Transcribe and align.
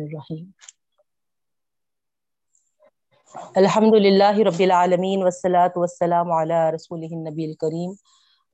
الرحمن 0.00 0.34
الرحیم 0.34 0.50
الحمد 3.56 3.94
للہ 3.94 4.36
رب 4.46 4.60
العالمین 4.60 5.22
والصلاة 5.22 5.72
والسلام 5.76 6.32
علی 6.32 6.60
رسولہ 6.74 7.10
النبی 7.10 7.44
الکریم 7.44 7.90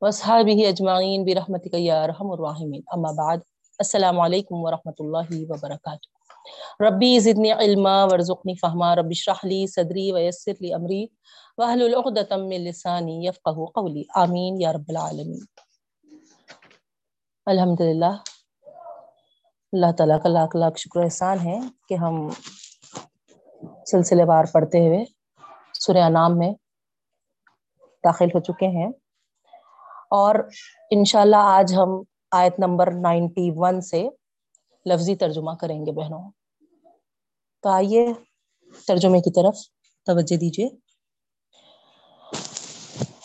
واصحابہ 0.03 0.67
اجمعین 0.67 1.25
برحمتک 1.25 1.75
یا 1.75 2.03
ارحم 2.03 2.31
الراحمین 2.31 2.81
اما 2.93 3.11
بعد، 3.13 3.39
السلام 3.79 4.21
علیکم 4.21 4.65
ورحمۃ 4.65 4.99
اللہ 4.99 5.33
وبرکاتہ 5.51 6.83
ربی 6.83 7.19
زدنی 7.19 7.53
علما 7.53 8.05
ورزقنی 8.05 8.55
فہما 8.55 8.95
رب 8.97 9.11
اشرح 9.11 9.47
لی 9.47 9.67
صدری 9.67 10.11
ویسر 10.13 10.53
لی 10.61 10.73
امری 10.75 11.07
واحلل 11.59 11.95
عقدۃ 11.95 12.33
من 12.39 12.61
لسانی 12.61 13.27
یفقهوا 13.27 13.67
قولی 13.75 14.03
آمین 14.15 14.61
یا 14.61 14.73
رب 14.73 14.89
العالمین 14.89 15.45
الحمدللہ 17.47 18.15
اللہ 19.75 19.93
تعالیٰ 19.93 20.23
کا 20.23 20.29
لاکھ 20.29 20.57
لاکھ 20.57 20.79
شکر 20.79 21.01
احسان 21.03 21.39
ہے 21.41 21.59
کہ 21.89 21.95
ہم 21.95 22.29
سلسلے 23.87 24.25
بار 24.25 24.45
پڑھتے 24.53 24.79
ہوئے 24.79 25.05
سورہ 25.73 26.09
نام 26.09 26.39
میں 26.39 26.53
داخل 28.05 28.27
ہو 28.35 28.41
چکے 28.41 28.67
ہیں۔ 28.67 28.89
اور 30.11 30.35
انشاءاللہ 30.91 31.37
آج 31.37 31.75
ہم 31.75 32.03
آیت 32.31 32.59
نمبر 32.59 32.93
نائنٹی 32.93 33.51
ون 33.57 33.81
سے 33.81 34.09
لفظی 34.87 35.17
ترجمہ 35.17 35.51
کریں 35.61 35.87
گے 35.87 35.93
بہنوں۔ 35.93 36.31
تو 37.63 37.69
آئیے 37.69 38.13
ترجمے 38.87 39.21
کی 39.21 39.31
طرف 39.31 39.57
توجہ 40.07 40.37
دیجیے 40.37 40.69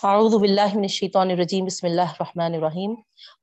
اعوذ 0.08 0.36
باللہ 0.42 0.74
من 0.74 0.84
الشیطان 0.88 1.32
الرجیم، 1.32 1.66
بسم 1.66 1.86
اللہ 1.88 2.12
الرحمن 2.12 2.54
الرحیم. 2.56 2.92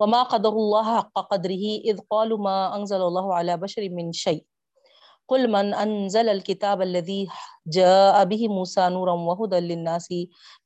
وما 0.01 0.21
قدر 0.29 0.55
اللہ 0.61 0.87
حق 0.91 1.19
قدره 1.33 1.73
اذ 1.93 1.99
قالوا 2.13 2.39
ما 2.45 2.55
انزل 2.77 3.03
اللہ 3.07 3.27
على 3.39 3.57
بشر 3.65 3.89
من 3.97 4.13
شيء 4.21 4.39
قل 5.33 5.45
من 5.55 5.73
انزل 5.81 6.31
الكتاب 6.35 6.85
الذي 6.85 7.17
جاء 7.79 8.23
به 8.31 8.49
موسى 8.53 8.87
نورا 8.95 9.17
وهدى 9.27 9.61
للناس 9.67 10.09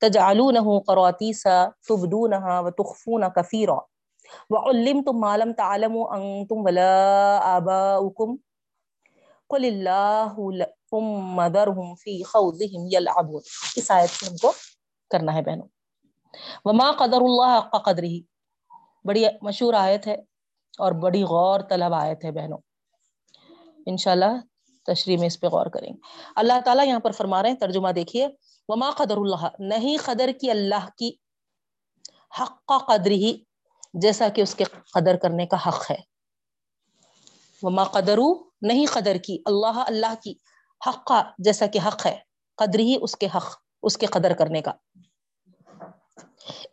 تجعلونه 0.06 0.76
قراطيس 0.92 1.42
تبدونها 1.88 2.60
وتخفون 2.68 3.26
كثيرا 3.40 3.80
وعلمتم 4.50 5.20
ما 5.26 5.34
لم 5.44 5.56
تعلموا 5.62 6.06
انتم 6.20 6.70
ولا 6.70 6.94
آباؤكم 7.56 8.38
قل 9.50 9.68
الله 9.72 10.64
ثم 10.94 11.42
ذرهم 11.58 11.94
في 12.06 12.16
خوضهم 12.36 12.88
يلعبون 12.96 13.42
اس 13.76 13.90
آیت 13.98 14.18
سے 14.20 14.30
ہم 14.30 14.42
کو 14.46 14.54
کرنا 15.10 15.34
ہے 15.34 15.42
بہنوں. 15.50 15.68
وما 16.64 16.92
قدر 16.92 17.20
اللہ 17.20 17.58
حق 17.58 17.84
قدر 17.84 18.02
ہی 18.02 18.20
بڑی 19.04 19.24
مشہور 19.42 19.74
آیت 19.74 20.06
ہے 20.06 20.14
اور 20.78 20.92
بڑی 20.92 21.22
غور 21.22 21.60
طلب 21.60 21.94
آیت 21.94 22.24
ہے 22.24 22.30
بہنوں۔ 22.30 22.58
انشاءاللہ 23.86 24.40
تشریح 24.86 25.18
میں 25.18 25.26
اس 25.26 25.40
پہ 25.40 25.46
غور 25.46 25.66
کریں۔ 25.66 25.88
گے 25.88 25.98
اللہ 26.36 26.60
تعالیٰ 26.64 26.86
یہاں 26.86 27.00
پر 27.00 27.10
فرما 27.10 27.42
رہے 27.42 27.50
ہیں، 27.50 27.56
ترجمہ 27.56 27.88
دیکھیے۔ 27.88 28.28
وما 28.68 28.90
قدر 28.90 29.16
اللہ، 29.16 29.48
نہیں 29.58 29.96
قدر 30.04 30.30
کی 30.40 30.50
اللہ 30.50 30.88
کی 30.96 31.12
حق 32.40 32.72
قدر 32.86 33.10
ہی 33.10 33.42
جیسا 33.94 34.28
کہ 34.28 34.40
اس 34.40 34.54
کے 34.54 34.64
قدر 34.64 35.16
کرنے 35.16 35.46
کا 35.46 35.56
حق 35.66 35.90
ہے۔ 35.90 35.96
وما 37.62 37.84
قدرو، 37.84 38.50
نہیں 38.62 38.86
قدر 38.92 39.16
کی 39.16 39.42
اللہ 39.44 39.84
اللہ 39.86 40.14
کی 40.24 40.34
حق، 40.86 41.12
جیسا 41.38 41.66
کہ 41.66 41.78
حق 41.88 42.06
ہے۔ 42.06 42.18
قدر 42.56 42.78
ہی 42.78 42.96
اس 43.00 43.16
کے 43.16 43.26
حق، 43.26 43.56
اس 43.82 43.98
کے 43.98 44.06
قدر 44.06 44.34
کرنے 44.34 44.60
کا۔ 44.60 44.72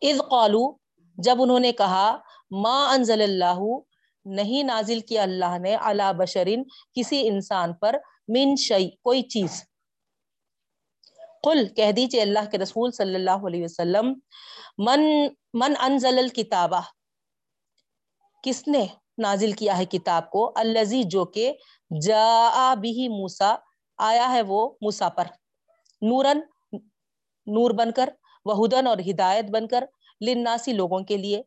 اذ 0.01 0.17
قالو 0.29 0.77
جب 1.17 1.41
انہوں 1.41 1.59
نے 1.59 1.71
کہا، 1.71 2.17
ما 2.51 2.77
انزل 2.93 3.21
اللہ، 3.21 3.59
نہیں 4.25 4.63
نازل 4.63 4.99
کیا 4.99 5.23
اللہ 5.23 5.57
نے 5.57 5.75
علی 5.81 6.11
بشرین 6.17 6.63
کسی 6.93 7.27
انسان 7.27 7.73
پر 7.73 7.95
من 8.27 8.55
شئی 8.55 8.89
کوئی 9.03 9.21
چیز۔ 9.21 9.63
قل، 11.43 11.67
کہہ 11.67 11.91
دیجیے 11.91 12.21
اللہ 12.21 12.49
کے 12.51 12.57
رسول 12.57 12.91
صلی 12.91 13.15
اللہ 13.15 13.45
علیہ 13.47 13.63
وسلم، 13.63 14.13
من 14.77 15.01
من 15.53 15.73
انزل 15.79 16.17
الکتابہ 16.17 16.81
کس 18.43 18.67
نے 18.67 18.85
نازل 19.17 19.51
کیا 19.51 19.77
ہے 19.77 19.85
کتاب 19.85 20.29
کو؟ 20.29 20.51
الزی 20.55 21.03
جو 21.03 21.25
کہ 21.25 21.53
جا 22.01 22.73
بھی 22.73 23.07
موسا 23.09 23.55
آیا 23.97 24.31
ہے 24.31 24.41
وہ 24.41 24.69
موسا 24.81 25.09
پر۔ 25.09 25.25
نورن 26.01 26.39
نور 27.47 27.71
بن 27.71 27.91
کر 27.91 28.09
وہدن 28.47 28.87
اور 28.87 28.97
ہدایت 28.97 29.45
بن 29.45 29.67
کر 29.67 29.83
لناسی 30.21 30.73
لوگوں 30.73 30.99
کے 30.99 31.17
لیے۔ 31.17 31.43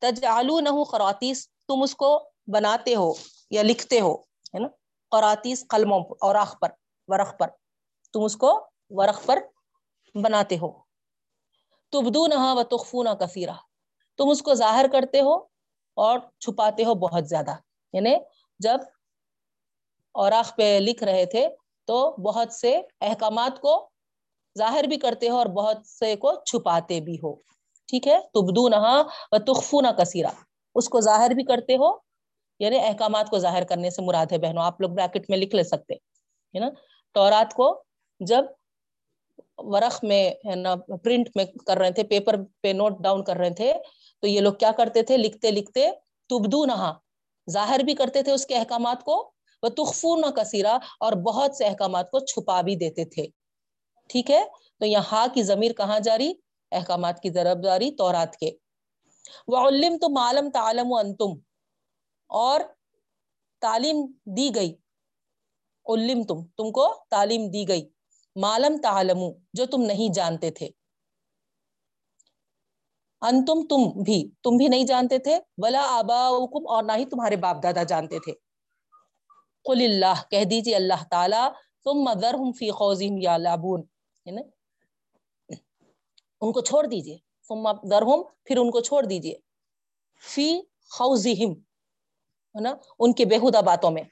تجعلونہ 0.00 0.84
قراتیس 0.90 1.48
تم 1.68 1.82
اس 1.82 1.94
کو 1.94 2.30
بناتے 2.46 2.94
ہو 2.94 3.12
یا 3.50 3.62
لکھتے 3.62 4.00
ہو، 4.00 4.14
ہے 4.54 4.58
نا؟ 4.58 4.68
قراتیس 5.10 5.64
قلموں 5.68 6.00
اور 6.00 6.34
آخ 6.34 6.60
پر، 6.60 6.68
ورق 7.06 7.38
پر۔ 7.38 7.46
تم 8.12 8.24
اس 8.24 8.36
کو 8.36 8.70
ورق 8.90 9.26
پر 9.26 9.38
بناتے 10.14 10.58
ہو۔ 10.58 10.82
تبدونہ 11.92 12.34
و 12.38 12.62
تخفونہ 12.62 13.08
کثیرہ۔ 13.08 13.52
تم 14.16 14.28
اس 14.28 14.42
کو 14.42 14.54
ظاہر 14.54 14.86
کرتے 14.92 15.20
ہو 15.20 15.34
اور 15.94 16.18
چھپاتے 16.40 16.84
ہو 16.84 16.94
بہت 16.94 17.28
زیادہ۔ 17.28 17.56
یعنی 17.92 18.16
جب 18.58 18.78
اوراق 20.12 20.56
پہ 20.56 20.78
لکھ 20.80 21.04
رہے 21.04 21.26
تھے 21.26 21.48
تو 21.84 22.16
بہت 22.22 22.52
سے 22.52 22.80
احکامات 23.00 23.60
کو 23.60 23.90
ظاہر 24.58 24.84
بھی 24.84 24.96
کرتے 24.96 25.28
ہو 25.28 25.36
اور 25.36 25.46
بہت 25.46 25.86
سے 25.86 26.14
کو 26.16 26.32
چھپاتے 26.46 27.00
بھی 27.00 27.16
ہو۔ 27.22 27.34
ٹھیک 27.88 28.06
ہے؟ 28.08 28.18
تبدو 28.34 28.68
نہا 28.68 28.96
و 29.32 29.38
تخفو 29.38 29.80
نہ 29.80 29.88
کثیرہ 29.98 30.28
اس 30.76 30.88
کو 30.88 31.00
ظاہر 31.00 31.30
بھی 31.30 31.44
کرتے 31.44 31.76
ہو 31.76 31.90
یعنی 32.60 32.78
احکامات 32.78 33.30
کو 33.30 33.38
ظاہر 33.38 33.64
کرنے 33.64 33.90
سے 33.90 34.02
مراد 34.02 34.32
ہے 34.32 34.38
بہنوں، 34.38 34.62
آپ 34.62 34.80
لوگ 34.80 34.90
بریکٹ 34.90 35.30
میں 35.30 35.38
لکھ 35.38 35.54
لے 35.54 35.62
سکتے 35.62 35.94
ہے 35.94 36.58
نا؟ 36.58 36.68
تورات 37.14 37.54
کو 37.54 37.66
جب 38.20 38.44
ورق 39.58 40.04
میں، 40.04 40.30
ہے 40.46 40.54
نا 40.54 40.74
پرنٹ 41.04 41.28
میں 41.36 41.44
کر 41.66 41.78
رہے 41.78 41.90
تھے 41.90 42.02
پیپر 42.02 42.36
پہ 42.62 42.72
نوٹ 42.72 42.98
ڈاؤن 43.02 43.24
کر 43.24 43.36
رہے 43.36 43.50
تھے، 43.50 43.72
تو 44.22 44.26
یہ 44.26 44.40
لوگ 44.40 44.54
کیا 44.54 44.70
کرتے 44.76 45.02
تھے؟ 45.02 45.16
لکھتے 45.16 45.50
لکھتے 45.50 45.88
تبدو 46.30 46.64
نہا 46.64 46.92
ظاہر 47.48 47.80
بھی 47.84 47.94
کرتے 47.94 48.22
تھے 48.22 48.32
اس 48.32 48.46
کے 48.46 48.56
احکامات 48.56 49.02
کو 49.04 49.16
وہ 49.62 49.68
تخفو 49.68 50.16
نہ 50.16 50.30
کثیرہ 50.30 50.78
اور 51.00 51.12
بہت 51.22 51.56
سے 51.56 51.64
احکامات 51.64 52.10
کو 52.10 52.18
چھپا 52.20 52.60
بھی 52.60 52.76
دیتے 52.76 53.04
تھے۔ 53.04 53.26
ٹھیک 54.08 54.30
ہے؟ 54.30 54.44
تو 54.80 54.86
یہاں 54.86 55.26
کی 55.34 55.42
ضمیر 55.42 55.72
کہاں 55.72 56.00
جاری؟ 56.00 56.34
احکامات 56.72 57.20
کی 57.20 57.30
ضرب 57.30 57.64
داری 57.64 57.90
تورات 57.90 58.36
کے۔ 58.36 58.50
وعلم 59.46 59.98
تو 60.00 60.08
معلم 60.08 60.50
تعلم 60.50 60.92
و 60.92 60.96
انتم 60.96 61.30
اور 62.28 62.60
تعلیم 63.60 64.06
دی 64.24 64.54
گئی۔ 64.54 64.76
علم 65.88 66.22
تم 66.22 66.44
تم 66.56 66.72
کو 66.72 66.94
تعلیم 67.10 67.50
دی 67.50 67.68
گئی۔ 67.68 67.88
معلم 68.36 68.76
تعلم 68.82 69.18
جو 69.52 69.66
تم 69.66 69.82
نہیں 69.82 70.12
جانتے 70.12 70.50
تھے۔ 70.50 70.68
انتم 73.20 73.66
تم 73.70 74.02
بھی۔ 74.02 74.30
تم 74.42 74.56
بھی 74.56 74.68
نہیں 74.68 74.84
جانتے 74.84 75.18
تھے۔ 75.18 75.38
ولا 75.58 75.86
آباؤکم 75.88 76.68
اور 76.68 76.82
نہ 76.82 76.92
ہی 76.96 77.04
تمہارے 77.04 77.36
باپ 77.36 77.56
دادا 77.62 77.82
جانتے 77.82 78.18
تھے۔ 78.18 78.32
قل 79.64 79.82
اللہ 79.84 80.22
کہہ 80.30 80.44
دیجیے 80.44 80.76
اللہ 80.76 81.04
تعالی۔ 81.10 81.48
ثم 81.84 82.12
ذرهم 82.20 82.52
فی 82.52 82.70
خوزهم 82.70 83.16
یلعبون 83.18 83.82
ہے 84.26 84.30
نا؟ 84.30 84.40
ان 86.40 86.52
کو 86.52 86.60
چھوڑ 86.60 86.86
دیجیے 86.86 87.16
درہم 87.90 88.22
پھر 88.44 88.56
ان 88.56 88.70
کو 88.70 88.80
چھوڑ 88.80 89.02
دیجیے 89.04 89.34
فی 90.34 90.60
خوزہم 90.90 91.52
ہے 92.54 92.60
نا؟ 92.60 92.74
ان 92.98 93.12
کے 93.12 93.24
بےحدہ 93.24 93.60
باتوں 93.66 93.90
میں۔ 93.90 94.02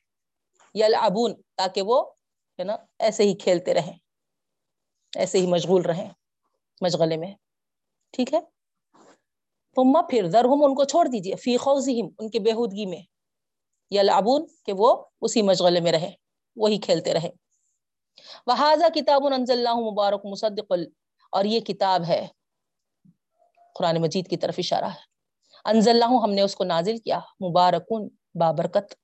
یلعبون، 0.75 1.35
تاکہ 1.57 1.83
وہ، 1.83 2.03
ہے 2.59 2.65
نا، 2.65 2.77
ایسے 2.99 3.23
ہی 3.23 3.35
کھیلتے 3.37 3.75
رہیں۔ 3.75 3.99
ایسے 5.17 5.39
ہی 5.39 5.47
مشغول 5.47 5.83
رہیں۔ 5.83 6.11
مشغلے 6.81 7.17
میں۔ 7.17 7.35
ٹھیک 8.13 8.35
ہے؟ 8.35 8.41
ثم 9.77 9.93
پھر 10.11 10.31
درہم، 10.33 10.65
ان 10.65 10.75
کو 10.75 10.85
چھوڑ 10.85 11.07
دیجیے 11.07 11.37
فی 11.37 11.57
خوزہم 11.57 12.09
ان 12.19 12.31
کے 12.31 12.41
بےحودگی 12.41 12.87
میں۔ 12.87 13.03
یلعبون، 13.91 14.47
کہ 14.67 14.73
وہ 14.79 15.05
اسی 15.21 15.43
مشغلے 15.43 15.81
میں 15.81 15.93
رہے 15.93 16.11
وہی 16.57 16.79
کھیلتے 16.79 17.15
رہے 17.15 17.31
وہذا 18.47 18.89
کتاب 18.89 19.27
انزل 19.27 19.67
اللہ 19.67 19.75
مبارک 19.75 20.21
مصدق 20.25 20.73
اور 21.33 21.45
یہ 21.45 21.61
کتاب 21.61 22.05
ہے۔ 22.09 22.29
قرآن 23.75 24.01
مجید 24.01 24.29
کی 24.29 24.37
طرف 24.37 24.55
اشارہ 24.59 24.85
ہے۔ 24.85 25.13
انزل 25.65 25.91
اللہ 25.91 26.05
ہم 26.05 26.33
نے 26.33 26.43
اس 26.43 26.57
کو 26.57 26.65
نازل 26.65 26.99
کیا۔ 26.99 27.19
مبارکن 27.19 28.09
بابرکت۔ 28.35 28.95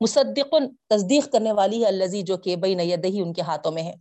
مصدق، 0.00 0.54
تصدیق 0.88 1.32
کرنے 1.32 1.52
والی 1.52 1.82
ہے 1.82 1.88
الزی 1.88 2.22
جو 2.22 2.36
کہ 2.36 2.56
بین 2.56 2.80
یدہی 2.80 3.20
ان 3.20 3.32
کے 3.32 3.42
ہاتھوں 3.42 3.72
میں 3.72 3.82
ہے۔ 3.82 3.94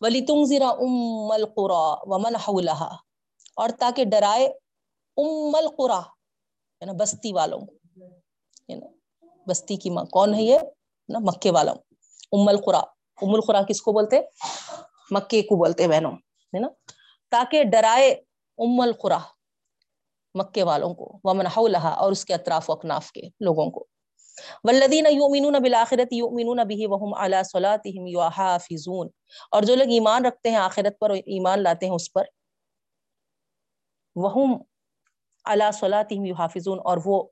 وَلِتُنزِرَ 0.00 0.64
أُمَّ 0.64 1.34
الْقُرَى 1.34 1.94
وَمَنْ 2.00 2.36
حَوْلَهَا۔ 2.36 2.96
اور 3.56 3.68
تاکہ 3.78 4.04
ڈرائے 4.04 4.46
ام 5.16 5.54
القرا 5.54 6.00
یعنی 6.80 6.92
بستی 6.92 7.32
والوں۔ 7.32 7.60
یعنی 8.68 8.80
بستی 9.46 9.76
کی 9.76 9.90
ماں 9.90 10.04
کون 10.04 10.34
ہے 10.34 10.42
یہ؟ 10.42 10.58
نا 11.08 11.18
مکے 11.18 11.50
والا 11.50 11.72
ام 12.32 12.48
القرا 12.48 12.80
ام 13.22 13.34
القرا 13.34 13.62
کس 13.62 13.82
کو 13.82 13.92
بولتے؟ 13.92 14.20
مکے 15.10 15.42
کو 15.42 15.56
بولتے 15.56 15.88
بہنوں، 15.88 16.12
ہے 16.12 16.58
نا؟ 16.58 16.68
تاکہ 17.30 17.64
ڈرائے 17.64 18.10
ام 18.58 18.80
القرا 18.80 19.18
مکے 20.34 20.62
والوں 20.62 20.94
کو، 20.94 21.20
ومن 21.24 21.46
حولہا، 21.46 21.88
اور 21.88 22.12
اس 22.12 22.24
کے 22.24 22.34
اطراف 22.34 22.70
و 22.70 22.72
اکناف 22.72 23.12
کے 23.12 23.20
لوگوں 23.40 23.70
کو۔ 23.70 23.86
والذین 24.64 25.06
یؤمنون 25.10 25.52
بالآخرت 25.52 26.12
یؤمنون 26.12 26.56
به 26.56 26.76
وهم 26.78 27.14
علی 27.18 27.36
صلاتهم 27.44 28.06
یحافظون۔ 28.06 29.08
اور 29.50 29.62
جو 29.62 29.74
لوگ 29.74 29.88
ایمان 29.90 30.26
رکھتے 30.26 30.50
ہیں 30.50 30.56
آخرت 30.56 30.98
پر 30.98 31.10
اور 31.10 31.18
ایمان 31.18 31.62
لاتے 31.62 31.86
ہیں 31.86 31.92
اس 31.92 32.12
پر 32.12 32.24
وهم 34.16 34.62
علی 35.44 35.64
صلاتهم 35.72 36.26
یحافظون 36.26 36.78
اور 36.84 36.98
وہ 37.04 37.28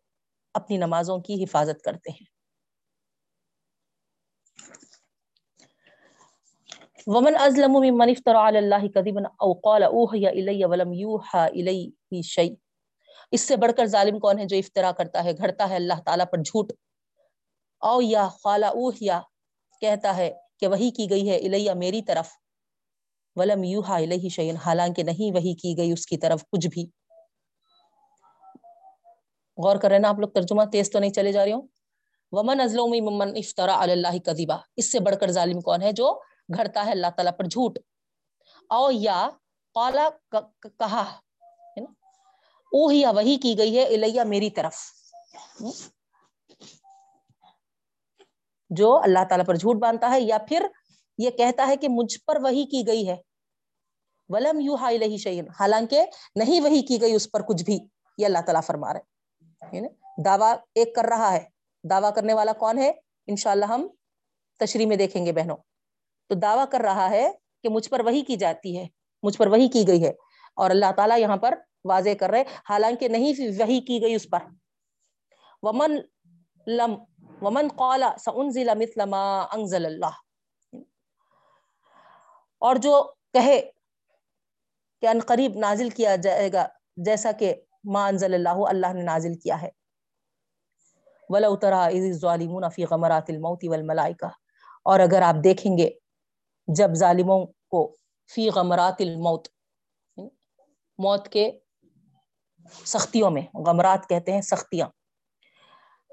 اپنی 0.54 0.76
نمازوں 0.76 1.18
کی 1.18 1.44
حفاظت 1.44 1.82
کرتے 1.82 2.10
ہیں۔ 2.10 2.39
ومن 7.06 7.36
ازلم 7.36 7.72
ممن 7.72 8.08
افترى 8.08 8.36
على 8.36 8.58
الله 8.58 8.88
كذبا 8.88 9.22
او 9.22 9.52
قال 9.52 9.82
اوحي 9.82 10.26
الي 10.26 10.64
ولم 10.64 10.92
يوحى 10.92 11.46
الي 11.46 12.22
شيء۔ 12.22 12.54
اس 13.30 13.40
سے 13.40 13.56
بڑھ 13.56 13.72
کر 13.76 13.86
ظالم 13.86 14.18
کون 14.18 14.38
ہے 14.38 14.44
جو 14.44 14.56
افطرا 14.56 14.92
کرتا 14.92 15.24
ہے، 15.24 15.36
گھڑتا 15.36 15.68
ہے 15.68 15.76
اللہ 15.76 16.00
تعالیٰ 16.04 16.26
پر 16.32 16.38
جھوٹ؟ 16.38 16.72
او 17.80 18.02
یا 18.02 18.28
خالا 18.28 18.68
اوحیا 18.68 19.20
کہتا 19.80 20.16
ہے 20.16 20.32
کہ 20.60 20.66
وہی 20.66 20.90
کی 20.90 21.10
گئی 21.10 21.30
ہے 21.30 21.36
الیہ 21.36 21.72
میری 21.72 22.02
طرف۔ 22.02 22.28
ولم 23.36 23.64
یوحا 23.64 23.96
الیہ 23.96 24.28
شیئن 24.28 24.56
حالانکہ 24.56 25.02
نہیں 25.02 25.34
وہی 25.34 25.54
کی 25.54 25.76
گئی 25.76 25.92
اس 25.92 26.06
کی 26.06 26.16
طرف 26.16 26.44
کچھ 26.52 26.66
بھی۔ 26.66 26.86
غور 29.56 29.76
کر 29.76 29.88
رہے 29.88 29.98
نا 29.98 30.08
آپ 30.08 30.18
لوگ 30.18 30.28
ترجمہ 30.28 30.62
تیز 30.64 30.90
تو 30.90 30.98
نہیں 30.98 31.12
چلے 31.12 31.32
جا 31.32 31.44
رہے 31.44 31.52
ہوں؟ 31.52 31.62
ومن 32.32 32.60
ازلوم 32.60 32.90
ممن 32.90 33.28
افطرا 33.28 33.84
علی 33.84 33.92
اللہ 33.92 34.18
کذبا 34.18 34.56
اس 34.76 34.92
سے 34.92 35.00
بڑھ 35.00 35.16
کر 35.16 35.30
ظالم 35.30 35.60
کون 35.60 35.82
ہے 35.82 35.92
جو 35.92 36.20
گھڑتا 36.56 36.86
ہے 36.86 36.90
اللہ 36.90 37.06
تعالیٰ 37.06 37.32
پر 37.38 37.44
جھوٹ۔ 37.44 37.78
او 38.70 38.90
یا 38.90 39.28
قالا 39.74 40.08
کہا 40.78 41.20
اوہیا 42.72 43.10
وہی 43.10 43.36
کی 43.36 43.58
گئی 43.58 43.78
ہے 43.78 43.84
الیہ 43.84 44.22
میری 44.22 44.50
طرف۔ 44.50 44.74
جو 48.70 49.00
اللہ 49.02 49.18
تعالیٰ 49.28 49.46
پر 49.46 49.54
جھوٹ 49.54 49.76
باندھتا 49.76 50.10
ہے 50.10 50.20
یا 50.20 50.38
پھر 50.48 50.66
یہ 51.18 51.30
کہتا 51.30 51.66
ہے 51.66 51.76
کہ 51.76 51.88
مجھ 51.88 52.18
پر 52.26 52.36
وہی 52.42 52.64
کی 52.64 52.86
گئی 52.86 53.08
ہے۔ 53.08 53.16
ولم 54.28 54.60
یو 54.60 54.74
ہائی 54.74 54.98
لہی 54.98 55.16
شعین 55.16 55.48
حالانکہ 55.48 56.04
نہیں 56.34 56.60
وہی 56.60 56.82
کی 56.82 57.00
گئی 57.00 57.14
اس 57.14 57.30
پر 57.30 57.42
کچھ 57.42 57.64
بھی۔ 57.64 57.78
یہ 58.18 58.26
اللہ 58.26 58.38
تعالیٰ 58.38 58.62
فرما 58.66 58.92
رہے 58.92 59.80
دعویٰ 60.24 60.54
ایک 60.74 60.96
کر 60.96 61.04
رہا 61.04 61.32
ہے۔ 61.32 61.48
دعویٰ 61.90 62.14
کرنے 62.14 62.34
والا 62.34 62.52
کون 62.52 62.78
ہے؟ 62.78 62.90
انشاءاللہ 63.26 63.64
ہم 63.64 63.88
تشریح 64.58 64.86
میں 64.86 64.96
دیکھیں 64.96 65.26
گے 65.26 65.32
بہنوں۔ 65.32 65.56
تو 66.30 66.34
دعویٰ 66.34 66.64
کر 66.72 66.80
رہا 66.80 67.10
ہے 67.10 67.32
کہ 67.62 67.68
مجھ 67.68 67.88
پر 67.90 68.00
وہی 68.00 68.22
کی 68.22 68.36
جاتی 68.36 68.78
ہے، 68.78 68.86
مجھ 69.22 69.38
پر 69.38 69.46
وہی 69.46 69.68
کی 69.68 69.88
گئی 69.88 70.04
ہے۔ 70.04 70.12
اور 70.56 70.70
اللہ 70.70 70.92
تعالیٰ 70.96 71.18
یہاں 71.18 71.36
پر 71.36 71.54
واضح 71.84 72.14
کر 72.20 72.30
رہے 72.30 72.44
حالانکہ 72.68 73.08
نہیں 73.08 73.32
وہی 73.60 73.80
کی 73.80 74.02
گئی 74.02 74.14
اس 74.14 74.30
پر۔ 74.30 74.38
ومن 75.62 75.98
لم 76.66 76.94
ومن 77.42 77.68
قال 77.76 78.02
سانزل 78.20 78.68
مثل 78.78 79.08
ما 79.08 79.40
انزل 79.40 79.86
اللہ 79.86 80.16
اور 82.58 82.76
جو 82.76 83.12
کہے 83.32 83.70
کہ 85.00 85.06
ان 85.06 85.20
قریب 85.26 85.58
نازل 85.58 85.90
کیا 85.90 86.16
جائے 86.16 86.52
گا، 86.52 86.68
جیسا 86.96 87.32
کہ 87.32 87.54
ما 87.84 88.06
انزل 88.06 88.34
اللہ 88.34 88.64
اللہ 88.68 88.92
نے 88.92 89.02
نازل 89.02 89.34
کیا 89.34 89.62
ہے۔ 89.62 89.70
ولو 91.28 91.56
ترى 91.56 91.98
اذ 91.98 92.04
الظالمون 92.04 92.70
في 92.70 92.84
غمرات 92.84 93.24
الموت 93.28 93.64
والملائکہ 93.68 94.26
اور 94.84 95.00
اگر 95.00 95.22
آپ 95.22 95.34
دیکھیں 95.44 95.78
گے 95.78 95.90
جب 96.74 96.94
ظالموں 96.94 97.46
کو 97.46 97.96
فی 98.34 98.48
غمرات 98.48 98.96
الموت، 98.98 99.48
موت 100.98 101.28
کے 101.28 101.50
سختیوں 102.84 103.30
میں، 103.30 103.42
غمرات 103.66 104.08
کہتے 104.08 104.32
ہیں 104.32 104.40
سختیاں۔ 104.40 104.88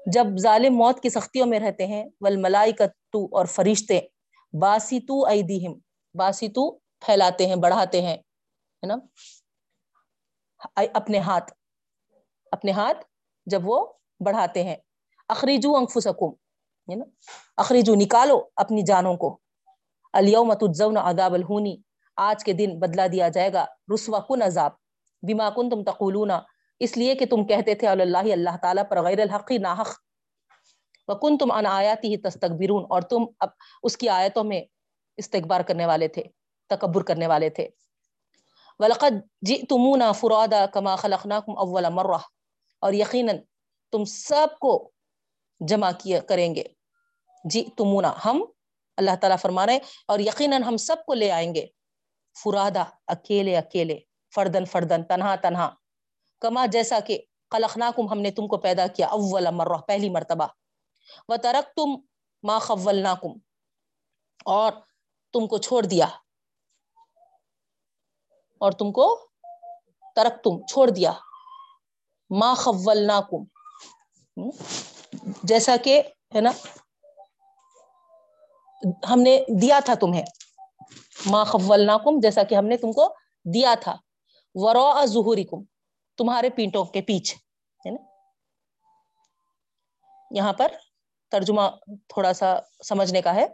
جب 0.06 0.24
ظالم 0.40 0.74
موت 0.74 1.00
کی 1.00 1.10
سختیوں 1.10 1.46
میں 1.46 1.60
رہتے 1.60 1.86
ہیں 1.86 2.04
والملائکت 2.20 3.16
اور 3.32 3.46
فرشتے 3.46 4.00
باسیتو 4.52 5.24
ایدیہم 5.26 5.72
باسیتو 6.14 6.70
پھیلاتے 7.00 7.46
ہیں، 7.46 7.56
بڑھاتے 7.56 8.02
ہیں، 8.02 8.16
ہے 8.16 8.86
نا؟ 8.86 8.96
اپنے 10.94 11.18
ہاتھ 11.18 11.52
اپنے 12.52 12.72
ہاتھ 12.72 13.04
جب 13.46 13.60
وہ 13.64 13.92
بڑھاتے 14.24 14.62
ہیں۔ 14.64 14.76
اخریجو 15.28 15.76
انفسکم، 15.76 16.32
ہے 16.88 16.94
نا؟ 16.94 17.04
اخریجو 17.56 17.94
نکالو 17.94 18.40
اپنی 18.56 18.82
جانوں 18.82 19.16
کو۔ 19.16 19.38
الیوم 20.12 20.54
تجزون 20.54 20.96
عذاب 20.96 21.34
الہونی۔ 21.34 21.76
آج 22.16 22.44
کے 22.44 22.52
دن 22.52 22.78
بدلہ 22.78 23.08
دیا 23.12 23.28
جائے 23.28 23.52
گا۔ 23.52 23.66
رسوا 23.94 24.20
کن 24.20 24.42
عذاب۔ 24.42 24.70
بما 25.22 25.50
کنتم 25.50 25.84
تقولون۔ 25.84 26.30
اس 26.80 26.96
لیے 26.96 27.14
کہ 27.14 27.26
تم 27.26 27.46
کہتے 27.46 27.74
تھے 27.74 27.88
اللہ 27.88 28.18
اللہ 28.18 28.56
تعالیٰ 28.62 28.84
پر 28.90 29.02
غیر 29.02 29.20
الحقی 29.20 29.58
ناحق۔ 29.58 29.88
وکنتم 31.08 31.50
عن 31.50 31.66
آیاتی 31.66 32.16
تستکبرون۔ 32.16 32.86
اور 32.90 33.02
تم 33.02 33.24
اب 33.40 33.48
اس 33.82 33.96
کی 33.96 34.08
آیتوں 34.08 34.44
میں 34.44 34.62
استکبار 35.16 35.60
کرنے 35.60 35.86
والے 35.86 36.08
تھے، 36.08 36.22
تکبر 36.68 37.02
کرنے 37.02 37.26
والے 37.26 37.50
تھے۔ 37.50 37.68
وَلَقَدْ 38.78 39.14
جِئْتُمُونَا 39.42 40.12
فُرَادَا 40.12 40.66
كَمَا 40.66 40.96
خَلَقْنَاكُمْ 40.96 41.56
أَوَّلَ 41.56 41.86
مَرَّةً۔ 41.90 42.18
اور 42.80 42.92
یقیناً 42.92 43.36
تم 43.92 44.04
سب 44.04 44.46
کو 44.60 44.90
جمع 45.60 45.90
کیا 45.98 46.20
کریں 46.20 46.54
گے۔ 46.54 46.62
جی 47.44 47.64
تمونا 47.76 48.12
ہم 48.24 48.44
اللہ 48.98 49.16
تعالیٰ 49.20 49.38
فرما 49.38 49.66
رہے 49.66 49.78
اور 50.08 50.18
یقیناً 50.18 50.62
ہم 50.62 50.76
سب 50.76 50.96
کو 51.06 51.14
لے 51.14 51.30
آئیں 51.30 51.54
گے۔ 51.54 51.66
فرادا، 52.44 52.84
اکیلے 53.06 53.56
اکیلے، 53.56 53.98
فردن 54.34 54.64
فردن، 54.64 55.04
تنہا 55.04 55.36
تنہا۔ 55.36 55.74
کما 56.40 56.66
جیسا 56.66 57.00
کہ 57.00 57.22
خلقناکم 57.50 58.08
ہم 58.08 58.20
نے 58.20 58.30
تم 58.30 58.48
کو 58.48 58.56
پیدا 58.56 58.86
کیا 58.86 59.06
اول 59.06 59.46
مرہ، 59.52 59.76
پہلی 59.76 60.10
مرتبہ۔ 60.10 60.46
و 61.28 61.36
ترک 61.36 61.76
تم 61.76 62.00
ما 62.42 62.58
خولناکم، 62.58 63.32
اور 64.44 64.72
تم 65.32 65.46
کو 65.46 65.58
چھوڑ 65.58 65.82
دیا۔ 65.82 66.06
اور 68.58 68.72
تم 68.72 68.92
کو 68.92 69.28
ترک 70.16 70.44
تم 70.44 70.66
چھوڑ 70.66 70.90
دیا۔ 70.90 71.12
ما 72.30 72.54
خولناکم۔ 72.54 73.44
جیسا 75.42 75.76
کہ، 75.84 76.02
ہے 76.34 76.40
نا 76.40 76.50
ہم 78.86 79.20
نے 79.20 79.44
دیا 79.62 79.80
تھا 79.84 79.94
تمہیں۔ 79.94 80.22
ما 81.26 81.44
خولناکم 81.44 82.20
جیسا 82.20 82.42
کہ 82.42 82.54
ہم 82.54 82.66
نے 82.66 82.76
تم 82.76 82.92
کو 82.92 83.14
دیا 83.54 83.74
تھا۔ 83.80 83.96
ورا 84.54 85.04
ظہورکم 85.04 85.64
تمہارے 86.16 86.50
پینٹوں 86.50 86.84
کے 86.84 87.02
پیچھے۔ 87.02 87.36
ہے 87.88 87.90
نا؟ 87.90 88.02
یہاں 90.30 90.52
پر 90.52 90.72
ترجمہ 91.30 91.60
تھوڑا 92.08 92.32
سا 92.32 92.58
سمجھنے 92.84 93.22
کا 93.22 93.34
ہے۔ 93.34 93.46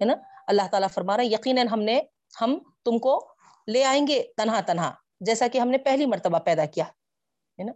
نا؟ 0.00 0.14
اللہ 0.46 0.62
تعالیٰ 0.70 0.88
فرما 0.90 1.16
رہا 1.16 1.24
ہے، 1.24 1.28
یقیناً 1.28 1.68
ہم 1.68 1.82
نے، 1.82 2.00
ہم 2.40 2.58
تم 2.84 2.98
کو 2.98 3.28
لے 3.68 3.84
آئیں 3.84 4.06
گے 4.06 4.22
تنہا 4.36 4.60
تنہا، 4.60 4.94
جیسا 5.20 5.48
کہ 5.48 5.58
ہم 5.58 5.68
نے 5.68 5.78
پہلی 5.78 6.06
مرتبہ 6.06 6.38
پیدا 6.38 6.66
کیا۔ 6.66 6.84
ہے 7.58 7.64
نا؟ 7.64 7.72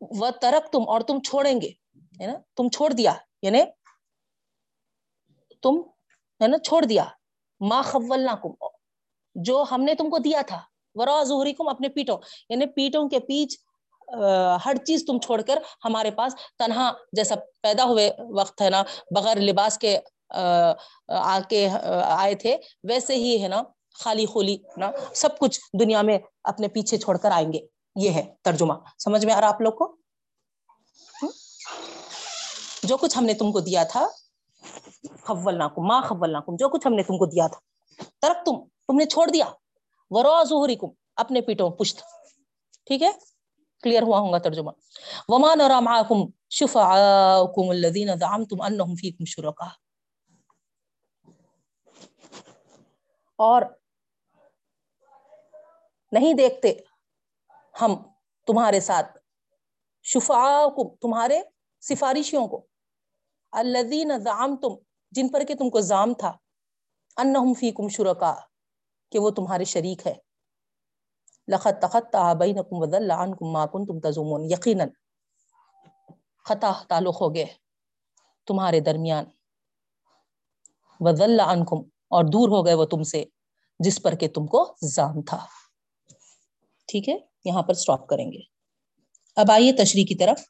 وہ 0.00 0.30
ترک 0.30 0.72
تم 0.72 0.82
اور 0.88 1.00
تم 1.00 1.20
چھوڑیں 1.20 1.60
گے۔ 1.60 1.68
ہے 2.20 2.26
نا؟ 2.26 2.38
تم 2.56 2.68
چھوڑ 2.68 2.92
دیا 2.92 3.14
یعنی 3.42 3.62
تم 5.64 5.74
ہے 6.40 6.46
نا 6.48 6.58
چھوڑ 6.58 6.82
دیا۔ 6.84 7.04
ما 7.60 7.82
خولناکم۔ 7.82 8.52
جو 9.34 9.64
ہم 9.70 9.82
نے 9.82 9.94
تم 9.94 10.10
کو 10.10 10.18
دیا 10.18 10.40
تھا۔ 10.46 10.60
ورا 10.94 11.22
ظہریکم 11.24 11.68
اپنے 11.68 11.88
پیٹوں 11.88 12.18
یعنی 12.48 12.66
پیٹوں 12.66 13.08
کے 13.08 13.18
پیچ 13.20 13.56
ہر 14.66 14.76
چیز 14.86 15.04
تم 15.06 15.18
چھوڑ 15.18 15.40
کر 15.42 15.58
ہمارے 15.84 16.10
پاس 16.10 16.34
تنہا 16.58 16.90
جیسا 17.12 17.34
پیدا 17.62 17.84
ہوئے 17.84 18.10
وقت 18.38 18.60
ہے 18.62 18.70
نا، 18.70 18.82
بغیر 19.14 19.36
لباس 19.36 19.78
کے، 19.78 19.98
آ 21.08 21.38
کے 21.48 21.68
آئے 22.02 22.34
تھے، 22.34 22.56
ویسے 22.88 23.14
ہی 23.14 23.42
ہے 23.42 23.48
نا، 23.48 23.62
خالی 24.04 24.26
خولی 24.26 24.56
نا، 24.76 24.90
سب 25.14 25.38
کچھ 25.38 25.60
دنیا 25.80 26.02
میں 26.02 26.18
اپنے 26.44 26.68
پیچھے 26.68 26.96
چھوڑ 26.96 27.16
کر 27.16 27.30
آئیں 27.30 27.52
گے۔ 27.52 27.60
یہ 27.96 28.10
ہے 28.10 28.24
ترجمہ۔ 28.42 28.74
سمجھ 28.98 29.24
میں 29.26 29.34
آ 29.34 29.40
رہا 29.40 29.48
آپ 29.48 29.60
لوگ 29.60 29.72
کو؟ 29.72 29.96
جو 32.82 32.96
کچھ 32.96 33.18
ہم 33.18 33.24
نے 33.24 33.34
تم 33.34 33.52
کو 33.52 33.60
دیا 33.60 33.82
تھا 33.84 34.06
خولناکم، 35.22 35.82
ما 35.82 36.00
خولناکم، 36.00 36.56
جو 36.56 36.68
کچھ 36.68 36.86
ہم 36.86 36.94
نے 36.94 37.02
تم 37.02 37.18
کو 37.18 37.26
دیا 37.26 37.46
تھا۔ 37.46 37.58
ترک 38.20 38.46
تم 38.46 38.64
تم 38.64 38.96
نے 38.96 39.06
چھوڑ 39.06 39.28
دیا۔ 39.28 39.46
ورا 40.10 40.42
ظہورکم، 40.42 40.86
اپنے 41.16 41.40
پیٹوں 41.40 41.70
پشت۔ 41.70 42.02
ٹھیک 42.86 43.02
ہے؟ 43.02 43.10
کلیئر 43.82 44.02
ہوا 44.02 44.18
ہوں 44.18 44.32
گا 44.32 44.38
ترجمہ۔ 44.38 44.70
وما 45.28 45.54
نرى 45.54 45.84
معكم 45.84 46.30
شفعاءكم 46.50 47.68
الذين 47.68 48.08
زعمتم 48.18 48.62
انهم 48.62 48.94
فيكم 48.94 49.24
شركاء 49.24 49.68
اور 53.36 53.62
نہیں 56.12 56.34
دیکھتے 56.34 56.74
ہم 57.80 57.96
تمہارے 58.46 58.80
ساتھ 58.80 59.18
شفعاءكم 60.02 60.94
تمہارے 60.96 61.42
سفارشیوں 61.80 62.48
کو۔ 62.48 62.66
الذين 63.54 64.12
زعمتم، 64.24 64.74
جن 65.10 65.28
پر 65.28 65.44
کہ 65.44 65.54
تم 65.54 65.70
کو 65.70 65.80
زام 65.80 66.14
تھا 66.14 66.32
انهم 67.16 67.52
فيكم 67.54 67.88
شركاء 67.88 68.34
کہ 69.12 69.18
وہ 69.18 69.30
تمہارے 69.30 69.64
شریک 69.64 70.06
ہے 70.06 70.14
لخت 71.48 71.82
تخت 71.82 72.16
بینکم 72.38 72.82
وذل 72.82 73.10
عنکم 73.10 73.52
ما 73.52 73.66
کنتم 73.66 74.00
تزومون 74.00 74.44
یقینا 74.44 74.84
خطا 76.44 76.72
تعلق 76.88 77.20
ہو 77.20 77.34
گئے 77.34 77.46
تمہارے 78.46 78.80
درمیان۔ 78.80 79.24
وزل 81.00 81.40
عنکم، 81.40 81.76
اور 82.10 82.24
دور 82.24 82.48
ہو 82.48 82.66
گئے 82.66 82.74
وہ 82.74 82.84
تم 82.84 83.02
سے، 83.02 83.24
جس 83.78 84.02
پر 84.02 84.14
کہ 84.14 84.28
تم 84.28 84.46
کو 84.46 84.76
زام 84.94 85.22
تھا۔ 85.22 85.46
ٹھیک 86.88 87.08
ہے، 87.08 87.18
یہاں 87.44 87.62
پر 87.62 87.74
سٹاپ 87.74 88.06
کریں 88.08 88.32
گے۔ 88.32 88.40
اب 89.36 89.50
آئیے 89.50 89.72
تشریح 89.72 90.04
کی 90.08 90.14
طرف۔ 90.14 90.42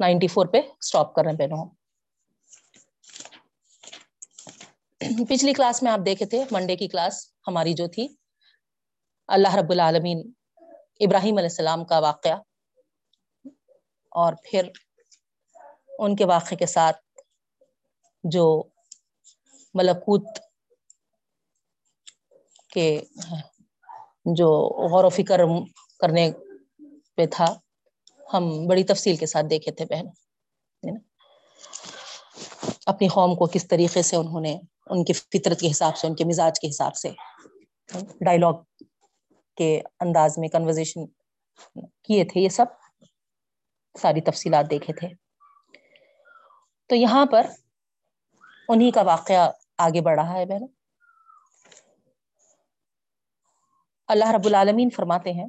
نائنٹی 0.00 0.26
فور 0.26 0.46
پہ 0.46 0.60
سٹاپ 0.80 1.14
کر 1.14 1.22
رہے 1.22 1.30
ہیں 1.30 1.38
بہنوں 1.38 1.66
پچھلی 5.28 5.52
کلاس 5.52 5.82
میں 5.82 5.92
آپ 5.92 6.00
دیکھے 6.06 6.26
تھے 6.26 6.44
منڈے 6.50 6.76
کی 6.76 6.88
کلاس 6.88 7.32
ہماری 7.46 7.72
جو 7.72 7.86
تھی۔ 7.86 8.08
اللہ 9.28 9.54
رب 9.54 9.70
العالمین 9.70 10.32
ابراہیم 11.00 11.36
علیہ 11.36 11.48
السلام 11.48 11.84
کا 11.84 11.98
واقعہ 11.98 12.36
اور 14.12 14.32
پھر 14.44 14.68
ان 15.98 16.16
کے 16.16 16.24
واقعے 16.24 16.56
کے 16.56 16.66
ساتھ 16.66 16.96
جو 18.24 18.62
ملکوت 19.74 20.38
کے 22.70 23.02
جو 24.36 24.48
غور 24.90 25.04
و 25.04 25.08
فکر 25.08 25.40
کرنے 26.00 26.30
پہ 27.16 27.26
تھا۔ 27.26 27.44
ہم 28.34 28.66
بڑی 28.66 28.84
تفصیل 28.84 29.16
کے 29.16 29.26
ساتھ 29.26 29.46
دیکھے 29.50 29.72
تھے 29.72 29.84
بہن 29.84 30.06
اپنی 32.86 33.08
قوم 33.08 33.34
کو 33.34 33.46
کس 33.46 33.68
طریقے 33.68 34.02
سے 34.02 34.16
انہوں 34.16 34.40
نے، 34.40 34.58
ان 34.86 35.04
کی 35.04 35.12
فطرت 35.12 35.60
کے 35.60 35.70
حساب 35.70 35.96
سے، 35.96 36.06
ان 36.06 36.14
کے 36.14 36.24
مزاج 36.24 36.60
کے 36.60 36.68
حساب 36.68 36.96
سے 36.96 37.10
ڈائلاگ 38.20 38.54
کے 39.56 39.80
انداز 40.00 40.38
میں 40.38 40.48
کنورزیشن 40.48 41.06
کیے 42.02 42.24
تھے 42.24 42.40
یہ 42.40 42.48
سب، 42.48 42.66
ساری 44.00 44.20
تفصیلات 44.20 44.70
دیکھے 44.70 44.92
تھے۔ 44.92 45.08
تو 46.86 46.94
یہاں 46.94 47.26
پر 47.26 47.46
انہی 48.68 48.90
کا 48.90 49.02
واقعہ 49.02 49.50
آگے 49.78 50.00
بڑھ 50.00 50.20
رہا 50.20 50.32
ہے 50.32 50.46
بہن 50.46 50.66
اللہ 54.08 54.30
رب 54.30 54.46
العالمین 54.46 54.90
فرماتے 54.90 55.32
ہیں 55.32 55.46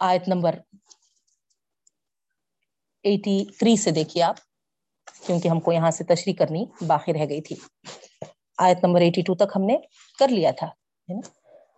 آیت 0.00 0.28
نمبر 0.28 0.54
ایٹی 3.04 3.44
تھری 3.58 3.76
سے 3.76 3.90
دیکھیے 3.90 4.22
آپ، 4.22 4.36
کیونکہ 5.26 5.48
ہم 5.48 5.60
کو 5.60 5.72
یہاں 5.72 5.90
سے 5.90 6.04
تشریح 6.04 6.34
کرنی 6.38 6.64
باقی 6.86 7.12
رہ 7.12 7.28
گئی 7.28 7.40
تھی۔ 7.42 7.56
آیت 8.58 8.84
نمبر 8.84 9.00
ایٹی 9.00 9.22
ٹو 9.22 9.34
تک 9.34 9.56
ہم 9.56 9.62
نے 9.62 9.76
کر 10.18 10.28
لیا 10.28 10.50
تھا 10.50 10.66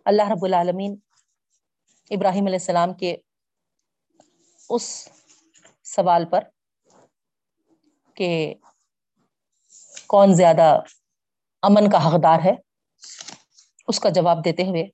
اللہ 0.05 0.31
رب 0.31 0.45
العالمین 0.45 0.95
ابراہیم 2.11 2.47
علیہ 2.47 2.59
السلام 2.59 2.95
کے 2.95 3.17
اس 4.71 5.09
سوال 5.87 6.25
پر 6.31 6.45
کہ 8.17 8.55
کون 10.07 10.35
زیادہ 10.35 10.79
امن 11.63 11.91
کا 11.91 12.07
حقدار 12.07 12.39
ہے؟ 12.45 12.55
اس 13.89 14.01
کا 14.01 14.09
جواب 14.09 14.45
دیتے 14.45 14.63
ہوئے 14.63 14.85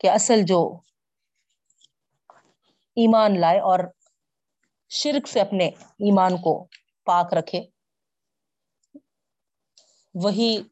کہ 0.00 0.10
اصل 0.10 0.42
جو 0.42 0.60
ایمان 2.98 3.40
لائے 3.40 3.58
اور 3.58 3.78
شرک 4.88 5.28
سے 5.28 5.40
اپنے 5.40 5.68
ایمان 5.82 6.36
کو 6.36 6.68
پاک 7.04 7.34
رکھے۔ 7.34 7.62
وہی 10.14 10.62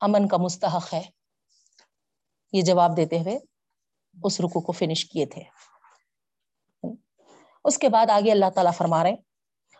امن 0.00 0.28
کا 0.28 0.36
مستحق 0.36 0.94
ہے۔ 0.94 1.02
یہ 2.52 2.62
جواب 2.62 2.96
دیتے 2.96 3.18
ہوئے 3.18 3.38
اس 4.24 4.40
رکو 4.40 4.60
کو 4.60 4.72
فنش 4.72 5.04
کیے 5.04 5.26
تھے۔ 5.26 5.42
اس 7.64 7.78
کے 7.78 7.88
بعد 7.88 8.10
آگے 8.10 8.32
اللہ 8.32 8.50
تعالیٰ 8.54 8.72
فرما 8.72 9.04
رہے 9.04 9.14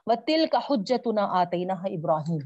و 0.06 0.14
تل 0.26 0.46
کا 0.52 0.58
حجت 0.58 1.06
نہ 1.06 1.20
آتے 1.20 1.64
نہ 1.64 1.72
ابراہیم 1.72 2.38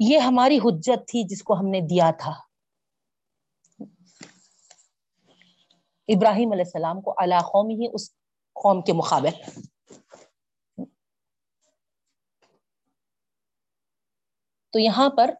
یہ 0.00 0.18
ہماری 0.18 0.58
حجت 0.58 1.08
تھی 1.08 1.28
جس 1.28 1.42
کو 1.42 1.54
ہم 1.54 1.66
نے 1.68 1.80
دیا 1.80 2.10
تھا۔ 2.10 2.43
ابراہیم 6.08 6.52
علیہ 6.52 6.64
السلام 6.64 7.00
کو 7.00 7.14
اللہ 7.16 7.34
قوم 7.34 7.70
ہی 7.70 7.86
اس 7.92 8.10
قوم 8.52 8.82
کے 8.82 8.92
مقابل۔ 8.92 9.30
تو 14.72 14.78
یہاں 14.78 15.08
پر 15.16 15.30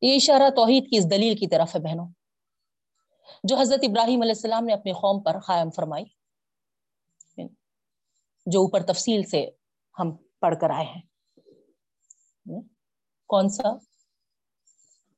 یہ 0.00 0.14
اشارہ 0.14 0.50
توحید 0.50 0.90
کی 0.90 0.96
اس 0.96 1.10
دلیل 1.10 1.36
کی 1.36 1.46
طرف 1.46 1.74
ہے 1.74 1.80
بہنوں۔ 1.80 2.08
جو 3.44 3.56
حضرت 3.56 3.80
ابراہیم 3.82 4.22
علیہ 4.22 4.32
السلام 4.32 4.64
نے 4.64 4.72
اپنے 4.72 4.92
قوم 4.92 5.22
پر 5.22 5.40
قائم 5.40 5.70
فرمائی، 5.70 6.04
جو 8.46 8.60
اوپر 8.60 8.82
تفصیل 8.82 9.22
سے 9.22 9.50
ہم 9.98 10.16
پڑھ 10.40 10.54
کر 10.60 10.70
آئے 10.70 10.86
ہیں۔ 10.86 11.02
کون 13.26 13.48
سا؟ 13.48 13.68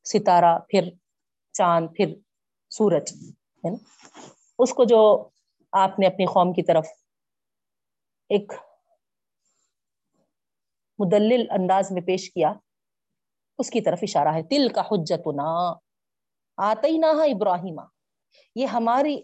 ستارہ، 0.04 0.58
پھر 0.58 0.90
چاند 1.58 1.88
پھر 1.96 2.14
سورج، 2.72 3.12
ہے 3.64 3.70
نا؟ 3.70 3.76
اس 4.58 4.72
کو 4.74 4.84
جو 4.84 5.00
آپ 5.72 5.98
نے 5.98 6.06
اپنی 6.06 6.26
قوم 6.26 6.52
کی 6.52 6.62
طرف 6.62 6.86
ایک 8.30 8.52
مدلل 10.98 11.44
انداز 11.50 11.90
میں 11.92 12.02
پیش 12.02 12.30
کیا، 12.32 12.52
اس 13.58 13.70
کی 13.70 13.80
طرف 13.80 13.98
اشارہ 14.02 14.34
ہے 14.34 14.42
تل 14.42 14.68
کا 14.68 14.82
حجت 14.82 15.26
نا 15.36 15.50
آتی 16.58 16.96
نہ 16.98 17.06
ابراہیم 17.06 17.80
یہ 18.56 18.66
ہماری 18.66 19.16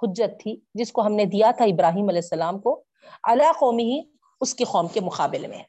حجت 0.00 0.40
تھی، 0.40 0.56
جس 0.74 0.92
کو 0.92 1.02
ہم 1.02 1.12
نے 1.12 1.24
دیا 1.24 1.50
تھا 1.56 1.64
ابراہیم 1.64 2.08
علیہ 2.08 2.22
السلام 2.22 2.58
کو 2.60 2.82
اللہ 3.22 3.52
قومی 3.58 3.84
ہی 3.84 4.00
اس 4.40 4.54
کی 4.54 4.64
قوم 4.64 4.88
کے 4.88 5.00
مقابلے 5.00 5.48
میں۔ 5.48 5.62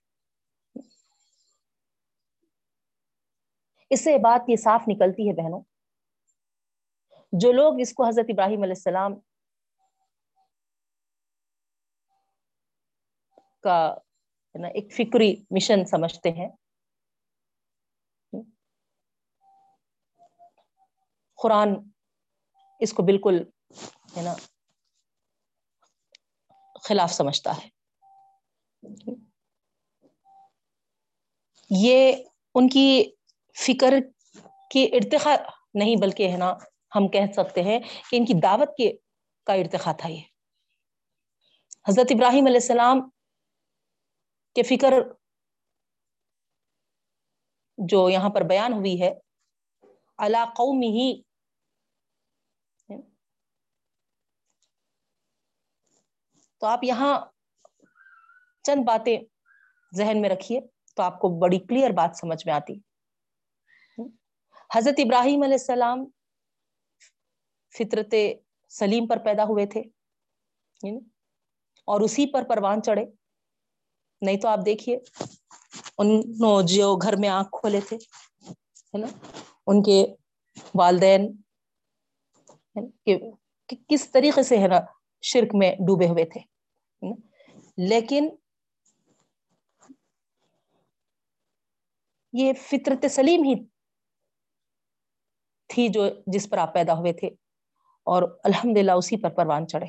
اس 3.91 4.03
سے 4.03 4.17
بات 4.17 4.49
یہ 4.49 4.55
صاف 4.55 4.87
نکلتی 4.87 5.27
ہے 5.29 5.33
بہنوں 5.33 5.61
جو 7.39 7.51
لوگ 7.51 7.73
اس 7.79 7.93
کو 7.93 8.07
حضرت 8.07 8.25
ابراہیم 8.29 8.61
علیہ 8.63 8.73
السلام 8.75 9.13
کا 13.63 13.95
ایک 14.73 14.93
فکری 14.93 15.35
مشن 15.51 15.85
سمجھتے 15.85 16.29
ہیں۔ 16.31 16.49
قرآن 21.43 21.69
اس 22.79 22.93
کو 22.93 23.03
بالکل 23.03 23.35
ہے 24.17 24.21
نا، 24.21 24.33
خلاف 26.83 27.11
سمجھتا 27.11 27.51
ہے۔ 27.51 27.69
یہ 31.69 32.15
ان 32.55 32.67
کی 32.67 33.11
فکر 33.67 33.93
کی 34.71 34.89
ارتقا 34.93 35.35
نہیں 35.73 35.95
بلکہ 36.01 36.31
ہے 36.31 36.37
نا 36.37 36.53
ہم 36.95 37.07
کہہ 37.07 37.31
سکتے 37.33 37.63
ہیں 37.63 37.79
کہ 37.79 38.15
ان 38.15 38.25
کی 38.25 38.33
دعوت 38.43 38.69
کے 38.77 38.97
کا 39.47 39.53
ارتقا 39.53 39.91
تھا 39.91 40.09
یہ۔ 40.09 40.21
حضرت 41.87 42.07
ابراہیم 42.09 42.45
علیہ 42.45 42.61
السلام 42.61 43.09
کے 44.55 44.63
فکر 44.63 44.93
جو 47.77 48.09
یہاں 48.09 48.29
پر 48.29 48.41
بیان 48.41 48.73
ہوئی 48.73 49.01
ہے 49.01 49.13
اللہ 50.17 50.45
قوم 50.57 50.81
ہی 50.81 51.21
تو 56.61 56.67
آپ 56.67 56.83
یہاں 56.83 57.19
چند 58.63 58.83
باتیں 58.85 59.17
ذہن 59.95 60.21
میں 60.21 60.29
رکھیے 60.29 60.59
تو 60.95 61.03
آپ 61.03 61.19
کو 61.19 61.29
بڑی 61.39 61.59
کلیئر 61.59 61.89
بات 61.89 62.17
سمجھ 62.17 62.45
میں 62.45 62.53
آتی۔ 62.53 62.73
حضرت 64.75 64.95
ابراہیم 64.97 65.43
علیہ 65.43 65.53
السلام 65.53 66.05
فطرت 67.77 68.13
سلیم 68.71 69.07
پر 69.07 69.17
پیدا 69.25 69.43
ہوئے 69.43 69.65
تھے 69.73 69.81
اور 71.87 72.01
اسی 72.01 72.25
پر 72.33 72.43
پروان 72.49 72.81
چڑھے۔ 72.81 73.05
نہیں 74.21 74.39
تو 74.41 74.47
آپ 74.47 74.59
دیکھیے، 74.65 74.97
ان 75.97 76.09
جو 76.65 76.95
گھر 76.95 77.15
میں 77.19 77.29
آنکھ 77.29 77.49
کھولے 77.51 77.79
تھے، 77.87 77.95
ہے 77.95 78.97
نا؟ 78.97 79.07
ان 79.67 79.83
کے 79.83 80.05
والدین 80.75 81.31
کس 83.89 84.09
طریقے 84.11 84.43
سے، 84.43 84.57
ہے 84.57 84.67
نا، 84.67 84.79
شرک 85.23 85.55
میں 85.55 85.71
ڈوبے 85.87 86.07
ہوئے 86.07 86.25
تھے 86.25 86.41
لیکن 87.89 88.29
یہ 92.33 92.53
فطرت 92.61 93.05
سلیم 93.11 93.43
ہی 93.43 93.53
تھی 95.67 95.87
جو 95.93 96.07
جس 96.27 96.49
پر 96.49 96.57
آپ 96.57 96.73
پیدا 96.73 96.93
ہوئے 96.93 97.13
تھے۔ 97.13 97.29
اور 98.07 98.23
الحمد 98.43 98.77
للہ 98.77 98.91
اسی 98.91 99.17
پر 99.21 99.29
پروان 99.29 99.67
چڑھے۔ 99.67 99.87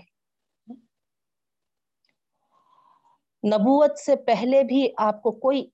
نبوت 3.43 3.99
سے 3.99 4.17
پہلے 4.17 4.63
بھی 4.63 4.89
آپ 4.99 5.23
کو 5.23 5.31
کوئی 5.41 5.69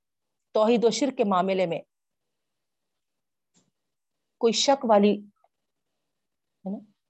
توحید 0.55 0.85
و 0.85 0.91
شرک 0.91 1.17
کے 1.17 1.25
معاملے 1.25 1.67
میں 1.67 1.81
کوئی 4.41 4.53
شک 4.53 4.85
والی 4.89 5.15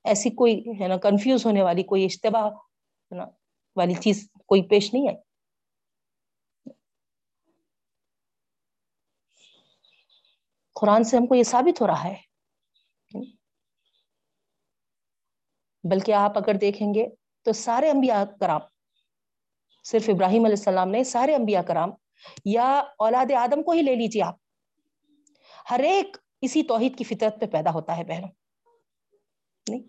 ایسی 0.05 0.31
کوئی، 0.31 0.61
ہے 0.81 0.89
نا 0.89 0.97
کنفیوز 0.97 1.47
ہونے 1.47 1.62
والی، 1.62 1.83
کوئی 1.83 2.05
اشتباہ 2.05 2.51
والی 3.77 3.95
چیز 3.95 4.29
کوئی 4.47 4.62
پیش 4.69 4.93
نہیں 4.95 5.09
آئی۔ 5.09 5.17
قرآن 10.73 11.05
سے 11.05 11.17
ہم 11.17 11.27
کو 11.27 11.35
یہ 11.35 11.43
ثابت 11.43 11.81
ہو 11.81 11.87
رہا 11.87 12.05
ہے 12.05 12.32
بلکہ 15.85 16.12
آپ 16.12 16.39
اگر 16.39 16.55
دیکھیں 16.55 16.95
گے 16.95 17.07
تو 17.43 17.53
سارے 17.53 17.91
انبیاء 17.91 18.25
کرام، 18.41 18.61
صرف 19.85 20.09
ابراہیم 20.09 20.45
علیہ 20.45 20.57
السلام 20.59 20.91
نے 20.91 21.05
سارے 21.05 21.35
انبیاء 21.35 21.62
کرام 21.62 21.91
یا 22.45 22.83
اولاد 22.99 23.33
آدم 23.33 23.62
کو 23.62 23.71
ہی 23.73 23.83
لے 23.83 23.95
لیجیے 23.95 24.23
آپ۔ 24.23 24.37
ہر 25.71 25.81
ایک 25.81 26.17
اسی 26.41 26.62
توحید 26.62 26.99
کی 26.99 27.05
فطرت 27.05 27.41
پہ 27.41 27.47
پیدا 27.47 27.71
ہوتا 27.71 27.97
ہے 27.97 28.05
بہنوں۔ 28.05 28.29
نہیں؟ 29.69 29.83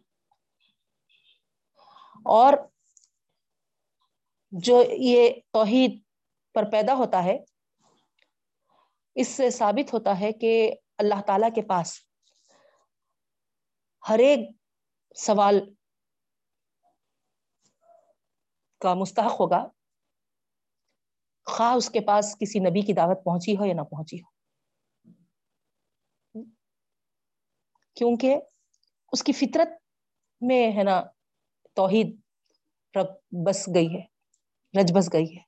اور 2.26 2.54
جو 4.52 4.84
یہ 4.90 5.30
توحید 5.52 6.02
پر 6.54 6.72
پیدا 6.72 6.94
ہوتا 6.94 7.24
ہے، 7.24 7.38
اس 9.16 9.28
سے 9.28 9.50
ثابت 9.50 9.94
ہوتا 9.94 10.20
ہے 10.20 10.32
کہ 10.32 10.72
اللہ 10.98 11.22
تعالی 11.28 11.48
کے 11.56 11.62
پاس 11.62 12.00
ہر 14.10 14.20
ایک 14.20 14.40
سوال 15.16 15.74
کا 18.84 18.94
مستحق 18.94 19.40
ہوگا۔ 19.40 19.64
خواہ 21.46 21.74
اس 21.76 21.90
کے 21.90 22.00
پاس 22.00 22.36
کسی 22.40 22.60
نبی 22.60 22.82
کی 22.82 22.94
دعوت 22.94 23.24
پہنچی 23.26 23.58
ہو 23.58 23.66
یا 23.66 23.74
نہ 23.74 23.82
پہنچی 23.82 24.18
ہو۔ 24.18 24.30
کیونکہ 27.96 28.36
اس 29.12 29.24
کی 29.24 29.32
فطرت 29.32 29.68
میں 30.42 30.72
ہے 30.78 30.84
نا 30.84 31.02
توحید 31.76 32.16
بس 33.46 33.68
گئی 33.76 33.88
ہے، 33.96 34.04
رج 34.80 34.92
بس 34.96 35.10
گئی 35.14 35.36
ہے۔ 35.36 35.42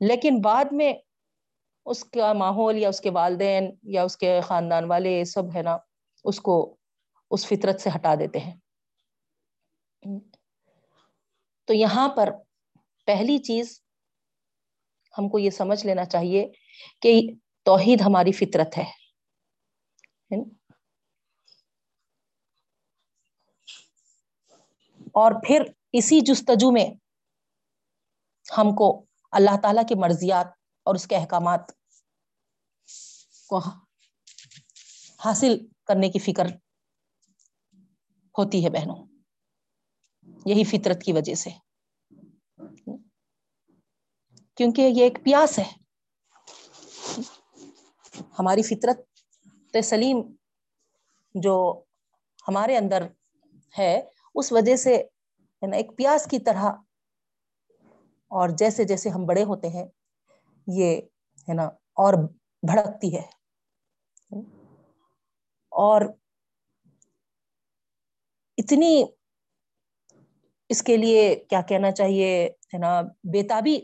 لیکن 0.00 0.40
بعد 0.44 0.64
میں 0.72 0.92
اس 1.86 2.04
کا 2.04 2.32
ماحول 2.32 2.78
یا 2.78 2.88
اس 2.88 3.00
کے 3.00 3.10
والدین 3.10 3.70
یا 3.82 4.02
اس 4.02 4.16
کے 4.16 4.40
خاندان 4.40 4.84
والے 4.84 5.24
سب 5.24 5.56
ہے 5.56 5.62
نا 5.62 5.76
اس 6.24 6.40
کو 6.40 6.76
اس 7.30 7.46
فطرت 7.46 7.80
سے 7.80 7.90
ہٹا 7.96 8.14
دیتے 8.14 8.38
ہیں۔ 8.38 8.56
تو 11.64 11.72
یہاں 11.74 12.08
پر 12.08 12.28
پہلی 13.06 13.38
چیز 13.38 13.80
ہم 15.18 15.28
کو 15.28 15.38
یہ 15.38 15.50
سمجھ 15.50 15.86
لینا 15.86 16.04
چاہیے 16.04 16.52
کہ 17.00 17.20
توحید 17.62 18.00
ہماری 18.00 18.32
فطرت 18.32 18.78
ہے۔ 18.78 19.04
اور 24.98 25.32
پھر 25.46 25.62
اسی 25.92 26.20
جستجو 26.20 26.70
میں 26.70 26.86
ہم 28.58 28.74
کو 28.74 29.04
اللہ 29.32 29.60
تعالی 29.62 29.80
کی 29.88 29.94
مرضیات 29.94 30.46
اور 30.82 30.94
اس 30.94 31.06
کے 31.06 31.16
احکامات 31.16 31.60
کو 33.46 33.58
حاصل 35.18 35.66
کرنے 35.84 36.10
کی 36.10 36.18
فکر 36.18 36.46
ہوتی 38.38 38.64
ہے 38.64 38.70
بہنوں۔ 38.70 39.13
یہی 40.46 40.64
فطرت 40.64 41.02
کی 41.02 41.12
وجہ 41.12 41.34
سے۔ 41.34 41.50
کیونکہ 44.54 44.82
یہ 44.82 45.02
ایک 45.02 45.18
پیاس 45.24 45.58
ہے۔ 45.58 45.72
ہماری 48.38 48.62
فطرت 48.62 49.00
سلیم 49.84 50.16
جو 51.34 51.82
ہمارے 52.48 52.76
اندر 52.76 53.06
ہے، 53.78 54.02
اس 54.34 54.52
وجہ 54.52 54.76
سے 54.76 54.94
ایک 55.62 55.96
پیاس 55.96 56.28
کی 56.30 56.38
طرح۔ 56.38 56.72
اور 58.28 58.48
جیسے 58.48 58.84
جیسے 58.84 59.08
ہم 59.08 59.26
بڑے 59.26 59.44
ہوتے 59.44 59.68
ہیں، 59.68 59.86
یہ 60.66 61.00
ہے 61.48 61.54
نا، 61.54 61.64
اور 61.92 62.14
بھڑکتی 62.62 63.16
ہے۔ 63.16 63.26
اور 65.68 66.00
اتنی 68.56 69.04
اس 70.70 70.82
کے 70.82 70.96
لیے 70.96 71.34
کیا 71.50 71.60
کہنا 71.62 71.90
چاہیے؟ 71.90 72.30
ہے 72.74 72.78
نا 72.78 73.00
بےتابی 73.24 73.76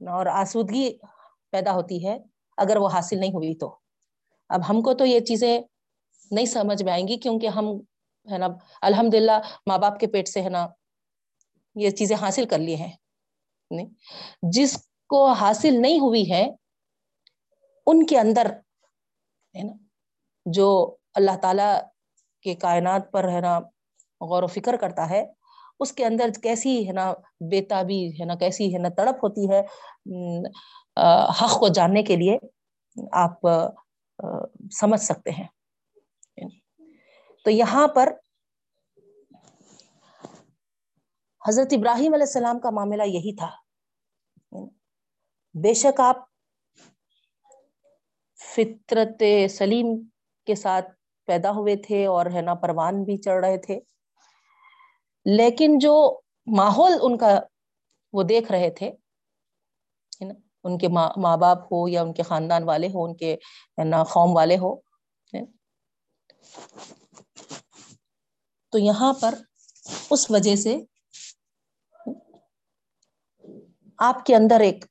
اور 0.00 0.26
آسودگی 0.26 0.88
پیدا 1.52 1.72
ہوتی 1.74 2.06
ہے 2.06 2.16
اگر 2.56 2.76
وہ 2.76 2.88
حاصل 2.88 3.18
نہیں 3.18 3.30
ہوئی 3.30 3.54
تو۔ 3.54 3.76
اب 4.48 4.60
ہم 4.68 4.80
کو 4.82 4.94
تو 4.94 5.04
یہ 5.04 5.20
چیزیں 5.20 5.60
نہیں 6.30 6.46
سمجھ 6.46 6.82
میں 6.82 6.92
آئیں 6.92 7.08
گی 7.08 7.16
کیونکہ 7.16 7.46
ہم 7.46 7.66
ہے 8.32 8.38
نا 8.38 8.46
الحمد 8.82 9.14
للہ 9.14 9.38
ماں 9.66 9.78
باپ 9.78 9.98
کے 10.00 10.06
پیٹ 10.06 10.28
سے 10.28 10.42
ہے 10.42 10.48
نا، 10.48 10.66
یہ 11.74 11.90
چیزیں 11.90 12.16
حاصل 12.16 12.46
کر 12.46 12.58
لیے 12.58 12.76
ہیں۔ 12.76 12.92
جس 14.52 14.76
کو 15.10 15.26
حاصل 15.32 15.82
نہیں 15.82 15.98
ہوئی 16.00 16.30
ہے، 16.32 16.44
ان 17.86 18.06
کے 18.06 18.18
اندر، 18.18 18.46
ہے 19.54 19.62
نا، 19.62 19.72
جو 20.46 20.68
اللہ 21.14 21.36
تعالی 21.42 21.70
کے 22.42 22.54
کائنات 22.54 23.12
پر 23.12 23.28
ہے 23.28 23.40
نا 23.40 23.58
غور 24.20 24.42
و 24.42 24.46
فکر 24.46 24.76
کرتا 24.76 25.08
ہے، 25.10 25.24
اس 25.80 25.92
کے 25.92 26.04
اندر 26.04 26.30
کیسی 26.42 26.86
ہے 26.88 26.92
نا 26.92 27.12
بےتابی 27.50 28.00
ہے 28.20 28.24
نا، 28.24 28.34
کیسی 28.34 28.72
ہے 28.74 28.78
نا 28.78 28.88
تڑپ 28.96 29.24
ہوتی 29.24 29.48
ہے 29.50 29.60
حق 31.42 31.58
کو 31.60 31.68
جاننے 31.68 32.02
کے 32.02 32.16
لیے 32.16 32.36
آپ 33.12 33.46
سمجھ 34.72 35.00
سکتے 35.00 35.30
ہیں۔ 35.30 35.46
تو 37.44 37.50
یہاں 37.50 37.86
پر 37.88 38.12
حضرت 41.42 41.72
ابراہیم 41.72 42.14
علیہ 42.14 42.26
السلام 42.26 42.58
کا 42.60 42.70
معاملہ 42.70 43.02
یہی 43.06 43.34
تھا۔ 43.36 43.50
بے 45.54 45.74
شک 45.74 46.00
آپ 46.00 46.16
فطرت 48.40 49.22
سلیم 49.50 49.86
کے 50.46 50.54
ساتھ 50.54 50.86
پیدا 51.28 51.50
ہوئے 51.50 51.76
تھے 51.76 52.04
اور 52.06 52.26
ہے 52.34 52.40
نا 52.40 52.54
پروان 52.54 53.02
بھی 53.04 53.16
چڑھ 53.16 53.44
رہے 53.44 53.58
تھے۔ 53.58 53.78
لیکن 55.26 55.78
جو 55.78 56.20
ماحول 56.46 56.92
ان 57.02 57.18
کا 57.18 57.38
وہ 58.12 58.22
دیکھ 58.22 58.52
رہے 58.52 58.70
تھے 58.70 58.90
ان 60.64 60.78
کے 60.78 60.88
ماں 60.88 61.36
باپ 61.36 61.58
ہو 61.72 61.88
یا 61.88 62.02
ان 62.02 62.12
کے 62.14 62.22
خاندان 62.22 62.62
والے 62.62 62.86
ہو، 62.86 63.04
ان 63.04 63.16
کے 63.16 63.36
قوم 64.12 64.36
والے 64.36 64.56
ہو 64.56 64.74
تو 68.72 68.78
یہاں 68.78 69.12
پر 69.20 69.34
اس 70.10 70.30
وجہ 70.30 70.56
سے 70.56 70.76
آپ 73.98 74.24
کے 74.26 74.34
اندر 74.36 74.60
ایک 74.60 74.84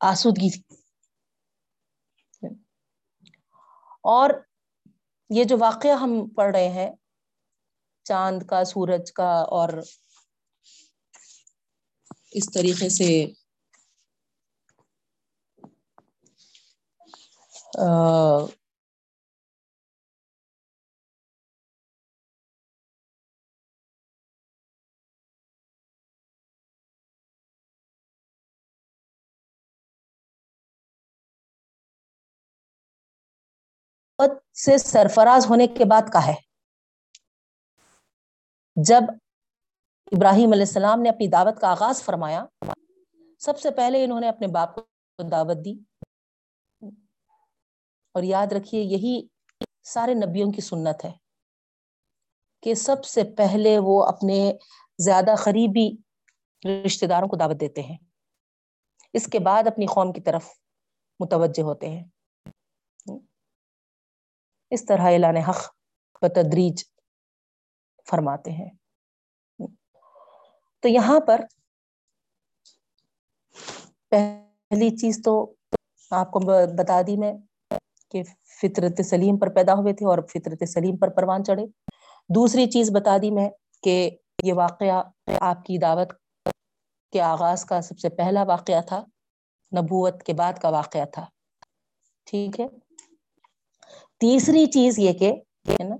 آسودگی 0.00 0.48
اور 4.06 4.30
یہ 5.30 5.44
جو 5.44 5.56
واقعہ 5.58 5.90
ہم 5.90 6.12
پڑھ 6.36 6.50
رہے 6.56 6.68
ہیں، 6.68 6.90
چاند 8.06 8.42
کا، 8.42 8.64
سورج 8.64 9.12
کا، 9.12 9.30
اور 9.50 9.68
اس 12.32 12.50
طریقے 12.52 12.88
سے 12.88 13.08
سے 34.54 34.78
سرفراز 34.78 35.50
ہونے 35.50 35.66
کے 35.66 35.84
بعد 35.84 36.02
کا 36.12 36.26
ہے۔ 36.26 36.34
جب 38.76 39.02
ابراہیم 40.12 40.52
علیہ 40.52 40.62
السلام 40.62 41.00
نے 41.00 41.08
اپنی 41.08 41.28
دعوت 41.28 41.60
کا 41.60 41.70
آغاز 41.70 42.02
فرمایا، 42.02 42.44
سب 43.38 43.58
سے 43.58 43.70
پہلے 43.70 44.04
انہوں 44.04 44.20
نے 44.20 44.28
اپنے 44.28 44.46
باپ 44.46 44.74
کو 44.74 45.28
دعوت 45.30 45.56
دی۔ 45.64 45.74
اور 48.14 48.22
یاد 48.22 48.46
رکھیے، 48.52 48.82
یہی 48.82 49.26
سارے 49.84 50.14
نبیوں 50.14 50.52
کی 50.52 50.60
سنت 50.60 51.04
ہے 51.04 51.12
کہ 52.62 52.74
سب 52.74 53.04
سے 53.04 53.24
پہلے 53.24 53.78
وہ 53.78 54.04
اپنے 54.04 54.52
زیادہ 54.98 55.34
قریبی 55.44 55.96
رشتے 56.86 57.06
داروں 57.06 57.28
کو 57.28 57.36
دعوت 57.36 57.60
دیتے 57.60 57.82
ہیں۔ 57.82 57.96
اس 59.12 59.26
کے 59.26 59.38
بعد 59.38 59.66
اپنی 59.66 59.86
قوم 59.86 60.12
کی 60.12 60.20
طرف 60.20 60.44
متوجہ 61.20 61.62
ہوتے 61.62 61.88
ہیں۔ 61.88 62.04
اس 64.70 64.84
طرح 64.84 65.02
اعلان 65.02 65.36
حق 65.36 65.74
بتدریج 66.22 66.84
فرماتے 68.10 68.50
ہیں۔ 68.50 68.70
تو 70.80 70.88
یہاں 70.88 71.20
پر 71.20 71.40
پہلی 74.08 74.96
چیز 74.96 75.20
تو 75.24 75.54
آپ 76.10 76.30
کو 76.30 76.40
بتا 76.78 77.02
دی 77.06 77.16
میں 77.16 77.32
کہ 78.10 78.22
فطرت 78.62 79.04
سلیم 79.04 79.38
پر 79.38 79.48
پیدا 79.48 79.74
ہوئے 79.74 79.92
تھے 79.92 80.06
اور 80.06 80.18
فطرت 80.32 80.68
سلیم 80.68 80.96
پر 80.96 81.08
پروان 81.08 81.44
چڑھے۔ 81.44 81.66
دوسری 82.34 82.66
چیز 82.66 82.90
بتا 82.90 83.16
دی 83.22 83.30
میں 83.30 83.50
کہ 83.82 84.10
یہ 84.42 84.52
واقعہ 84.52 85.02
آپ 85.40 85.64
کی 85.64 85.78
دعوت 85.78 86.12
کے 87.12 87.20
آغاز 87.20 87.64
کا 87.64 87.80
سب 87.80 87.98
سے 87.98 88.08
پہلا 88.08 88.42
واقعہ 88.42 88.80
تھا، 88.80 89.04
نبوت 89.72 90.22
کے 90.22 90.32
بعد 90.32 90.52
کا 90.52 90.68
واقعہ 90.68 91.04
تھا۔ 91.04 91.26
ٹھیک 92.24 92.60
ہے؟ 92.60 92.66
تیسری 94.20 94.66
چیز 94.66 94.98
یہ 94.98 95.12
کہ 95.12 95.32
نا 95.88 95.96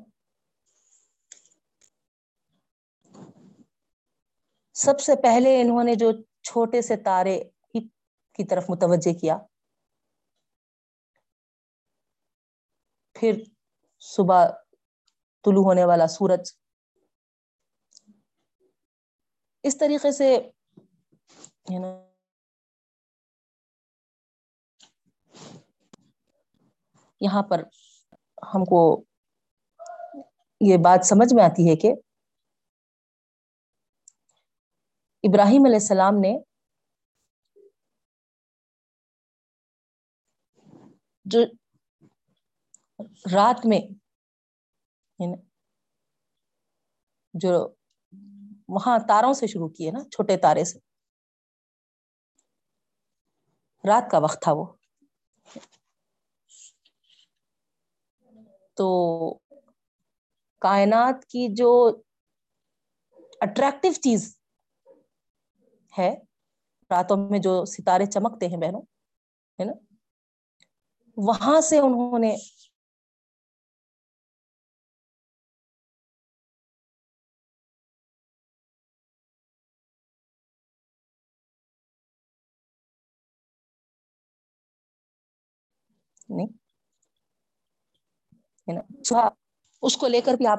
سب 4.74 5.00
سے 5.00 5.12
پہلے 5.22 5.60
انہوں 5.60 5.84
نے 5.84 5.94
جو 5.94 6.12
چھوٹے 6.42 6.82
سے 6.82 6.96
تارے 6.96 7.44
کی 8.38 8.44
طرف 8.44 8.64
متوجہ 8.68 9.12
کیا، 9.20 9.36
پھر 13.16 13.32
صبح 14.00 14.46
طلوع 15.44 15.64
ہونے 15.64 15.84
والا 15.84 16.06
سورج۔ 16.06 16.52
اس 19.64 19.78
طریقے 19.78 20.12
سے 20.12 20.34
یعنی 21.70 21.88
یہاں 27.20 27.42
پر 27.42 27.62
ہم 28.54 28.64
کو 28.64 29.04
یہ 30.60 30.76
بات 30.76 31.06
سمجھ 31.06 31.34
میں 31.34 31.44
آتی 31.44 31.70
ہے 31.70 31.76
کہ 31.76 31.92
ابراہیم 35.24 35.64
علیہ 35.64 35.78
السلام 35.80 36.14
نے 36.20 36.38
جو 41.24 41.40
رات 43.34 43.66
میں 43.66 43.80
یعنی 45.18 45.36
جو 47.34 47.68
وہاں 48.68 48.98
تاروں 49.08 49.32
سے 49.32 49.46
شروع 49.46 49.68
کیے 49.68 49.90
نا، 49.90 49.98
چھوٹے 50.04 50.36
تارے 50.36 50.64
سے۔ 50.64 50.78
رات 53.84 54.10
کا 54.10 54.18
وقت 54.18 54.42
تھا 54.42 54.52
وہ۔ 54.52 54.64
تو 58.76 58.88
کائنات 60.62 61.24
کی 61.24 61.48
جو 61.54 61.70
اٹریکٹو 63.40 63.92
چیز 63.92 64.36
ہے، 65.98 66.10
راتوں 66.90 67.16
میں 67.30 67.38
جو 67.38 67.64
ستارے 67.64 68.06
چمکتے 68.06 68.48
ہیں 68.48 68.56
بہنوں، 68.56 68.82
ہے 69.58 69.64
نا؟ 69.64 69.72
وہاں 71.16 71.60
سے 71.60 71.78
انہوں 71.78 72.18
نے 72.18 72.34
نہیں 86.28 86.65
اس 88.68 89.96
کو 89.96 90.08
لے 90.08 90.20
کر 90.20 90.34
بھی 90.34 90.46
آپ 90.46 90.58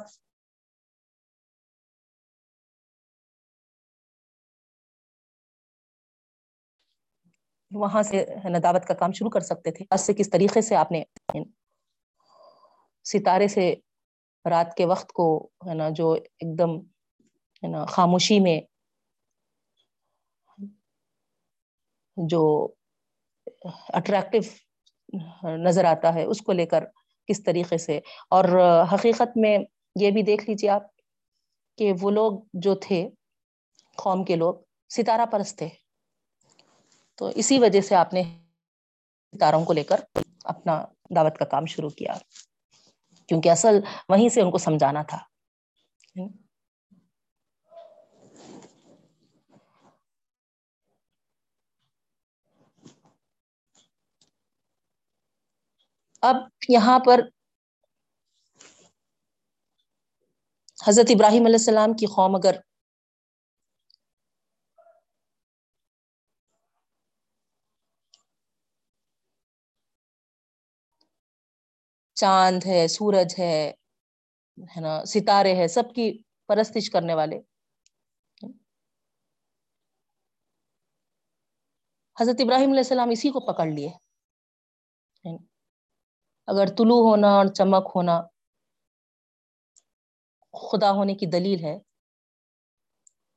وہاں 7.71 8.03
سے 8.03 8.25
دعوت 8.63 8.85
کا 8.87 8.93
کام 8.93 9.11
شروع 9.11 9.29
کر 9.29 9.39
سکتے 9.39 9.71
تھے 9.71 9.85
سے 9.97 10.13
کس 10.13 10.29
طریقے 10.29 10.61
سے 10.61 10.75
آپ 10.75 10.91
نے 10.91 11.03
ستارے 13.05 13.47
سے 13.47 13.73
رات 14.45 14.75
کے 14.77 14.85
وقت 14.85 15.11
کو 15.11 15.27
ہے 15.67 15.73
نا 15.73 15.89
جو 15.89 16.11
ایک 16.13 16.57
دم 16.59 16.77
ہے 17.63 17.67
نا 17.67 17.85
خاموشی 17.85 18.39
میں 18.39 18.59
جو 22.17 22.67
اٹریکٹو 23.93 24.37
نظر 25.57 25.85
آتا 25.85 26.13
ہے 26.13 26.23
اس 26.23 26.41
کو 26.41 26.51
لے 26.51 26.65
کر 26.65 26.83
کس 27.27 27.43
طریقے 27.43 27.77
سے۔ 27.77 27.99
اور 28.29 28.45
حقیقت 28.93 29.37
میں 29.37 29.57
یہ 29.99 30.11
بھی 30.11 30.23
دیکھ 30.23 30.49
لیجیے 30.49 30.69
آپ 30.69 30.83
کہ 31.77 31.93
وہ 32.01 32.11
لوگ 32.11 32.39
جو 32.53 32.75
تھے، 32.75 33.09
قوم 33.95 34.23
کے 34.23 34.35
لوگ، 34.35 34.55
ستارہ 34.89 35.25
پرست 35.25 35.57
تھے۔ 35.57 35.69
تو 37.15 37.25
اسی 37.35 37.59
وجہ 37.59 37.81
سے 37.81 37.95
آپ 37.95 38.13
نے 38.13 38.23
ستاروں 39.35 39.65
کو 39.65 39.73
لے 39.73 39.83
کر 39.83 40.01
اپنا 40.43 40.85
دعوت 41.15 41.37
کا 41.37 41.45
کام 41.45 41.65
شروع 41.65 41.89
کیا۔ 41.89 42.13
کیونکہ 43.27 43.49
اصل 43.49 43.79
وہیں 44.09 44.29
سے 44.29 44.41
ان 44.41 44.51
کو 44.51 44.57
سمجھانا 44.57 45.01
تھا۔ 45.01 45.17
اب 56.23 56.35
یہاں 56.69 56.99
پر 56.99 57.21
حضرت 60.87 61.05
ابراہیم 61.09 61.45
علیہ 61.45 61.55
السلام 61.55 61.93
کی 61.93 62.05
قوم 62.05 62.35
اگر 62.35 62.55
چاند 72.15 72.65
ہے، 72.65 72.87
سورج 72.87 73.33
ہے 73.39 73.73
نا، 74.81 75.05
ستارے 75.05 75.55
ہے 75.55 75.67
سب 75.67 75.93
کی 75.95 76.11
پرستش 76.47 76.89
کرنے 76.89 77.13
والے۔ 77.13 77.39
حضرت 82.19 82.35
ابراہیم 82.39 82.69
علیہ 82.69 82.79
السلام 82.79 83.09
اسی 83.09 83.29
کو 83.29 83.39
پکڑ 83.39 83.67
لیے۔ 83.67 84.06
اگر 86.47 86.65
طلوع 86.77 87.09
ہونا 87.09 87.27
اور 87.27 87.45
چمک 87.45 87.91
ہونا 87.95 88.21
خدا 90.53 90.91
ہونے 90.91 91.15
کی 91.15 91.25
دلیل 91.25 91.63
ہے، 91.63 91.79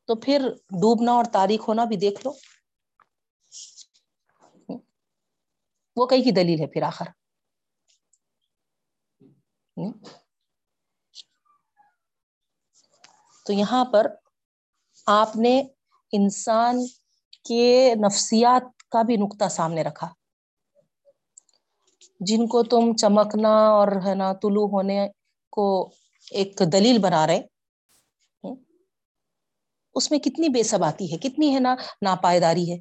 تو 0.08 0.14
پھر 0.14 0.48
ڈوبنا 0.70 1.12
اور 1.12 1.24
تاریخ 1.32 1.68
ہونا 1.68 1.84
بھی 1.84 1.96
دیکھ 1.96 2.26
لو۔ 2.26 2.32
وہ 5.96 6.06
کئی 6.06 6.22
کی 6.22 6.30
دلیل 6.30 6.60
ہے 6.60 6.66
پھر 6.66 6.82
آخر؟ 6.82 7.06
تو 13.46 13.52
یہاں 13.52 13.84
پر 13.84 14.06
آپ 15.06 15.36
نے 15.36 15.62
انسان 16.12 16.76
کے 17.44 17.94
نفسیات 17.94 18.82
کا 18.88 19.02
بھی 19.02 19.16
نقطہ 19.16 19.48
سامنے 19.48 19.82
رکھا۔ 19.82 20.12
جن 22.20 22.46
کو 22.46 22.62
تم 22.62 22.96
چمکنا 22.96 23.48
اور 23.48 23.88
ہے 24.06 24.14
نا 24.14 24.32
طلوع 24.32 24.68
ہونے 24.68 25.08
کو 25.50 25.90
ایک 26.30 26.62
دلیل 26.72 26.98
بنا 26.98 27.26
رہے 27.26 27.40
اس 29.94 30.10
میں 30.10 30.18
کتنی 30.18 30.48
بے 30.48 30.62
سب 30.62 30.84
ہے، 30.84 31.18
کتنی 31.18 31.54
ہے 31.54 31.60
نا 31.60 31.74
ناپائیداری 32.02 32.72
ہے۔ 32.72 32.78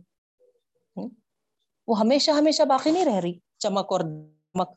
وہ 1.87 1.99
ہمیشہ 1.99 2.31
ہمیشہ 2.31 2.63
باقی 2.63 2.91
نہیں 2.91 3.05
رہ 3.05 3.15
رہی، 3.15 3.39
چمک 3.57 3.91
اور 3.91 3.99
دمک۔ 3.99 4.69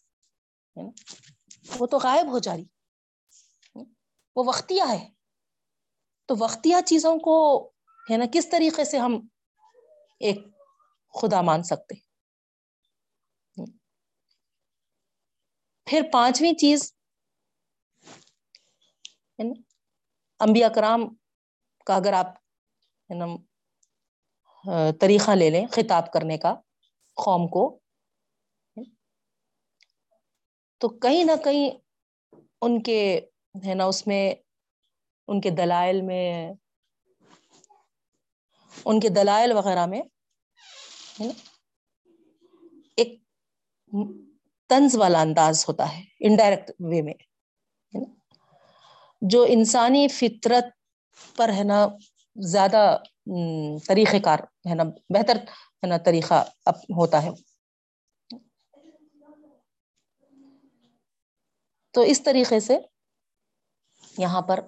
وہ 1.79 1.87
تو 1.87 1.99
غائب 1.99 2.27
ہو 2.27 2.39
جا 2.39 2.57
رہی۔ 2.57 2.65
وہ 4.37 4.45
وقتیہ 4.47 4.83
ہے۔ 4.89 5.09
تو 6.27 6.35
وقتیہ 6.39 6.77
چیزوں 6.87 7.19
کو 7.19 7.67
ہے 8.11 8.17
نا 8.17 8.25
کس 8.33 8.49
طریقے 8.51 8.85
سے 8.85 8.99
ہم 8.99 9.29
ایک 10.21 10.39
خدا 11.23 11.41
مان 11.41 11.63
سکتے 11.63 12.12
پھر 15.87 16.03
پانچویں 16.13 16.53
چیز 16.53 16.93
یعنی 19.39 19.53
انبیاء 20.41 20.69
کرام 20.69 21.09
کا 21.87 21.97
اگر 21.97 22.13
آپ 22.13 22.35
یعنی 23.11 23.37
طریقہ 25.01 25.31
لے 25.31 25.51
لیں 25.51 25.67
خطاب 25.67 26.13
کرنے 26.13 26.39
کا 26.39 26.55
قوم 27.17 27.47
کو، 27.49 27.65
تو 30.81 30.89
کہیں 30.99 31.25
نہ 31.25 31.33
کہیں 31.45 31.69
ان 32.63 32.83
کے، 32.83 33.01
ہے 33.55 33.75
نا، 33.75 33.85
اس 33.85 34.07
میں، 34.07 34.35
ان 35.29 35.41
کے 35.41 35.51
دلائل 35.51 36.01
میں، 36.03 36.53
ان 38.87 39.01
کے 39.01 39.09
دلائل 39.09 39.53
وغیرہ 39.53 39.87
میں 39.87 40.01
ایک 42.99 43.21
طنز 44.73 44.97
والا 44.97 45.21
انداز 45.21 45.65
ہوتا 45.69 45.87
ہے 45.97 46.03
انڈائریکٹ 46.21 46.71
وے 46.81 47.03
میں 47.03 47.15
جو 49.23 49.45
انسانی 49.49 50.09
فطرت 50.09 50.65
پر 51.37 51.49
ہے 51.49 51.65
نا، 51.65 51.87
زیادہ 52.37 52.99
طریقہ 53.89 54.17
کار 54.25 54.39
ہے 54.71 54.75
نا، 54.75 54.85
بہتر 55.09 55.37
ہے 55.83 55.87
نا 55.87 55.97
طریقہ 55.97 56.43
ہوتا 56.67 57.23
ہے۔ 57.23 57.31
تو 61.95 62.01
اس 62.01 62.23
طریقے 62.23 62.61
سے 62.61 62.79
یہاں 64.19 64.43
پر 64.43 64.61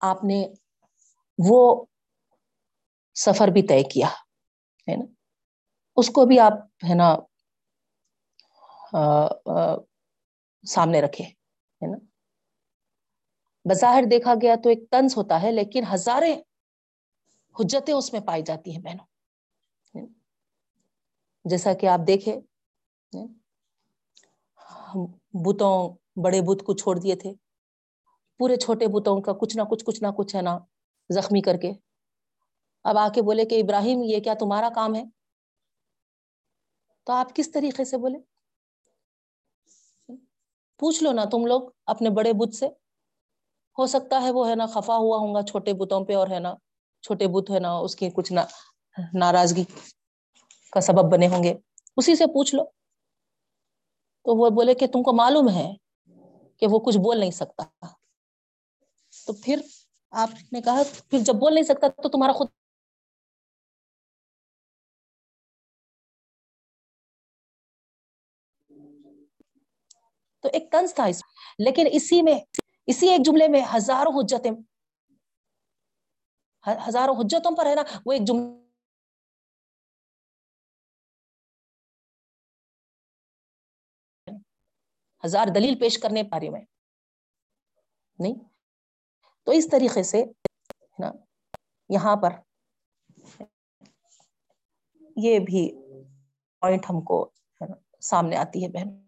آپ 0.00 0.24
نے 0.24 0.44
وہ 1.38 1.84
سفر 3.16 3.48
بھی 3.48 3.62
طے 3.62 3.82
کیا، 3.82 4.08
ہے 4.88 4.96
نا؟ 4.96 5.04
اس 5.96 6.08
کو 6.08 6.24
بھی 6.26 6.38
آپ، 6.40 6.52
ہے 6.88 6.94
نا 6.94 7.16
سامنے 10.64 11.00
رکھے، 11.00 11.24
ہے 11.24 11.86
نا؟ 11.86 11.98
بظاہر 13.64 14.04
دیکھا 14.10 14.34
گیا 14.42 14.54
تو 14.62 14.68
ایک 14.68 14.90
طنز 14.90 15.16
ہوتا 15.16 15.42
ہے، 15.42 15.52
لیکن 15.52 15.84
ہزاریں 15.92 16.36
حجتیں 17.54 17.94
اس 17.94 18.12
میں 18.12 18.20
پائی 18.20 18.42
جاتی 18.42 18.70
ہیں 18.70 18.82
بہنوں۔ 18.82 20.06
جیسا 21.44 21.72
کہ 21.74 21.86
آپ 21.86 22.00
دیکھے 22.06 22.40
بتوں، 25.44 25.76
بڑے 26.24 26.40
بت 26.40 26.62
کو 26.66 26.72
چھوڑ 26.76 26.98
دیے 26.98 27.16
تھے۔ 27.16 27.32
پورے 28.38 28.56
چھوٹے 28.56 28.86
بتوں 28.86 29.20
کا 29.20 29.32
کچھ 29.32 29.56
نہ 29.56 29.62
کچھ 29.62 29.84
کچھ 29.84 30.02
نہ 30.02 30.08
کچھ، 30.16 30.36
ہے 30.36 30.42
نا، 30.42 30.58
زخمی 31.10 31.40
کر 31.40 31.56
کے۔ 31.56 31.72
اب 32.84 32.98
آ 32.98 33.08
کے 33.14 33.22
بولے 33.22 33.44
کہ 33.44 33.60
ابراہیم، 33.60 34.02
یہ 34.02 34.20
کیا 34.20 34.34
تمہارا 34.40 34.68
کام 34.74 34.94
ہے؟ 34.94 35.04
تو 37.04 37.12
آپ 37.12 37.34
کس 37.34 37.50
طریقے 37.52 37.84
سے 37.84 37.96
بولے؟ 37.98 38.18
پوچھ 40.78 41.02
لو 41.02 41.12
نا 41.12 41.24
تم 41.24 41.46
لوگ 41.46 41.62
اپنے 41.86 42.10
بڑے 42.10 42.32
بت 42.32 42.54
سے۔ 42.54 42.66
ہو 43.78 43.86
سکتا 43.86 44.22
ہے 44.22 44.30
وہ 44.30 44.48
ہے 44.48 44.54
نا 44.54 44.66
خفا 44.66 44.96
ہوا 44.96 45.18
ہوں 45.18 45.34
گا 45.34 45.42
چھوٹے 45.42 45.72
بتوں 45.72 46.04
پہ 46.04 46.14
اور 46.14 46.28
ہے 46.28 46.38
نا 46.38 46.54
چھوٹے 47.02 47.26
بت 47.26 47.50
ہے 47.50 47.58
نا 47.58 47.72
اس 47.78 47.96
کی 47.96 48.10
کچھ 48.14 48.32
نہ 48.32 48.40
ناراضگی 49.14 49.64
کا 50.72 50.80
سبب 50.80 51.12
بنے 51.12 51.28
ہوں 51.28 51.44
گے۔ 51.44 51.54
اسی 51.96 52.16
سے 52.16 52.26
پوچھ 52.26 52.54
لو۔ 52.54 52.64
تو 54.24 54.36
وہ 54.36 54.50
بولے 54.50 54.74
کہ 54.74 54.86
تم 54.86 55.02
کو 55.02 55.12
معلوم 55.12 55.48
ہے 55.48 55.74
کہ 56.56 56.66
وہ 56.70 56.78
کچھ 56.78 56.98
بول 56.98 57.20
نہیں 57.20 57.30
سکتا۔ 57.30 57.62
تو 59.26 59.32
پھر 59.32 59.60
آپ 60.10 60.52
نے 60.52 60.60
کہا، 60.60 60.82
پھر 61.10 61.18
جب 61.18 61.34
بول 61.34 61.54
نہیں 61.54 61.64
سکتا 61.64 61.88
تو 62.02 62.08
تمہارا 62.08 62.32
خود 62.32 62.48
تو 70.42 70.48
ایک 70.52 70.72
طنز 70.72 70.94
تھا 70.94 71.04
اس 71.04 71.22
لیکن 71.58 71.86
اسی 71.92 72.22
میں، 72.22 72.40
اسی 72.86 73.08
ایک 73.08 73.20
جملے 73.24 73.48
میں 73.48 73.60
ہزاروں 73.76 74.12
حجتیں، 74.12 74.50
ہزاروں 76.88 77.14
حجتوں 77.14 77.56
پر 77.56 77.66
ہے 77.66 77.74
نا، 77.74 77.82
وہ 78.06 78.12
ایک 78.12 78.22
جملہ۔ 78.22 78.62
ہزار 85.24 85.46
دلیل 85.54 85.78
پیش 85.80 85.98
کرنے 85.98 86.22
پا 86.22 86.40
رہی 86.40 86.50
میں۔ 86.50 86.60
نہیں؟ 88.18 88.34
تو 89.42 89.52
اس 89.52 89.68
طریقے 89.70 90.02
سے 90.02 90.24
نا، 90.98 91.12
یہاں 91.88 92.16
پر 92.16 92.30
یہ 95.16 95.38
بھی 95.38 95.82
پوائنٹ 96.60 96.86
ہم 96.90 97.00
کو 97.00 97.30
سامنے 98.00 98.36
آتی 98.36 98.64
ہے 98.64 98.68
بہن۔ 98.68 99.01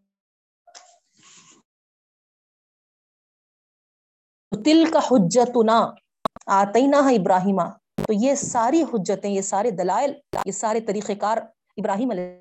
تل 4.54 4.84
کا 4.92 4.98
حجت 4.98 5.56
نہ 5.64 5.78
آتی 6.46 6.84
ہے 6.84 7.14
ابراہیم 7.14 7.60
تو 8.06 8.12
یہ 8.12 8.34
ساری 8.34 8.82
حجتیں، 8.82 9.30
یہ 9.30 9.40
سارے 9.40 9.70
دلائل، 9.70 10.12
یہ 10.46 10.52
سارے 10.52 10.80
طریقہ 10.80 11.12
کار 11.20 11.36
ابراہیم 11.76 12.10
علیہ 12.10 12.40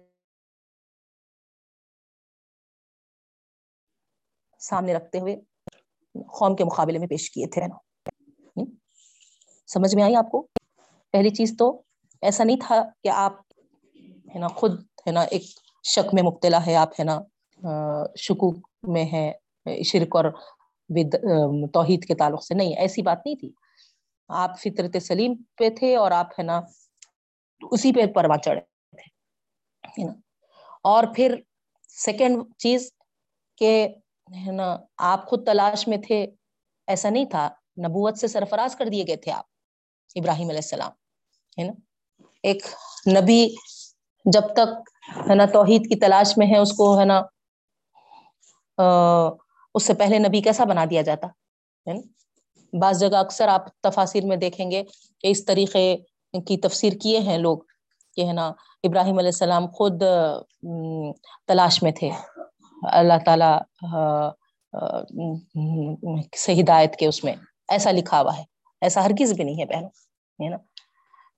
سامنے 4.59 4.93
رکھتے 4.93 5.19
ہوئے 5.19 5.35
قوم 6.39 6.55
کے 6.55 6.63
مقابلے 6.63 6.99
میں 6.99 7.07
پیش 7.07 7.31
کیے 7.31 7.47
تھے۔ 7.47 7.61
سمجھ 9.67 9.95
میں 9.95 10.03
آئی 10.03 10.15
آپ 10.15 10.31
کو؟ 10.31 10.47
پہلی 11.11 11.29
چیز 11.29 11.55
تو 11.57 11.81
ایسا 12.21 12.43
نہیں 12.43 12.57
تھا 12.61 12.81
کہ 13.03 13.09
آپ 13.09 13.33
ہے 14.35 14.39
نا 14.39 14.47
خود 14.47 14.79
ہے 15.07 15.11
نا 15.11 15.21
ایک 15.21 15.43
شک 15.83 16.13
میں 16.13 16.23
مبتلا 16.23 16.65
ہے 16.65 16.75
آپ 16.75 16.99
ہے 16.99 17.03
نا 17.03 17.19
شکوک 18.17 18.67
میں 18.83 19.05
ہے 19.05 19.31
شرک 19.83 20.15
اور 20.15 20.25
توحید 21.73 22.05
کے 22.07 22.15
تعلق 22.15 22.43
سے 22.43 22.53
نہیں، 22.53 22.73
ایسی 22.77 23.01
بات 23.01 23.25
نہیں 23.25 23.35
تھی۔ 23.35 23.51
آپ 24.29 24.59
فطرت 24.59 25.01
سلیم 25.03 25.33
پہ 25.57 25.69
تھے 25.69 25.95
اور 25.95 26.11
آپ، 26.11 26.39
ہے 26.39 26.43
نا، 26.43 26.59
اسی 27.71 27.91
پہ 27.93 28.05
پروا 28.05 28.37
چڑھے 28.37 28.61
تھے 29.95 30.07
اور 30.83 31.03
پھر 31.15 31.35
سیکنڈ 31.89 32.37
چیز 32.57 32.89
کہ، 33.57 33.87
ہے 34.45 34.51
نا، 34.51 34.77
آپ 34.97 35.27
خود 35.27 35.45
تلاش 35.45 35.87
میں 35.87 35.97
تھے، 35.97 36.25
ایسا 36.87 37.09
نہیں 37.09 37.25
تھا۔ 37.25 37.49
نبوت 37.77 38.17
سے 38.17 38.27
سرفراز 38.27 38.75
کر 38.75 38.85
دیے 38.85 39.03
گئے 39.07 39.15
تھے 39.15 39.31
آپ، 39.31 39.45
ابراہیم 40.15 40.49
علیہ 40.49 40.63
السلام، 40.63 40.91
ہے 41.59 41.63
نا۔ 41.63 41.73
ایک 42.43 42.65
نبی 43.07 43.47
جب 44.25 44.53
تک، 44.53 44.89
ہے 45.29 45.35
نا، 45.35 45.45
توحید 45.45 45.89
کی 45.89 45.95
تلاش 45.95 46.37
میں 46.37 46.47
ہے، 46.47 46.57
اس 46.57 46.73
کو، 46.73 46.99
ہے 46.99 47.05
نا 47.05 47.21
اس 49.73 49.83
سے 49.83 49.93
پہلے 49.93 50.19
نبی 50.19 50.41
کیسا 50.41 50.63
بنا 50.63 50.85
دیا 50.89 51.01
جاتا؟ 51.01 51.27
ہے 51.87 52.77
بعض 52.79 52.99
جگہ 52.99 53.17
اکثر 53.17 53.47
آپ 53.47 53.81
تفاصر 53.81 54.25
میں 54.25 54.37
دیکھیں 54.37 54.71
گے 54.71 54.83
کہ 55.19 55.27
اس 55.27 55.45
طریقے 55.45 55.97
کی 56.47 56.57
تفسیر 56.57 56.93
کیے 57.01 57.19
ہیں 57.19 57.37
لوگ 57.37 57.57
کہ 58.15 58.25
ہے 58.25 58.33
نا، 58.33 58.47
ابراہیم 58.83 59.17
علیہ 59.17 59.27
السلام 59.27 59.67
خود 59.67 60.03
تلاش 61.47 61.83
میں 61.83 61.91
تھے۔ 61.91 62.09
اللہ 62.91 63.17
تعالی 63.25 63.51
سے 66.37 66.53
ہدایت 66.61 66.95
کے 66.95 67.07
اس 67.07 67.23
میں 67.23 67.33
ایسا 67.69 67.91
لکھا 67.91 68.21
ہوا 68.21 68.37
ہے۔ 68.37 68.43
ایسا 68.81 69.03
ہرگز 69.05 69.33
بھی 69.33 69.43
نہیں 69.43 69.59
ہے 69.59 69.65
بہنوں، 69.65 69.89
ہے 70.43 70.49
نا؟ 70.49 70.57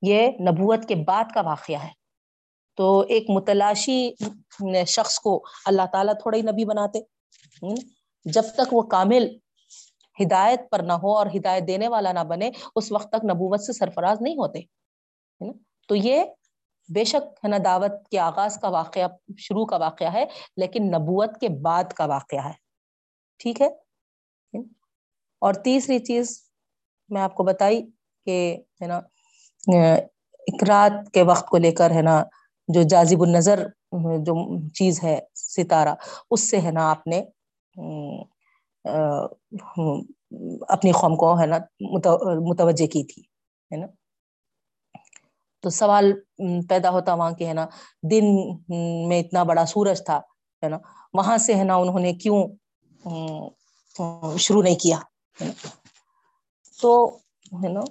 یہ 0.01 0.27
نبوت 0.27 0.87
کے 0.87 0.95
بعد 0.95 1.23
کا 1.33 1.41
واقعہ 1.41 1.83
ہے۔ 1.83 1.91
تو 2.77 2.99
ایک 3.09 3.29
متلاشی 3.29 4.11
شخص 4.87 5.19
کو 5.19 5.43
اللہ 5.65 5.85
تعالیٰ 5.91 6.13
تھوڑا 6.13 6.37
ہی 6.37 6.41
نبی 6.41 6.65
بناتے 6.65 6.99
جب 8.25 8.43
تک 8.55 8.73
وہ 8.73 8.81
کامل 8.81 9.27
ہدایت 10.17 10.69
پر 10.71 10.79
نہ 10.79 10.93
ہو 10.93 11.15
اور 11.17 11.27
ہدایت 11.35 11.67
دینے 11.67 11.88
والا 11.88 12.11
نہ 12.11 12.23
بنے، 12.27 12.49
اس 12.75 12.91
وقت 12.91 13.09
تک 13.09 13.25
نبوت 13.25 13.61
سے 13.61 13.73
سرفراز 13.73 14.21
نہیں 14.21 14.35
ہوتے 14.35 14.61
تو 15.89 15.95
یہ 15.95 16.23
بے 16.89 17.03
شک 17.03 17.23
ہے 17.43 17.49
نا 17.49 17.57
دعوت 17.65 18.07
کے 18.11 18.19
آغاز 18.19 18.57
کا 18.61 18.69
واقعہ، 18.69 19.07
شروع 19.38 19.65
کا 19.65 19.77
واقعہ 19.77 20.13
ہے، 20.13 20.25
لیکن 20.57 20.88
نبوت 20.91 21.39
کے 21.41 21.49
بعد 21.61 21.93
کا 21.93 22.05
واقعہ 22.05 22.45
ہے۔ 22.45 22.53
ٹھیک 23.39 23.61
ہے؟ 23.61 23.67
اور 25.41 25.53
تیسری 25.53 25.99
چیز 25.99 26.41
میں 27.09 27.21
آپ 27.21 27.35
کو 27.35 27.43
بتائی 27.43 27.81
کہ 28.25 28.38
ہے 28.81 28.88
نا 28.88 28.97
اکرات 30.47 30.91
کے 31.13 31.23
وقت 31.23 31.47
کو 31.47 31.57
لے 31.57 31.71
کر 31.71 31.91
ہے 31.91 32.01
نا 32.01 32.23
جو 32.67 32.81
جازب 32.83 33.21
النظر، 33.21 33.67
جو 34.19 34.35
چیز 34.69 35.03
ہے 35.03 35.19
ستارہ، 35.35 35.95
اس 36.31 36.49
سے 36.49 36.61
ہے 36.61 36.71
نا 36.71 36.89
آپ 36.91 37.07
نے 37.07 37.23
اپنی 40.69 40.91
قوم 40.91 41.15
کو، 41.17 41.27
ہے 41.39 41.45
نا 41.45 41.57
متوجہ 42.49 42.88
کی 42.88 43.03
تھی، 43.03 43.21
ہے 43.71 43.77
نا؟ 43.77 43.88
تو 45.63 45.69
سوال 45.69 46.11
پیدا 46.69 46.89
ہوتا 46.89 47.13
وہاں 47.13 47.31
کے 47.31 47.47
ہے 47.47 47.53
نا، 47.53 47.65
دن 48.11 48.25
میں 49.09 49.19
اتنا 49.19 49.43
بڑا 49.43 49.65
سورج 49.65 50.03
تھا، 50.05 50.17
ہے 50.63 50.69
نا، 50.69 50.77
وہاں 51.13 51.38
سے، 51.38 51.55
ہے 51.55 51.63
نا، 51.63 51.75
انہوں 51.75 51.99
نے 51.99 52.13
کیوں 52.23 52.39
شروع 54.39 54.61
نہیں 54.61 54.79
کیا 54.83 54.99
تو، 56.79 56.91
ہے 57.63 57.69
نا 57.69 57.81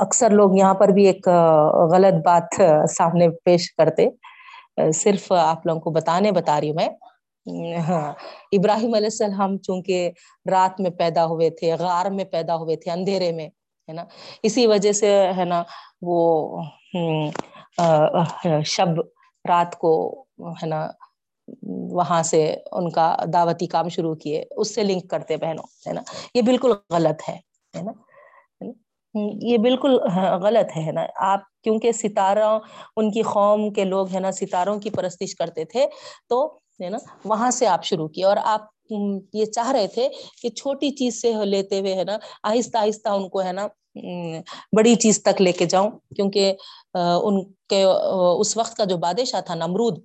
اکثر 0.00 0.30
لوگ 0.30 0.56
یہاں 0.56 0.74
پر 0.74 0.88
بھی 0.88 1.06
ایک 1.06 1.28
غلط 1.92 2.14
بات 2.24 2.60
سامنے 2.90 3.28
پیش 3.44 3.70
کرتے۔ 3.72 4.06
صرف 4.94 5.32
آپ 5.32 5.66
لوگوں 5.66 5.80
کو 5.80 5.90
بتانے 5.90 6.32
بتا 6.32 6.60
رہی 6.60 6.68
ہوں 6.68 6.76
میں۔ 6.76 6.88
ہاں 7.88 8.12
ابراہیم 8.52 8.94
علیہ 8.94 9.06
السلام 9.06 9.56
چونکہ 9.58 10.10
رات 10.50 10.80
میں 10.80 10.90
پیدا 10.90 11.24
ہوئے 11.26 11.50
تھے، 11.50 11.72
غار 11.78 12.10
میں 12.10 12.24
پیدا 12.24 12.56
ہوئے 12.56 12.76
تھے، 12.76 12.90
اندھیرے 12.90 13.32
میں، 13.32 13.46
ہے 13.88 13.92
نا؟ 13.92 14.04
اسی 14.42 14.66
وجہ 14.66 14.92
سے، 14.92 15.10
ہے 15.36 15.44
نا، 15.44 15.62
وہ 16.02 16.18
شب 18.66 19.00
رات 19.44 19.78
کو، 19.78 19.92
ہے 20.62 20.66
نا، 20.66 20.86
وہاں 21.92 22.22
سے 22.22 22.56
ان 22.72 22.90
کا 22.90 23.16
دعوتی 23.32 23.66
کام 23.66 23.88
شروع 23.88 24.14
کیے۔ 24.14 24.44
اس 24.56 24.74
سے 24.74 24.82
لنک 24.82 25.10
کرتے 25.10 25.36
بہنوں، 25.36 25.64
ہے 25.88 25.92
نا؟ 25.92 26.02
یہ 26.34 26.42
بالکل 26.42 26.72
غلط 26.90 27.28
ہے 27.28 27.82
نا؟ 27.82 27.92
یہ 29.42 29.58
بالکل 29.58 29.98
ہاں، 30.14 30.38
غلط 30.38 30.76
ہے 30.76 30.92
نا؟ 30.92 31.06
آپ 31.32 31.40
کیونکہ 31.64 31.92
ستارہ 31.92 32.58
ان 32.96 33.10
کی 33.10 33.22
قوم 33.22 33.72
کے 33.72 33.84
لوگ 33.84 34.08
ہے 34.14 34.20
نا، 34.20 34.32
ستاروں 34.32 34.78
کی 34.80 34.90
پرستش 34.90 35.34
کرتے 35.34 35.64
تھے، 35.64 35.86
تو 36.28 36.46
ہے 36.80 36.88
نا، 36.88 36.98
وہاں 37.24 37.50
سے 37.50 37.66
آپ 37.66 37.84
شروع 37.84 38.08
کیے۔ 38.08 38.24
اور 38.24 38.36
آپ 38.42 38.60
یہ 39.32 39.44
چاہ 39.44 39.70
رہے 39.72 39.86
تھے 39.86 40.08
کہ 40.42 40.48
چھوٹی 40.48 40.90
چیز 40.90 41.20
سے 41.22 41.32
لیتے 41.44 41.80
ہوئے 41.80 41.94
ہے 41.94 42.04
نا، 42.04 42.16
آہستہ 42.42 42.78
آہستہ 42.78 43.08
ان 43.08 43.28
کو 43.28 43.42
ہے 43.42 43.52
نا 43.52 43.66
بڑی 44.76 44.94
چیز 44.94 45.22
تک 45.22 45.42
لے 45.42 45.52
کے 45.52 45.64
جاؤں۔ 45.64 45.90
کیونکہ 46.16 46.54
ان 46.94 47.44
کے 47.68 47.84
اس 48.38 48.56
وقت 48.56 48.76
کا 48.76 48.84
جو 48.84 48.96
بادشاہ 48.96 49.40
تھا، 49.40 49.54
نمرود، 49.54 49.98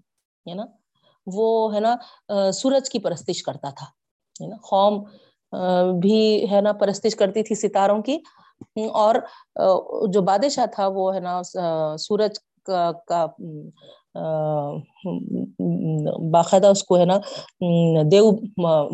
ہے 0.50 0.54
نا، 0.54 0.66
وہ 1.26 1.76
ہے 1.76 1.80
نا 1.80 1.96
سورج 2.52 2.90
کی 2.90 3.00
پرستش 3.00 3.44
کرتا 3.44 3.70
تھا۔ 3.70 3.86
ہے 4.42 4.48
نا، 4.48 4.56
قوم 4.70 5.04
بھی 6.00 6.52
ہے 6.52 6.62
نا، 6.62 6.72
پرستش 6.74 7.16
کرتی 7.16 7.44
تھی 7.44 7.56
ستاروں 7.56 8.02
کی۔ 8.02 8.18
اور 8.94 9.16
جو 10.14 10.22
بادشاہ 10.22 10.66
تھا، 10.74 10.88
وہ 10.96 11.14
ہے 11.16 11.20
نا 11.20 11.42
سورج 12.00 12.40
کا 12.68 13.26
باقاعدہ 16.32 16.68
اس 16.68 16.84
کو 16.84 16.98
ہے 17.00 17.06
نا 17.06 17.18
دیو 18.12 18.32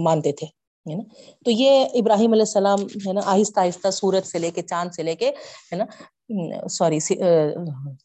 مانتے 0.03 0.31
تھے، 0.31 0.47
ہے 0.85 0.95
نا۔ 0.95 1.03
تو 1.45 1.51
یہ 1.51 1.85
ابراہیم 1.93 2.31
علیہ 2.33 2.41
السلام 2.41 2.81
ہے 3.07 3.13
نا، 3.13 3.21
آہستہ 3.25 3.59
آہستہ 3.59 3.91
سورج 3.91 4.25
سے 4.27 4.39
لے 4.39 4.51
کے 4.51 4.61
چاند 4.61 4.89
سے 4.95 5.03
لے 5.03 5.15
کے، 5.15 5.29
ہے 5.29 5.75
نا 5.75 5.85
سوری 6.69 6.99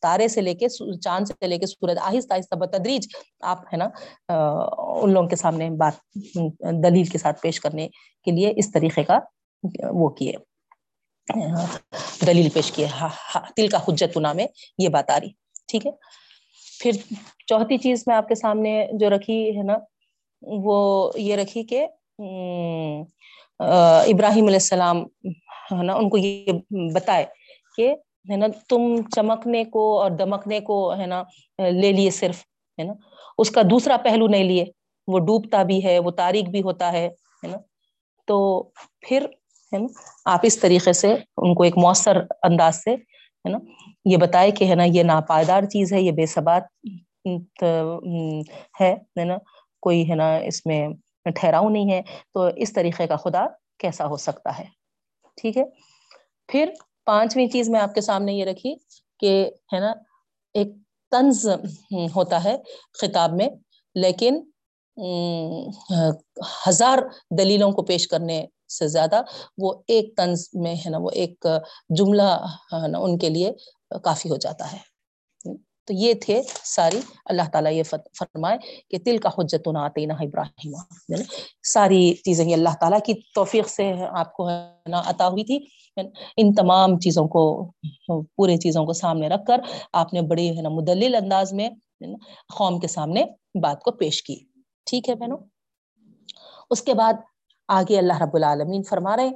تارے 0.02 0.28
سے 0.28 0.40
لے 0.40 0.54
کے 0.54 0.68
چاند 0.68 1.26
سے 1.28 1.46
لے 1.46 1.58
کے 1.58 1.66
سورج، 1.66 1.98
آہستہ 2.02 2.34
آہستہ 2.34 2.54
بتدریج 2.58 3.06
آپ 3.40 3.58
ہے 3.72 3.76
نا 3.76 3.88
ان 4.28 5.12
لوگوں 5.12 5.28
کے 5.28 5.36
سامنے 5.36 5.70
بات 5.78 6.16
دلیل 6.84 7.04
کے 7.04 7.18
ساتھ 7.18 7.40
پیش 7.42 7.60
کرنے 7.60 7.88
کے 8.26 8.30
لیے 8.30 8.52
اس 8.56 8.72
طریقے 8.72 9.04
کا 9.04 9.18
وہ 9.92 10.08
کیے۔ 10.08 10.32
دلیل 12.26 12.48
پیش 12.48 12.72
کیے 12.72 12.86
تل 13.56 13.68
کا 13.68 13.78
حجت 13.88 14.18
میں 14.18 14.46
یہ 14.78 14.88
بات 14.88 15.10
آ 15.10 15.20
رہی۔ 15.20 15.28
ٹھیک 15.68 15.86
ہے۔ 15.86 15.90
پھر 16.80 16.90
چوتھی 17.46 17.78
چیز 17.78 18.04
میں 18.06 18.16
آپ 18.16 18.28
کے 18.28 18.34
سامنے 18.34 18.86
جو 18.92 19.10
رکھی 19.10 19.58
ہے 19.58 19.62
نا، 19.62 19.78
وہ 20.42 21.10
یہ 21.14 21.36
رکھی 21.36 21.62
کہ 21.62 21.86
ابراہیم 23.58 24.44
علیہ 24.44 24.56
السلام 24.56 25.02
ہے 25.72 25.82
نا، 25.82 25.94
ان 25.94 26.08
کو 26.08 26.16
یہ 26.16 26.46
بتائے 26.94 27.26
کہ 27.76 27.94
ہے 28.30 28.36
نا، 28.36 28.46
تم 28.68 28.96
چمکنے 29.16 29.64
کو 29.64 30.02
اور 30.02 30.10
دمکنے 30.10 30.60
کو 30.60 30.94
ہے 30.98 31.06
نا، 31.06 31.22
لے 31.58 31.92
لیے 31.92 32.10
صرف، 32.10 32.38
ہے 32.78 32.84
نا۔ 32.84 32.92
اس 33.38 33.50
کا 33.50 33.60
دوسرا 33.70 33.96
پہلو 33.96 34.26
نہیں 34.26 34.44
لیے۔ 34.44 34.64
وہ 35.06 35.18
ڈوبتا 35.18 35.62
بھی 35.62 35.84
ہے، 35.84 35.98
وہ 35.98 36.10
تاریخ 36.10 36.44
بھی 36.44 36.62
ہوتا 36.62 36.92
ہے 36.92 37.08
نا۔ 37.42 37.58
تو 38.26 38.62
پھر 39.00 39.26
ہے 39.72 39.78
نا؟ 39.78 39.86
آپ 40.32 40.40
اس 40.42 40.58
طریقے 40.60 40.92
سے 40.92 41.12
ان 41.12 41.54
کو 41.54 41.62
ایک 41.62 41.76
مؤثر 41.78 42.16
انداز 42.42 42.82
سے، 42.84 42.94
ہے 42.94 43.48
نا؟ 43.50 43.58
یہ 44.04 44.16
بتائے 44.16 44.50
کہ 44.50 44.64
ہے 44.68 44.74
نا، 44.74 44.84
یہ 44.84 45.02
ناپائیدار 45.02 45.62
چیز 45.72 45.92
ہے، 45.92 46.00
یہ 46.00 46.12
بے 46.12 46.26
ثبات 46.26 46.62
ہے 48.80 49.24
نا؟ 49.24 49.36
کوئی 49.82 50.08
ہے 50.10 50.14
نا، 50.14 50.36
اس 50.48 50.64
میں 50.66 50.88
ٹھہراؤ 51.36 51.68
نہیں 51.68 51.90
ہے، 51.90 52.00
تو 52.34 52.48
اس 52.56 52.72
طریقے 52.72 53.06
کا 53.06 53.16
خدا 53.16 53.46
کیسا 53.78 54.06
ہو 54.06 54.16
سکتا 54.16 54.58
ہے؟ 54.58 54.64
ٹھیک 55.38 55.56
ہے؟ 55.56 55.64
پھر 56.48 56.70
پانچویں 57.06 57.46
چیز 57.48 57.68
میں 57.70 57.80
آپ 57.80 57.94
کے 57.94 58.00
سامنے 58.00 58.32
یہ 58.32 58.44
رکھی 58.44 58.74
کہ 59.20 59.32
ہے 59.72 59.80
نا، 59.80 59.92
ایک 60.54 60.68
طنز 61.12 61.46
ہوتا 62.14 62.42
ہے 62.44 62.56
خطاب 63.00 63.32
میں، 63.36 63.48
لیکن 63.96 64.40
ہزار 66.66 66.98
دلیلوں 67.38 67.70
کو 67.72 67.82
پیش 67.84 68.06
کرنے 68.08 68.44
سے 68.68 68.88
زیادہ 68.88 69.22
وہ 69.58 69.72
ایک 69.88 70.16
طنز 70.16 70.48
میں 70.52 70.74
ہے 70.74 70.90
نا، 70.90 70.98
وہ 70.98 71.10
ایک 71.12 71.46
جملہ 71.88 72.46
ہے 72.72 72.88
نا، 72.88 72.98
ان 72.98 73.18
کے 73.18 73.28
لیے 73.28 73.52
کافی 74.04 74.30
ہو 74.30 74.36
جاتا 74.36 74.72
ہے۔ 74.72 74.98
تو 75.84 75.94
یہ 75.94 76.14
تھے 76.14 76.42
ساری، 76.64 77.00
اللہ 77.24 77.42
تعالیٰ 77.52 77.72
یہ 77.72 77.82
فرمائے 77.82 78.58
کہ 78.90 78.98
تل 79.04 79.18
کا 79.18 79.28
حجت 79.28 79.68
آتے 79.76 80.06
نہ 80.06 80.12
ابراہیم 80.12 80.72
یعنی 81.08 81.22
ساری 81.62 82.14
چیزیں 82.14 82.44
یہ 82.44 82.54
اللہ 82.54 82.68
تعالیٰ 82.80 82.98
کی 83.06 83.14
توفیق 83.34 83.68
سے 83.68 83.92
آپ 84.10 84.32
کو 84.32 84.50
ہے 84.50 84.74
نا 84.86 85.02
عطا 85.06 85.28
ہوئی 85.28 85.44
تھی۔ 85.44 85.58
ان 86.36 86.54
تمام 86.54 86.98
چیزوں 86.98 87.28
کو، 87.28 87.70
پورے 88.36 88.56
چیزوں 88.56 88.86
کو 88.86 88.92
سامنے 88.92 89.28
رکھ 89.28 89.46
کر 89.46 89.60
آپ 89.92 90.14
نے 90.14 90.22
بڑی 90.22 90.56
ہے 90.56 90.62
نا 90.62 90.68
مدلل 90.68 91.14
انداز 91.14 91.52
میں 91.52 91.70
قوم 92.58 92.80
کے 92.80 92.88
سامنے 92.88 93.24
بات 93.62 93.82
کو 93.82 93.90
پیش 93.90 94.22
کی۔ 94.22 94.36
ٹھیک 94.86 95.08
ہے 95.08 95.14
بہنوں۔ 95.14 95.38
اس 96.70 96.82
کے 96.82 96.94
بعد 96.94 97.12
آگے 97.68 97.98
اللہ 97.98 98.22
رب 98.22 98.36
العالمین 98.36 98.82
فرما 98.82 99.16
رہے 99.16 99.30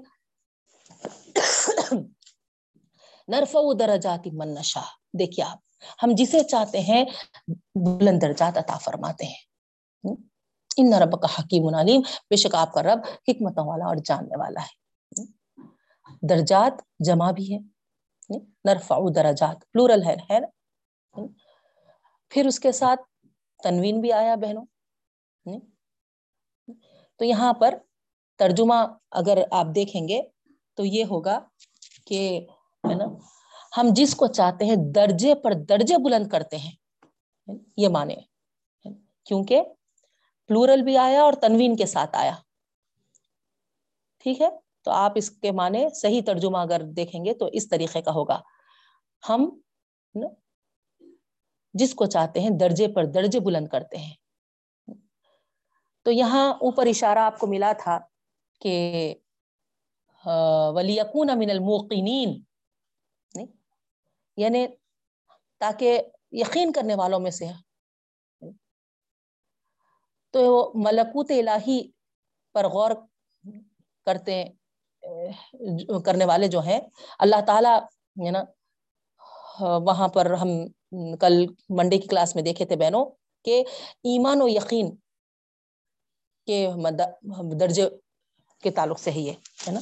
نرف 3.28 3.56
درجات 3.78 4.28
من 4.32 4.54
نشا 4.54 4.80
دیکھیے 5.18 5.44
آپ، 5.44 5.58
ہم 6.02 6.08
جسے 6.12 6.44
چاہتے 6.44 6.80
ہیں، 6.80 7.04
بلند 7.74 8.22
درجات 8.22 8.58
عطا 8.58 8.78
فرماتے 8.78 9.26
ہیں۔ 9.26 10.14
ان 10.76 10.94
رب 10.94 11.22
کا 11.22 11.28
حکیم 11.38 11.74
علیم۔ 11.74 12.00
بے 12.00 12.36
شک 12.36 12.54
آپ 12.54 12.72
کا 12.72 12.82
رب 12.82 12.98
حکمتوں 13.28 13.68
والا 13.68 13.84
اور 13.84 13.96
جاننے 14.04 14.38
والا 14.38 14.60
ہے۔ 14.60 14.82
درجات 16.28 16.72
جمع 16.98 17.30
بھی 17.30 17.54
ہے 17.54 17.58
نرفع 18.64 18.98
درجات، 19.14 19.72
پلورل 19.72 20.02
ہے 20.06 20.14
ہے 20.30 20.40
نا؟ 20.40 20.46
پھر 22.28 22.46
اس 22.46 22.60
کے 22.60 22.72
ساتھ 22.72 23.00
تنوین 23.62 24.00
بھی 24.00 24.12
آیا 24.12 24.34
بہنوں۔ 24.34 24.64
تو 27.16 27.24
یہاں 27.24 27.52
پر 27.52 27.78
ترجمہ 28.42 28.74
اگر 29.10 29.42
آپ 29.50 29.66
دیکھیں 29.74 30.08
گے 30.08 30.20
تو 30.76 30.84
یہ 30.84 31.04
ہوگا 31.04 31.38
کہ 32.06 32.46
ہے 32.88 32.94
نا، 32.94 33.04
ہم 33.76 33.86
جس 33.90 34.14
کو 34.14 34.26
چاہتے 34.26 34.64
ہیں 34.64 34.76
درجے 34.94 35.34
پر 35.34 35.52
درجے 35.68 35.96
بلند 36.04 36.28
کرتے 36.28 36.56
ہیں، 36.56 36.72
یہ 37.76 37.88
مانے 37.88 38.16
کیونکہ 39.24 39.62
پلورل 40.48 40.82
بھی 40.82 40.96
آیا 40.96 41.22
اور 41.22 41.32
تنوین 41.32 41.76
کے 41.76 41.86
ساتھ 41.86 42.16
آیا۔ 42.16 42.34
ٹھیک 44.24 44.40
ہے؟ 44.40 44.48
تو 44.82 44.90
آپ 44.90 45.12
اس 45.14 45.30
کے 45.30 45.50
معنی 45.50 45.84
صحیح 45.94 46.20
ترجمہ 46.26 46.58
اگر 46.58 46.82
دیکھیں 46.82 47.24
گے 47.24 47.34
تو 47.34 47.48
اس 47.52 47.68
طریقے 47.68 48.02
کا 48.02 48.10
ہوگا۔ 48.10 48.40
ہم 49.28 49.48
جس 51.74 51.94
کو 51.94 52.06
چاہتے 52.06 52.40
ہیں 52.40 52.50
درجے 52.50 52.88
پر 52.88 53.04
درجے 53.04 53.40
بلند 53.40 53.68
کرتے 53.68 53.96
ہیں۔ 53.96 54.14
تو 56.04 56.10
یہاں 56.10 56.52
اوپر 56.54 56.86
اشارہ 56.86 57.18
آپ 57.18 57.38
کو 57.38 57.46
ملا 57.46 57.72
تھا 57.78 57.98
کہ 58.62 58.74
ولیکون 60.74 61.30
من 61.38 61.50
الموقنین 61.50 62.40
یعنی 64.38 64.66
تاکہ 65.60 66.00
یقین 66.42 66.72
کرنے 66.72 66.94
والوں 66.94 67.20
میں 67.20 67.30
سے 67.30 67.46
تو 70.34 70.42
ملکوت 70.84 71.30
الہی 71.30 71.80
پر 72.54 72.64
غور 72.74 72.90
کرتے 74.06 74.42
کرنے 76.06 76.24
والے 76.24 76.48
جو 76.48 76.60
ہیں، 76.60 76.80
اللہ 77.18 77.40
تعالیٰ، 77.46 77.78
ہے 78.24 78.30
نا، 78.30 78.42
وہاں 79.86 80.08
پر 80.14 80.30
ہم 80.40 80.50
کل 81.20 81.44
منڈے 81.78 81.98
کی 81.98 82.08
کلاس 82.08 82.34
میں 82.34 82.42
دیکھے 82.42 82.64
تھے 82.66 82.76
بہنوں، 82.76 83.04
کہ 83.44 83.62
ایمان 84.10 84.42
و 84.42 84.48
یقین 84.48 84.94
کے 86.48 86.66
درجے 87.60 87.88
کے 88.62 88.70
تعلق 88.70 89.00
سے 89.00 89.10
ہی 89.10 89.30
ہے 89.30 89.70
نا؟ 89.70 89.80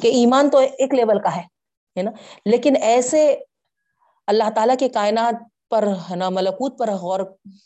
کہ 0.00 0.08
ایمان 0.08 0.50
تو 0.50 0.58
ایک 0.58 0.94
لیول 0.94 1.20
کا 1.20 1.36
ہے 1.36 2.02
نا؟ 2.02 2.10
لیکن 2.44 2.74
ایسے 2.80 3.36
اللہ 4.26 4.50
تعالیٰ 4.54 4.74
کے 4.78 4.88
کائنات 4.88 5.34
پر، 5.70 5.88
ہے 6.10 6.16
نا، 6.16 6.28
ملکوت 6.28 6.78
پر 6.78 6.90
غور 6.90 7.20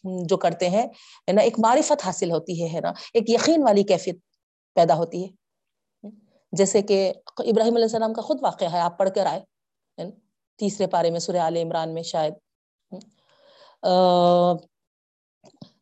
جو 0.04 0.36
کرتے 0.36 0.68
ہیں، 0.68 0.86
ہے 1.28 1.32
نا، 1.32 1.42
ایک 1.42 1.54
معرفت 1.58 2.06
حاصل 2.06 2.30
ہوتی 2.30 2.74
ہے 2.74 2.80
نا؟ 2.80 2.88
ایک 2.88 3.30
یقین 3.30 3.62
والی 3.62 3.82
کیفیت 3.82 4.18
پیدا 4.74 4.94
ہوتی 4.96 5.24
ہے۔ 5.24 5.28
جیسے 6.52 6.82
کہ 6.82 7.12
ابراہیم 7.38 7.74
علیہ 7.74 7.84
السلام 7.84 8.12
کا 8.12 8.22
خود 8.22 8.38
واقعہ 8.42 8.72
ہے، 8.72 8.80
آپ 8.80 8.98
پڑھ 8.98 9.10
کر 9.14 9.26
آئے 9.26 9.40
تیسرے 10.56 10.86
پارے 10.86 11.10
میں 11.10 11.20
سورہ 11.20 11.36
عال 11.36 11.56
عمران 11.56 11.94
میں 11.94 12.02
شاید۔ 12.02 12.32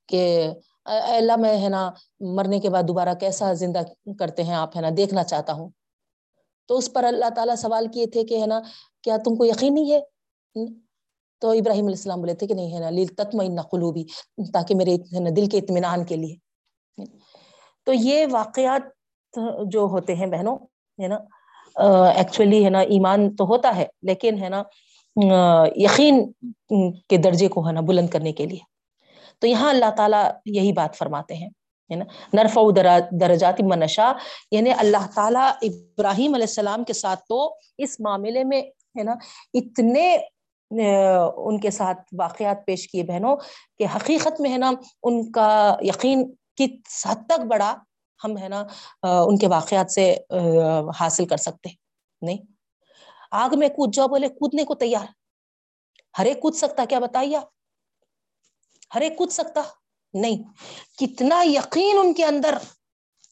کہ 0.06 0.48
اللہ 0.86 1.36
میں 1.36 1.56
ہے 1.62 1.68
نا 1.68 1.90
مرنے 2.36 2.60
کے 2.60 2.70
بعد 2.70 2.82
دوبارہ 2.88 3.14
کیسا 3.20 3.52
زندہ 3.52 3.80
کرتے 4.18 4.42
ہیں 4.42 4.54
آپ 4.54 4.76
ہے 4.76 4.80
نا 4.80 4.88
دیکھنا 4.96 5.24
چاہتا 5.24 5.52
ہوں۔ 5.52 5.68
تو 6.68 6.76
اس 6.78 6.92
پر 6.92 7.04
اللہ 7.04 7.30
تعالیٰ 7.36 7.56
سوال 7.56 7.86
کیے 7.92 8.06
تھے 8.06 8.24
کہ 8.24 8.40
ہے 8.40 8.46
نا 8.46 8.60
کیا 9.02 9.16
تم 9.24 9.36
کو 9.36 9.44
یقین 9.44 9.74
نہیں 9.74 9.92
ہے؟ 9.92 10.00
تو 11.42 11.50
ابراہیم 11.50 11.86
علیہ 11.86 11.96
السلام 11.96 12.20
بولے 12.20 12.34
تھے 12.34 12.46
کہ 12.46 12.54
نہیں 12.54 12.74
ہے 12.74 12.80
نا 12.80 12.90
لیل 12.90 13.06
تتم 13.06 13.60
قلوبی 13.70 14.04
تاکہ 14.52 14.74
میرے 14.74 14.96
دل 15.36 15.46
کے 15.46 15.58
اطمینان 15.58 16.04
کے 16.04 16.16
لیے۔ 16.16 16.36
تو 17.86 17.92
یہ 17.92 18.26
واقعات 18.30 18.82
جو 19.66 19.80
ہوتے 19.92 20.14
ہیں 20.14 20.26
بہنوں، 20.26 20.56
ہے 20.98 21.08
نا 21.08 21.18
ایکچولی 22.08 22.64
ہے 22.64 22.70
نا 22.70 22.80
ایمان 22.94 23.34
تو 23.36 23.44
ہوتا 23.44 23.74
ہے، 23.76 23.86
لیکن 24.02 24.42
ہے 24.42 24.48
نا 24.48 24.62
یقین 25.76 26.24
کے 27.08 27.16
درجے 27.16 27.48
کو 27.48 27.66
ہے 27.66 27.72
نا 27.72 27.80
بلند 27.80 28.08
کرنے 28.08 28.32
کے 28.32 28.46
لیے۔ 28.46 28.72
تو 29.40 29.46
یہاں 29.46 29.70
اللہ 29.70 29.90
تعالیٰ 29.96 30.24
یہی 30.46 30.72
بات 30.72 30.96
فرماتے 30.96 31.34
ہیں 31.34 31.48
نرف 32.34 32.56
درجات 33.20 33.60
منشا 33.60 34.12
یعنی 34.50 34.70
اللہ 34.78 35.06
تعالیٰ 35.14 35.50
ابراہیم 35.62 36.34
علیہ 36.34 36.46
السلام 36.48 36.84
کے 36.84 36.92
ساتھ 36.92 37.20
تو 37.28 37.38
اس 37.78 37.98
معاملے 38.00 38.44
میں، 38.44 38.60
ہے 38.98 39.02
نا، 39.02 39.14
اتنے 39.54 40.16
ان 40.70 41.58
کے 41.60 41.70
ساتھ 41.70 42.00
واقعات 42.18 42.64
پیش 42.66 42.86
کیے 42.88 43.02
بہنوں 43.02 43.36
کہ 43.78 43.86
حقیقت 43.96 44.40
میں، 44.40 44.50
ہے 44.52 44.58
نا، 44.58 44.70
ان 45.02 45.30
کا 45.32 45.76
یقین 45.82 46.24
کس 46.56 47.06
حد 47.06 47.26
تک 47.28 47.44
بڑا 47.50 47.74
ہم، 48.20 48.36
ہے 48.38 48.48
نا 48.48 48.64
ان 49.02 49.38
کے 49.38 49.48
واقعات 49.48 49.90
سے 49.92 50.12
حاصل 51.00 51.26
کر 51.26 51.36
سکتے 51.36 51.68
نہیں؟ 52.22 52.38
آگ 53.32 53.58
میں 53.58 53.68
کود 53.68 53.94
جاؤ 53.94 54.08
بولے، 54.08 54.28
کودنے 54.30 54.64
کو 54.64 54.74
تیار۔ 54.74 55.06
ہر 56.18 56.24
ایک 56.24 56.40
کود 56.40 56.54
سکتا 56.54 56.84
کیا 56.88 56.98
بتائیے 56.98 57.36
آپ؟ 57.36 57.53
ہر 58.94 59.00
ایک 59.00 59.18
کود 59.18 59.30
سکتا؟ 59.30 59.62
نہیں۔ 60.14 60.42
کتنا 60.98 61.42
یقین 61.44 61.98
ان 61.98 62.14
کے 62.14 62.24
اندر 62.24 62.58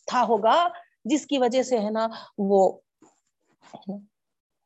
تھا 0.06 0.24
ہوگا 0.24 0.68
جس 1.04 1.26
کی 1.26 1.38
وجہ 1.38 1.62
سے 1.62 1.78
ہے 1.78 1.90
نا 1.90 2.08
وہ 2.38 2.78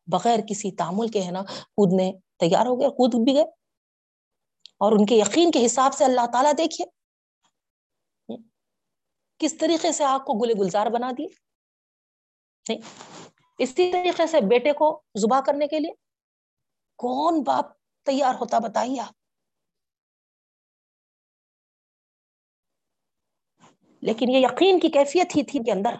بغیر 0.07 0.39
کسی 0.49 0.71
تعمل 0.71 1.09
کے 1.09 1.23
ہے 1.23 1.31
نا 1.31 1.43
کودنے 1.45 2.13
تیار 2.39 2.67
ہو 2.67 2.81
گئے، 2.81 2.89
کود 2.89 3.15
بھی 3.25 3.35
گئے۔ 3.35 3.45
اور 4.79 4.93
ان 4.93 5.07
کے 5.07 5.15
یقین 5.17 5.51
کے 5.51 5.67
حساب 5.67 5.95
سے 5.95 6.05
اللہ 6.05 6.27
تعالیٰ 6.33 6.53
دیکھیے 6.59 6.87
کس 9.39 9.59
طریقے 9.59 9.93
سے 9.93 10.05
آگ 10.05 10.19
کو 10.19 10.33
گلے 10.33 10.55
گلزار 10.55 10.87
بنا 10.87 11.11
دیے؟ 11.19 11.27
نہیں۔ 12.69 12.79
اسی 13.59 13.93
طریقے 13.93 14.27
سے 14.27 14.41
بیٹے 14.41 14.73
کو 14.73 15.03
زبا 15.15 15.41
کرنے 15.41 15.67
کے 15.67 15.79
لیے 15.79 15.93
کون 16.97 17.43
باپ 17.43 17.67
تیار 18.05 18.35
ہوتا 18.35 18.59
بتائیے 18.59 19.01
آپ؟ 19.01 19.26
لیکن 24.07 24.31
یہ 24.31 24.37
یقین 24.37 24.81
کی 24.81 24.89
کیفیت 24.89 25.37
ہی 25.37 25.43
تھی 25.43 25.59
کے 25.59 25.73
اندر 25.73 25.95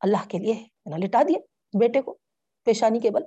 اللہ 0.00 0.28
کے 0.28 0.38
لیے 0.38 0.66
لٹا 1.04 1.22
دیے 1.22 1.38
بیٹے 1.78 2.02
کو 2.02 2.18
پیشانی 2.64 3.00
کے 3.00 3.10
بل 3.10 3.22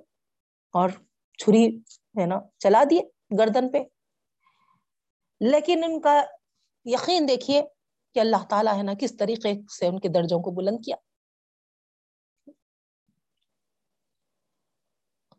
اور 0.74 0.90
چھری 1.38 1.78
ہے 2.20 2.26
نا، 2.26 2.36
چلا 2.60 2.84
دیے 2.90 3.02
گردن 3.40 3.72
پہ۔ 3.72 3.78
لیکن 5.40 5.84
ان 5.84 6.02
کا 6.02 6.24
یقین 6.86 7.28
دیکھیے 7.28 7.62
کہ 8.14 8.20
اللہ 8.20 8.46
تعالیٰ 8.50 8.78
ہے 8.78 8.84
نا، 8.84 8.94
کس 9.00 9.18
طریقے 9.18 9.54
سے 9.80 9.88
ان 9.88 10.00
کے 10.00 10.08
درجوں 10.08 10.40
کو 10.40 10.52
بلند 10.52 10.78
کیا۔ 10.86 10.96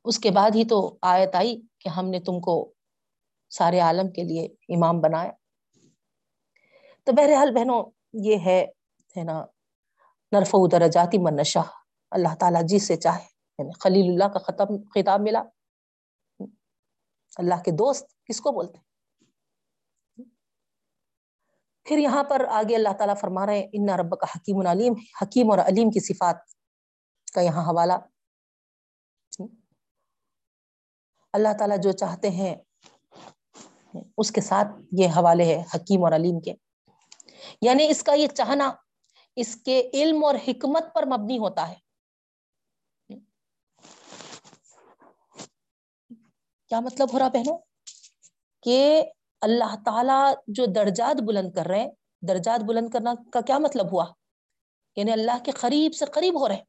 اس 0.04 0.18
کے 0.18 0.30
بعد 0.30 0.50
ہی 0.54 0.64
تو 0.64 0.98
آیت 1.02 1.34
آئی 1.34 1.62
کہ 1.78 1.88
ہم 1.88 2.10
نے 2.10 2.20
تم 2.20 2.40
کو 2.40 2.74
سارے 3.50 3.80
عالم 3.80 4.12
کے 4.12 4.22
لیے 4.22 4.46
امام 4.46 5.00
بنایا۔ 5.00 5.32
تو 7.04 7.12
بہرحال 7.12 7.50
بہنوں 7.54 8.03
یہ 8.22 8.36
ہے 8.38 8.66
نا 9.24 9.44
نرف 10.32 10.54
درجاتی 10.72 11.18
منشا 11.18 11.62
اللہ 12.10 12.34
تعالیٰ 12.40 12.62
جس 12.64 12.86
سے 12.86 12.96
چاہے۔ 12.96 13.24
یعنی 13.58 13.70
خلیل 13.80 14.10
اللہ 14.10 14.24
کا 14.24 14.38
ختم 14.38 14.82
خطاب 14.94 15.20
ملا۔ 15.20 15.42
اللہ 17.36 17.62
کے 17.64 17.70
دوست 17.70 18.24
کس 18.24 18.40
کو 18.40 18.52
بولتے 18.52 18.78
پھر 21.84 21.98
یہاں 21.98 22.24
پر 22.24 22.44
آگے 22.50 22.74
اللہ 22.74 22.92
تعالیٰ 22.98 23.16
فرما 23.20 23.46
رہے 23.46 23.58
ہیں، 23.58 23.68
ان 23.72 23.88
رب 23.88 24.18
کا 24.20 24.26
حکیم 24.36 24.58
العلیم 24.58 24.92
حکیم 25.22 25.50
اور 25.50 25.58
علیم 25.58 25.90
کی 25.90 26.00
صفات 26.00 26.36
کا 27.34 27.40
یہاں 27.40 27.62
حوالہ۔ 27.62 27.92
اللہ 31.32 31.48
تعالیٰ 31.58 31.76
جو 31.82 31.92
چاہتے 31.92 32.30
ہیں، 32.30 32.56
اس 34.18 34.30
کے 34.30 34.40
ساتھ 34.40 34.68
یہ 34.92 35.08
حوالے 35.08 35.44
ہے، 35.44 35.62
حکیم 35.74 36.04
اور 36.04 36.12
علیم 36.12 36.40
کے۔ 36.40 36.63
یعنی 37.60 37.86
اس 37.88 38.02
کا 38.02 38.12
یہ 38.12 38.26
چاہنا، 38.26 38.72
اس 39.36 39.56
کے 39.56 39.90
علم 39.94 40.24
اور 40.24 40.34
حکمت 40.48 40.94
پر 40.94 41.06
مبنی 41.06 41.38
ہوتا 41.38 41.68
ہے۔ 41.68 41.74
کیا 46.68 46.80
مطلب 46.80 47.12
ہو 47.12 47.18
رہا 47.18 47.28
بہنوں؟ 47.28 47.58
کہ 48.62 49.02
اللہ 49.40 49.74
تعالی 49.84 50.34
جو 50.46 50.64
درجات 50.74 51.22
بلند 51.22 51.52
کر 51.52 51.66
رہے 51.66 51.80
ہیں، 51.80 51.90
درجات 52.28 52.60
بلند 52.64 52.90
کرنا 52.90 53.14
کا 53.32 53.40
کیا 53.40 53.58
مطلب 53.58 53.92
ہوا؟ 53.92 54.06
یعنی 54.96 55.12
اللہ 55.12 55.44
کے 55.44 55.50
قریب 55.50 55.94
سے 55.94 56.04
قریب 56.04 56.40
ہو 56.40 56.48
رہے 56.48 56.62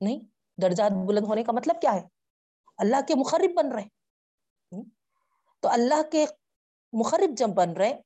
نہیں، 0.00 0.18
درجات 0.62 0.92
بلند 1.06 1.24
ہونے 1.26 1.44
کا 1.44 1.52
مطلب 1.52 1.80
کیا 1.80 1.94
ہے؟ 1.94 2.20
اللہ 2.78 2.96
کے 3.08 3.14
مخرب 3.14 3.54
بن 3.56 3.72
رہے 3.72 3.84
تو 5.60 5.68
اللہ 5.68 6.02
کے 6.12 6.26
مخرب 6.92 7.36
جب 7.36 7.46
بن 7.46 7.72
رہے 7.72 8.00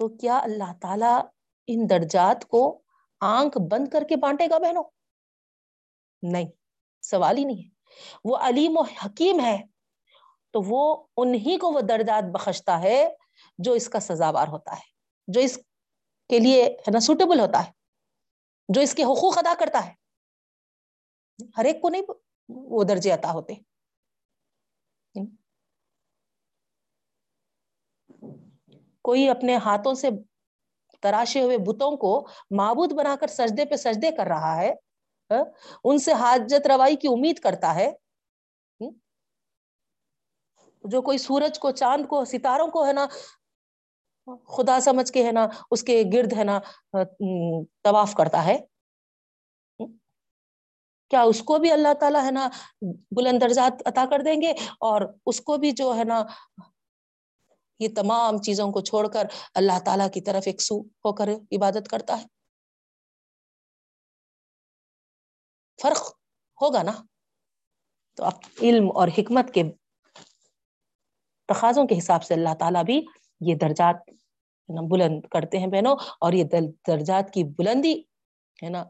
تو 0.00 0.08
کیا 0.08 0.38
اللہ 0.38 0.72
تعالی 0.80 1.14
ان 1.66 1.90
درجات 1.90 2.44
کو 2.44 2.82
آنکھ 3.20 3.58
بند 3.58 3.88
کر 3.88 4.04
کے 4.08 4.16
بانٹے 4.16 4.46
گا 4.50 4.58
بہنوں؟ 4.58 4.84
نہیں، 6.22 6.46
سوال 7.02 7.38
ہی 7.38 7.44
نہیں 7.44 7.64
ہے۔ 7.64 7.68
وہ 8.24 8.36
علیم 8.36 8.78
و 8.78 8.82
حکیم 8.82 9.40
ہے، 9.40 9.56
تو 10.50 10.60
وہ 10.62 11.06
انہی 11.16 11.58
کو 11.58 11.70
وہ 11.70 11.80
درجات 11.80 12.24
بخشتا 12.32 12.80
ہے 12.82 13.08
جو 13.58 13.72
اس 13.72 13.88
کا 13.88 14.00
سزاوار 14.00 14.48
ہوتا 14.48 14.72
ہے، 14.72 14.88
جو 15.28 15.40
اس 15.40 15.56
کے 16.30 16.38
لیے 16.38 16.64
ہے 16.64 16.90
نا 16.90 17.00
سوٹیبل 17.00 17.40
ہوتا 17.40 17.64
ہے، 17.66 17.70
جو 18.68 18.80
اس 18.80 18.94
کے 18.94 19.02
حقوق 19.02 19.38
ادا 19.38 19.54
کرتا 19.58 19.86
ہے۔ 19.86 19.92
ہر 21.56 21.64
ایک 21.64 21.82
کو 21.82 21.88
نہیں، 21.88 22.02
وہ 22.48 22.84
درجے 22.84 23.10
عطا 23.10 23.32
ہوتے۔ 23.32 23.54
کوئی 29.02 29.28
اپنے 29.28 29.56
ہاتھوں 29.56 29.94
سے 29.94 30.08
تراشے 31.00 31.42
ہوئے 31.42 31.58
بتوں 31.58 31.96
کو 31.96 32.26
معبود 32.50 32.92
بنا 32.92 33.16
کر 33.20 33.26
سجدے 33.26 33.64
پہ 33.64 33.76
سجدے 33.76 34.10
کر 34.10 34.26
رہا 34.26 34.56
ہے 34.56 34.70
ہاں؟ 35.30 35.44
ان 35.84 35.98
سے 35.98 36.12
حاجت 36.12 36.66
روائی 36.66 36.96
کی 36.96 37.08
امید 37.08 37.38
کرتا 37.38 37.74
ہے۔ 37.74 37.92
جو 40.84 41.02
کوئی 41.02 41.18
سورج 41.18 41.58
کو، 41.58 41.70
چاند 41.70 42.06
کو، 42.06 42.24
ستاروں 42.24 42.68
کو 42.68 42.86
ہے 42.86 42.92
نا، 42.92 43.06
خدا 44.56 44.80
سمجھ 44.80 45.12
کے 45.12 45.24
ہے 45.24 45.32
نا، 45.32 45.46
اس 45.70 45.82
کے 45.82 46.02
گرد 46.12 46.32
ہے 46.32 46.44
نا 46.44 46.58
ہاں، 46.94 47.04
طواف 47.84 48.14
کرتا 48.14 48.44
ہے۔ 48.44 48.58
کیا 51.08 51.22
اس 51.22 51.42
کو 51.42 51.58
بھی 51.58 51.72
اللہ 51.72 51.94
تعالیٰ 52.00 52.24
ہے 52.24 52.30
نا، 52.30 52.48
بلند 53.10 53.40
درجات 53.40 53.82
عطا 53.84 54.04
کر 54.10 54.18
دیں 54.18 54.42
گے؟ 54.42 54.50
اور 54.80 55.00
اس 55.26 55.40
کو 55.40 55.56
بھی 55.56 55.70
جو 55.70 55.96
ہے 55.96 56.04
نا 56.04 56.24
یہ 57.80 57.88
تمام 57.96 58.38
چیزوں 58.42 58.70
کو 58.72 58.80
چھوڑ 58.80 59.06
کر 59.08 59.26
اللہ 59.54 59.78
تعالیٰ 59.84 60.10
کی 60.14 60.20
طرف 60.20 60.42
ایک 60.46 60.62
سو 60.62 60.80
ہو 61.04 61.12
کر 61.14 61.28
عبادت 61.52 61.88
کرتا 61.90 62.20
ہے۔ 62.20 62.26
فرق 65.78 66.02
ہوگا 66.58 66.82
نا؟ 66.82 66.92
تو 68.18 68.24
اب 68.24 68.32
علم 68.62 68.90
اور 68.94 69.08
حکمت 69.18 69.52
کے 69.54 69.62
تقاضوں 71.48 71.86
کے 71.86 71.98
حساب 71.98 72.24
سے 72.24 72.34
اللہ 72.34 72.54
تعالیٰ 72.58 72.84
بھی 72.84 73.00
یہ 73.40 73.54
درجات 73.60 74.10
بلند 74.90 75.20
کرتے 75.30 75.58
ہیں 75.58 75.66
بہنوں، 75.66 75.94
اور 76.20 76.32
یہ 76.32 76.44
درجات 76.86 77.32
کی 77.34 77.44
بلندی 77.58 77.98
ہے 78.62 78.68
نا 78.68 78.84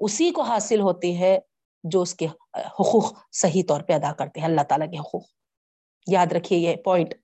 اسی 0.00 0.30
کو 0.30 0.42
حاصل 0.42 0.80
ہوتی 0.80 1.16
ہے 1.18 1.38
جو 1.84 2.00
اس 2.02 2.14
کے 2.14 2.26
حقوق 2.56 3.12
صحیح 3.32 3.62
طور 3.68 3.80
پہ 3.80 3.92
ادا 3.92 4.12
کرتے 4.12 4.40
ہیں، 4.40 4.46
اللہ 4.46 4.62
تعالیٰ 4.68 4.90
کے 4.90 4.98
حقوق۔ 4.98 5.22
یاد 6.06 6.32
رکھیے 6.32 6.58
یہ 6.58 6.76
پوائنٹ 6.84 7.14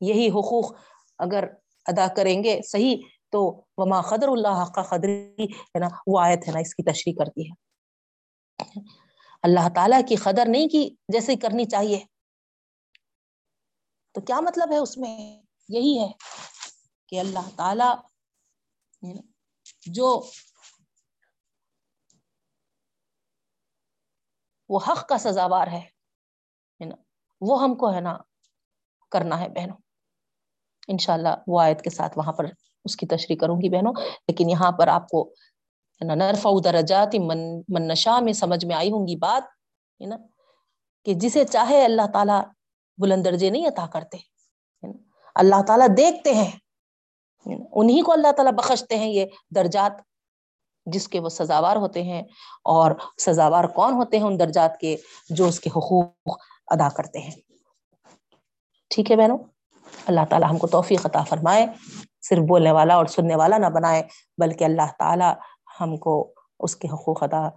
یہی 0.00 0.28
حقوق 0.28 0.72
اگر 1.18 1.44
ادا 1.86 2.14
کریں 2.14 2.44
گے 2.44 2.60
صحیح، 2.62 2.96
تو 3.30 3.64
وما 3.76 4.00
قدر 4.00 4.28
اللہ 4.28 4.72
کا 4.74 4.82
قدری 4.82 5.44
ہے 5.44 5.78
نا، 5.78 5.88
وہ 6.06 6.20
آیت 6.20 6.48
ہے 6.48 6.52
نا، 6.52 6.58
اس 6.58 6.74
کی 6.74 6.82
تشریح 6.82 7.14
کرتی 7.18 7.50
ہے۔ 7.50 7.66
اللہ 9.42 9.68
تعالیٰ 9.74 10.00
کی 10.08 10.16
قدر 10.16 10.44
نہیں 10.48 10.68
کی 10.68 10.94
جیسے 11.08 11.36
کرنی 11.36 11.64
چاہیے۔ 11.64 12.04
تو 14.12 14.20
کیا 14.20 14.40
مطلب 14.40 14.72
ہے 14.72 14.76
اس 14.76 14.96
میں؟ 14.96 15.42
یہی 15.68 15.98
ہے 15.98 16.08
کہ 17.06 17.20
اللہ 17.20 17.56
تعالی 17.56 18.12
جو 19.86 20.30
وہ 24.68 24.80
حق 24.88 25.08
کا 25.08 25.18
سزاوار 25.18 25.66
ہے 25.66 25.88
وہ 27.40 27.62
ہم 27.62 27.74
کو 27.74 27.94
ہے 27.94 28.00
نا 28.00 28.18
کرنا 29.10 29.40
ہے 29.40 29.48
بہنوں۔ 29.48 29.76
انشاءاللہ 30.88 31.34
وہ 31.46 31.60
آیت 31.60 31.82
کے 31.82 31.90
ساتھ 31.90 32.18
وہاں 32.18 32.32
پر 32.32 32.46
اس 32.84 32.96
کی 32.96 33.06
تشریح 33.06 33.36
کروں 33.40 33.60
گی 33.62 33.68
بہنوں، 33.70 33.92
لیکن 34.28 34.50
یہاں 34.50 34.70
پر 34.78 34.88
آپ 34.88 35.08
کو 35.08 35.28
نرفا 36.00 36.50
درجات 36.64 37.14
من 37.20 37.88
نشا 37.88 38.18
میں 38.20 38.32
سمجھ 38.34 38.64
میں 38.64 38.76
آئی 38.76 38.90
ہوں 38.92 39.06
گی 39.08 39.16
بات، 39.18 39.42
ہے 40.00 40.06
نا، 40.06 40.16
کہ 41.06 41.14
جسے 41.22 41.44
چاہے 41.46 41.84
اللہ 41.84 42.06
تعالیٰ 42.12 42.40
بلند 42.98 43.24
درجے 43.24 43.50
نہیں 43.50 43.66
عطا 43.66 43.86
کرتے 43.92 44.18
اللہ 45.36 45.62
تعالیٰ 45.66 45.86
دیکھتے 45.96 46.34
ہیں 46.34 46.50
انہی 47.46 48.00
کو 48.00 48.12
اللہ 48.12 48.32
تعالیٰ 48.36 48.52
بخشتے 48.54 48.96
ہیں 48.98 49.10
یہ 49.10 49.24
درجات 49.54 50.00
جس 50.86 51.08
کے 51.08 51.20
وہ 51.20 51.28
سزاوار 51.30 51.76
ہوتے 51.76 52.02
ہیں، 52.02 52.22
اور 52.72 52.90
سزاوار 53.20 53.64
کون 53.74 53.94
ہوتے 53.94 54.16
ہیں 54.16 54.24
ان 54.24 54.38
درجات 54.38 54.78
کے 54.80 54.96
جو 55.30 55.46
اس 55.48 55.60
کے 55.60 55.70
حقوق 55.70 56.38
ادا 56.68 56.88
کرتے 56.96 57.18
ہیں۔ 57.18 57.34
ٹھیک 58.90 59.10
ہے 59.10 59.16
بہنوں؟ 59.16 59.38
اللہ 60.06 60.20
تعالیٰ 60.30 60.50
ہم 60.50 60.58
کو 60.58 60.66
توفیق 60.66 61.06
عطا 61.06 61.22
فرمائے۔ 61.22 61.66
صرف 62.20 62.38
بولنے 62.38 62.70
والا 62.70 62.94
اور 62.94 63.06
سننے 63.06 63.36
والا 63.36 63.58
نہ 63.58 63.66
بنائے، 63.66 64.02
بلکہ 64.38 64.64
اللہ 64.64 64.92
تعالیٰ 64.98 65.34
ہم 65.80 65.96
کو 65.96 66.34
اس 66.58 66.76
کے 66.76 66.88
حقوق 66.88 67.22
ادا 67.22 67.48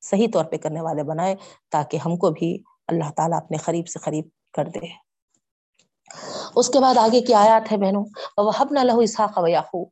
صحیح 0.00 0.26
طور 0.32 0.44
پہ 0.44 0.56
کرنے 0.56 0.80
والے 0.80 1.02
بنائے، 1.02 1.36
تاکہ 1.70 1.96
ہم 1.96 2.16
کو 2.16 2.30
بھی 2.30 2.62
اللہ 2.86 3.10
تعالیٰ 3.16 3.38
اپنے 3.42 3.56
قریب 3.56 3.88
سے 3.88 3.98
قریب 3.98 4.28
کر 4.52 4.64
دے۔ 4.64 5.12
اس 6.56 6.68
کے 6.68 6.80
بعد 6.80 6.98
آگے 6.98 7.20
کی 7.20 7.34
آیات 7.34 7.72
ہے 7.72 7.76
بہنوں 7.76 8.04
وہ 8.36 8.52
نہ 8.70 8.78
لہو 8.78 9.00
اسحاق 9.00 9.32
و 9.36 9.46
یاقو 9.46 9.84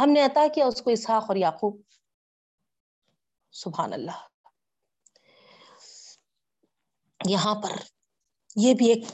ہم 0.00 0.10
نے 0.10 0.20
عطا 0.20 0.46
کیا 0.54 0.66
اس 0.66 0.82
کو 0.82 0.90
اسحاق 0.90 1.24
اور 1.28 1.36
یعقوب۔ 1.36 1.80
سبحان 3.52 3.92
اللہ۔ 3.92 4.10
یہاں 7.24 7.54
پر 7.54 7.70
یہ 8.56 8.74
بھی 8.74 8.88
ایک 8.88 9.04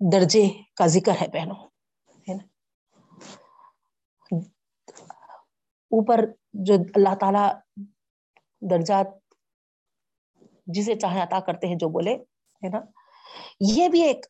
درجے 0.00 0.42
کا 0.76 0.86
ذکر 0.94 1.14
ہے 1.20 1.28
بہنوں، 1.32 1.60
ہے 2.28 2.34
نا؟ 2.34 2.44
اوپر 5.92 6.24
جو 6.66 6.74
اللہ 6.96 7.14
تعالی 7.20 7.44
درجات 8.62 9.06
جسے 10.74 10.94
چاہے 11.00 11.20
عطا 11.22 11.40
کرتے 11.46 11.66
ہیں 11.66 11.76
جو 11.78 11.88
بولے، 11.90 12.14
ہے 12.62 12.68
نا؟ 12.68 12.80
یہ 13.74 13.88
بھی 13.88 14.02
ایک 14.02 14.26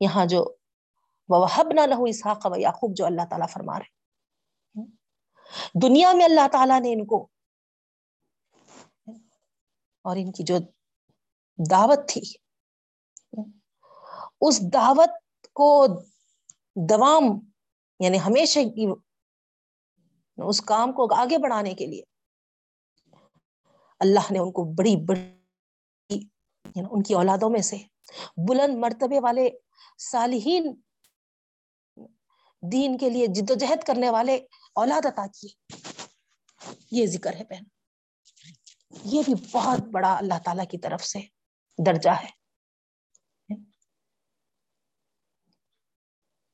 یہاں 0.00 0.24
جو 0.26 0.42
وحب 1.28 1.72
نہ 1.74 1.86
لہو 1.86 2.04
اسحاق 2.04 2.46
و 2.46 2.56
یعقوب 2.58 2.96
جو 2.96 3.06
اللہ 3.06 3.24
تعالیٰ 3.30 3.48
فرما 3.48 3.78
رہے 3.78 4.84
دنیا 5.82 6.12
میں 6.16 6.24
اللہ 6.24 6.46
تعالیٰ 6.52 6.80
نے 6.80 6.92
ان 6.92 7.04
کو، 7.06 7.18
اور 10.04 10.16
ان 10.16 10.32
کی 10.32 10.42
جو 10.44 10.58
دعوت 11.58 12.08
تھی 12.08 12.20
اس 14.40 14.60
دعوت 14.72 15.10
کو 15.52 15.86
دوام 16.74 17.22
یعنی 18.00 18.20
ہمیشہ 18.20 18.60
کی 18.60 18.86
اس 20.36 20.60
کام 20.60 20.92
کو 20.92 21.14
آگے 21.14 21.38
بڑھانے 21.38 21.74
کے 21.74 21.86
لیے۔ 21.86 22.02
اللہ 23.98 24.32
نے 24.32 24.38
ان 24.38 24.52
کو 24.52 24.64
بڑی 24.64 24.96
بڑی 24.96 26.18
یعنی 26.64 26.88
ان 26.90 27.02
کی 27.02 27.14
اولادوں 27.14 27.50
میں 27.50 27.62
سے 27.62 27.76
بلند 28.48 28.76
مرتبے 28.76 29.20
والے 29.20 29.48
صالحین 29.98 30.80
دین 32.62 32.98
کے 32.98 33.10
لیے 33.10 33.26
جد 33.26 33.50
و 33.50 33.54
جہد 33.54 33.82
کرنے 33.86 34.10
والے 34.10 34.36
اولاد 34.74 35.06
عطا 35.06 35.26
کیے۔ 35.26 35.76
یہ 36.90 37.06
ذکر 37.06 37.34
ہے 37.34 37.44
بہن۔ 37.44 37.62
یہ 39.04 39.22
بھی 39.24 39.34
بہت 39.52 39.80
بڑا 39.80 40.16
اللہ 40.18 40.34
تعالی 40.44 40.66
کی 40.66 40.78
طرف 40.78 41.04
سے 41.04 41.20
درجہ 41.78 42.10
ہے۔ 42.10 42.39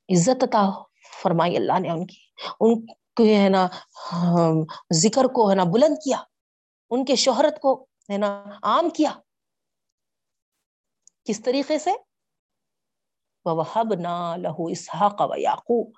عزت 0.09 0.43
عطا 0.43 0.83
فرمائی 1.23 1.57
اللہ 1.57 1.79
نے 1.79 1.89
ان 1.89 2.07
کی۔ 2.07 2.17
ان 2.59 2.85
کے 2.85 3.39
ہے 3.43 3.49
نا 3.49 3.67
ذکر 4.93 5.23
کو 5.23 5.49
ہے 5.49 5.55
نا 5.55 5.63
بلند 5.63 5.95
کیا۔ 5.95 6.23
ان 6.89 7.05
کے 7.05 7.15
شہرت 7.15 7.61
کو 7.61 7.87
ہے 8.11 8.17
نا 8.17 8.43
عام 8.63 8.89
کیا۔ 8.89 9.19
کس 11.23 11.41
طریقے 11.43 11.79
سے؟ 11.79 11.91
وَوَحَبْنَا 13.43 14.35
لَهُ 14.35 14.69
إِسْحَاقَ 14.69 15.23
وَيَعْقُوبَ۔ 15.23 15.91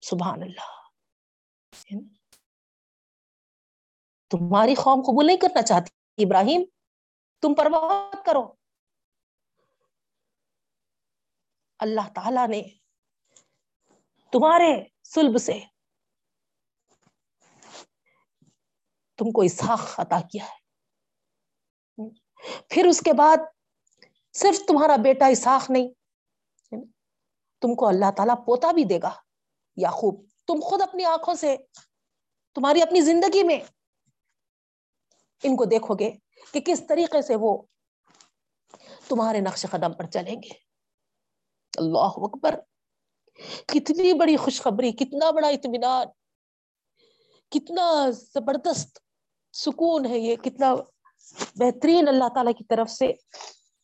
سبحان 0.00 0.42
اللہ۔ 0.42 0.84
تمہاری 4.30 4.74
قوم 4.74 5.00
قبول 5.00 5.26
نہیں 5.26 5.36
کرنا 5.36 5.62
چاہتی۔ 5.62 6.24
ابراہیم، 6.24 6.64
تم 7.42 7.54
پرواہ 7.54 8.22
کرو۔ 8.26 8.54
اللہ 11.78 12.08
تعالی 12.14 12.46
نے 12.46 12.83
تمہارے 14.34 14.84
سلب 15.04 15.38
سے۔ 15.38 15.60
تم 19.18 19.30
کو 19.32 19.40
اسحاق 19.40 20.00
عطا 20.00 20.20
کیا 20.20 20.44
ہے۔ 20.44 20.64
پھر 22.68 22.86
اس 22.86 23.00
کے 23.00 23.12
بعد 23.12 23.36
صرف 24.32 24.58
تمہارا 24.68 24.96
بیٹا 24.96 25.26
اسحاق 25.26 25.70
نہیں، 25.70 25.88
تم 27.60 27.74
کو 27.74 27.88
اللہ 27.88 28.10
تعالیٰ 28.16 28.46
پوتا 28.46 28.72
بھی 28.72 28.84
دے 28.84 28.98
گا۔ 29.02 29.14
یعقوب، 29.76 30.26
تم 30.46 30.54
خود 30.62 30.82
اپنی 30.82 31.04
آنکھوں 31.04 31.34
سے 31.34 31.56
تمہاری 32.54 32.82
اپنی 32.82 33.00
زندگی 33.00 33.42
میں 33.42 33.58
ان 35.42 35.56
کو 35.56 35.64
دیکھو 35.64 35.94
گے 35.94 36.10
کہ 36.52 36.60
کس 36.60 36.82
طریقے 36.88 37.22
سے 37.22 37.34
وہ 37.40 37.62
تمہارے 39.08 39.40
نقش 39.40 39.66
قدم 39.70 39.92
پر 39.92 40.06
چلیں 40.06 40.36
گے۔ 40.42 40.54
اللہ 41.76 42.08
اکبر۔ 42.16 42.73
کتنی 43.66 44.12
بڑی 44.12 44.36
خوشخبری، 44.36 44.92
کتنا 44.92 45.30
بڑا 45.30 45.48
اطمینان، 45.48 46.06
کتنا 47.50 48.10
زبردست 48.10 48.98
سکون 49.52 50.06
ہے 50.06 50.18
یہ، 50.18 50.36
کتنا 50.36 50.74
بہترین 51.56 52.08
اللہ 52.08 52.28
تعالی 52.34 52.52
کی 52.52 52.64
طرف 52.64 52.90
سے 52.90 53.06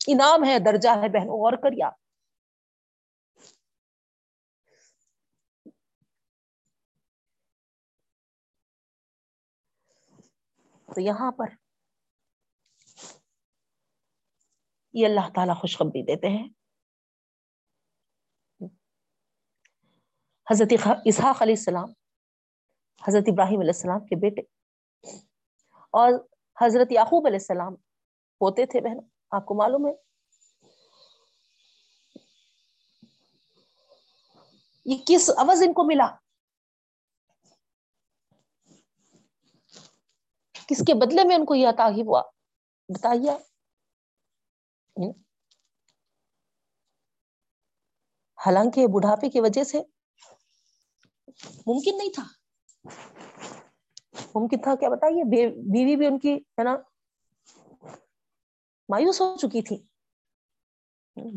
انعام 0.07 0.45
ہے، 0.45 0.59
درجہ 0.59 0.89
ہے 0.89 1.09
بہنوں 1.09 1.35
اور 1.35 1.53
کریا۔ 1.53 1.91
تو 10.95 11.01
یہاں 11.01 11.33
پر 11.33 11.47
یہ 14.93 15.07
اللہ 15.07 15.29
تعالیٰ 15.35 15.57
خوشخبری 15.61 16.03
دیتے 16.03 16.29
ہیں۔ 16.29 16.60
حضرت 20.51 20.73
اسحاق 21.05 21.43
علیہ 21.43 21.55
السلام، 21.55 21.91
حضرت 23.03 23.29
ابراہیم 23.33 23.61
علیہ 23.61 23.73
السلام 23.75 24.07
کے 24.07 24.17
بیٹے 24.21 24.43
اور 25.95 26.13
حضرت 26.57 26.93
یعقوب 26.93 27.27
علیہ 27.27 27.39
السلام 27.39 27.75
ہوتے 28.41 28.65
تھے 28.67 28.81
بہن 28.81 28.99
آپ 29.31 29.45
کو 29.47 29.55
معلوم 29.55 29.87
ہے؟ 29.87 29.93
یہ 34.87 34.97
کس 35.07 35.29
عوض 35.39 35.63
ان 35.67 35.73
کو 35.73 35.85
ملا؟ 35.85 36.09
کس 40.69 40.83
کے 40.87 40.95
بدلے 40.95 41.25
میں 41.29 41.37
ان 41.37 41.45
کو 41.45 41.55
یہ 41.55 41.69
عطا 41.69 41.89
ہی 41.97 42.03
ہوا؟ 42.03 42.23
بتائیے 42.89 43.37
حالانکہ 48.39 48.87
بڑھاپے 48.93 49.29
کی 49.31 49.41
وجہ 49.41 49.65
سے 49.65 49.81
ممکن 51.47 51.99
نہیں 51.99 52.13
تھا۔ 52.13 52.25
ممکن 54.35 54.63
تھا۔ 54.63 54.75
کیا 54.77 54.89
بتائیے؟ 54.89 55.25
بیوی 55.73 55.97
بھی 55.97 56.07
ان 56.07 56.19
کی، 56.19 56.35
ہے 56.35 56.63
نا، 56.63 56.77
مایوس 58.89 59.21
ہو 59.21 59.37
چکی 59.37 59.63
تھی۔ 59.63 59.83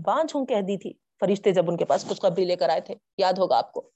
بانچ 0.05 0.35
ہوں 0.35 0.45
کہہ 0.45 0.61
دی 0.61 0.77
تھی۔ 0.77 0.93
فرشتے 1.19 1.51
جب 1.51 1.63
ان 1.67 1.77
کے 1.77 1.85
پاس 1.85 2.05
خوشخبری 2.05 2.45
لے 2.45 2.55
کر 2.55 2.69
آئے 2.69 2.81
تھے، 2.81 2.95
یاد 3.17 3.33
ہوگا 3.37 3.57
آپ 3.57 3.71
کو۔ 3.71 3.89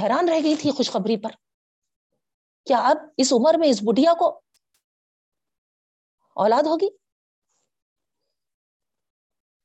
حیران 0.00 0.28
رہ 0.28 0.40
گئی 0.44 0.56
تھی 0.56 0.70
خوشخبری 0.70 1.16
پر۔ 1.16 1.30
کیا 2.64 2.78
اب 2.78 2.96
اس 3.16 3.32
عمر 3.32 3.54
میں 3.58 3.68
اس 3.68 3.82
بڑھیا 3.82 4.14
کو 4.18 4.40
اولاد 6.34 6.62
ہوگی؟ 6.62 6.88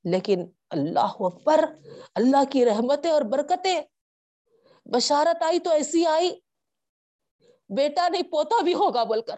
لیکن 0.04 0.45
اللہ 0.70 1.14
اکبر، 1.20 1.60
اللہ 2.16 2.52
کی 2.52 2.66
رحمتیں 2.66 3.12
اور 3.12 3.22
برکتیں 3.22 3.82
بشارت 4.86 5.44
آئی 5.44 5.60
تو 5.60 5.70
ایسی 5.70 6.06
آئی، 6.06 6.40
بیٹا 7.70 8.10
نہیں، 8.10 8.24
پوتا 8.24 8.64
بھی 8.64 8.74
ہوگا 8.74 9.04
بول 9.04 9.22
کر۔ 9.22 9.36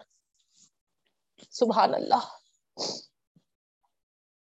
سبحان 1.50 1.94
اللہ۔ 1.94 2.24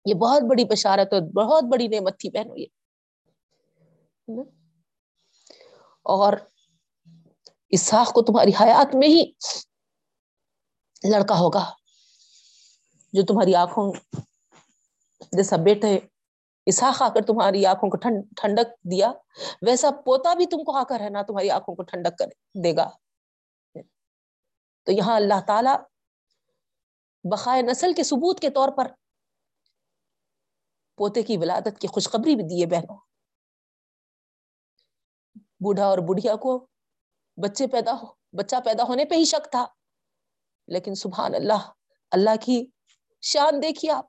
یہ 0.05 0.15
بہت 0.15 0.43
بڑی 0.43 0.65
بشارت 0.65 1.13
اور 1.13 1.23
بہت 1.23 1.65
بڑی 1.65 1.89
نعمت 1.89 2.21
تھی 2.21 2.31
بہنوں 2.31 2.59
یہ۔ 2.59 2.67
اور 6.03 6.33
اسحاق 7.69 8.13
کو 8.13 8.23
تمہاری 8.23 8.51
حیات 8.61 8.95
میں 8.95 9.09
ہی 9.09 9.33
لڑکا 11.13 11.35
ہوگا، 11.35 11.73
جو 13.13 13.23
تمہاری 13.23 13.55
آنکھوں 13.55 13.93
جیسا 15.33 15.57
بیٹے 15.57 15.99
اسحاق 16.67 17.03
آ 17.03 17.09
کر 17.09 17.21
تمہاری 17.27 17.67
آنکھوں 17.67 17.91
کو 17.91 17.97
ٹھنڈک 18.37 18.91
دیا، 18.91 19.13
ویسا 19.63 19.91
پوتا 19.91 20.35
بھی 20.35 20.47
تم 20.47 20.65
کو 20.65 20.77
آ 20.77 20.83
کر 20.83 21.01
ہے 21.01 21.11
نا، 21.11 21.23
تمہاری 21.23 21.51
آنکھوں 21.51 21.75
کو 21.75 21.83
ٹھنڈک 21.83 22.19
کر 22.19 22.27
دے 22.65 22.77
گا۔ 22.77 22.91
تو 24.85 24.93
یہاں 24.93 25.17
اللہ 25.17 25.41
تعالی 25.47 25.71
بقائے 27.25 27.63
نسل 27.63 27.93
کے 27.93 28.03
ثبوت 28.03 28.41
کے 28.41 28.51
طور 28.51 28.69
پر 28.77 28.87
پوتے 30.97 31.23
کی 31.23 31.37
ولادت 31.37 31.79
کی 31.79 31.87
خوشخبری 31.87 32.37
بھی 32.37 32.43
دیے 32.43 32.67
بہنوں۔ 32.67 32.97
بوڑھا 35.61 35.85
اور 35.87 35.99
بڑھیا 35.99 36.37
کو 36.37 36.67
بچے 37.37 37.67
پیدا 37.67 37.93
ہو، 37.93 38.07
بچہ 38.33 38.57
پیدا 38.65 38.83
ہونے 38.83 39.05
پہ 39.05 39.15
ہی 39.15 39.25
شک 39.25 39.51
تھا۔ 39.51 39.67
لیکن 40.69 40.95
سبحان 40.95 41.35
اللہ 41.35 41.71
اللہ 42.11 42.37
کی 42.41 42.67
شان 43.23 43.63
دیکھیے 43.63 43.91
آپ 43.91 44.05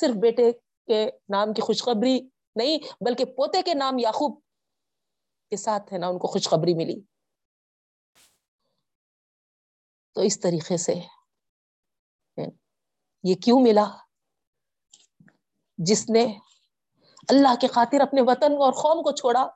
صرف 0.00 0.14
بیٹے 0.14 0.52
کے 0.86 1.10
نام 1.28 1.52
کی 1.52 1.62
خوشخبری 1.62 2.20
نہیں، 2.56 3.04
بلکہ 3.04 3.24
پوتے 3.24 3.62
کے 3.62 3.74
نام 3.74 3.98
یعقوب 3.98 4.40
کے 5.50 5.56
ساتھ 5.56 5.92
ہے 5.92 5.98
نا، 5.98 6.06
ان 6.06 6.18
کو 6.18 6.26
خوشخبری 6.26 6.74
ملی۔ 6.74 7.00
تو 10.14 10.20
اس 10.20 10.40
طریقے 10.40 10.76
سے 10.76 10.94
یہ 13.22 13.34
کیوں 13.34 13.60
ملا؟ 13.62 13.84
جس 15.78 16.10
نے 16.10 16.38
اللہ 17.28 17.54
کے 17.60 17.66
خاطر 17.66 18.00
اپنے 18.00 18.20
وطن 18.20 18.52
اور 18.52 18.72
قوم 18.72 19.02
کو 19.02 19.12
چھوڑا۔ 19.12 19.46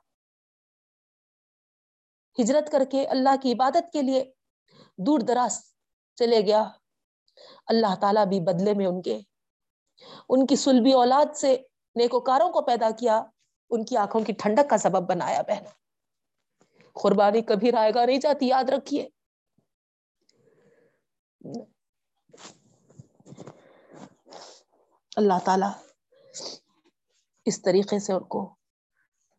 ہجرت 2.41 2.71
کر 2.71 2.81
کے 2.91 3.07
اللہ 3.07 3.35
کی 3.41 3.53
عبادت 3.53 3.93
کے 3.93 4.01
لیے 4.01 4.23
دور 4.97 5.19
دراز 5.19 5.73
چلے 6.15 6.41
گیا۔ 6.41 6.63
اللہ 7.65 7.95
تعالیٰ 8.01 8.25
بھی 8.25 8.39
بدلے 8.39 8.73
میں 8.73 8.85
ان 8.85 9.01
کے 9.01 9.19
ان 10.29 10.45
کی 10.45 10.55
سلبی 10.55 10.93
اولاد 10.93 11.35
سے 11.35 11.57
نیکوکاروں 11.95 12.49
کو 12.49 12.61
پیدا 12.61 12.89
کیا، 12.91 13.23
ان 13.69 13.85
کی 13.85 13.97
آنکھوں 13.97 14.21
کی 14.21 14.33
ٹھنڈک 14.33 14.69
کا 14.69 14.77
سبب 14.77 15.09
بنایا 15.09 15.41
بہن۔ 15.41 15.63
قربانی 16.93 17.41
کبھی 17.41 17.71
رائے 17.71 17.91
گا 17.93 18.05
نہیں 18.05 18.19
جاتی، 18.19 18.47
یاد 18.47 18.69
رکھیے۔ 18.69 19.07
اللہ 25.15 25.33
تعالی 25.45 25.65
اس 27.45 27.61
طریقے 27.61 27.99
سے 27.99 28.13
ان 28.13 28.23
کو 28.23 28.55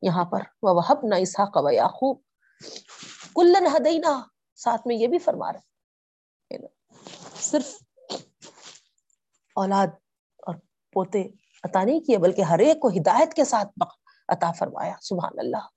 یہاں 0.03 0.25
پر 0.25 0.41
وہ 0.62 0.83
نہ 1.03 1.15
اسحاق 1.15 1.51
و 1.55 1.71
یعقوب 1.71 2.21
کلن 3.35 3.67
ہدینا 3.67 4.23
ساتھ 4.55 4.87
میں 4.87 4.97
یہ 4.97 5.07
بھی 5.07 5.19
فرما 5.19 5.53
رہے 5.53 6.67
صرف 7.37 7.83
اولاد 9.55 9.87
پوتے 10.95 11.28
عطا 11.62 11.84
نہیں 11.84 12.01
کیے، 12.01 12.18
بلکہ 12.18 12.42
ہر 12.42 12.59
ایک 12.59 12.80
کو 12.80 12.88
ہدایت 12.88 13.34
کے 13.34 13.45
ساتھ 13.45 13.68
عطا 14.28 14.53
فرمایا۔ 14.53 14.95
سبحان 15.01 15.32
اللہ۔ 15.38 15.68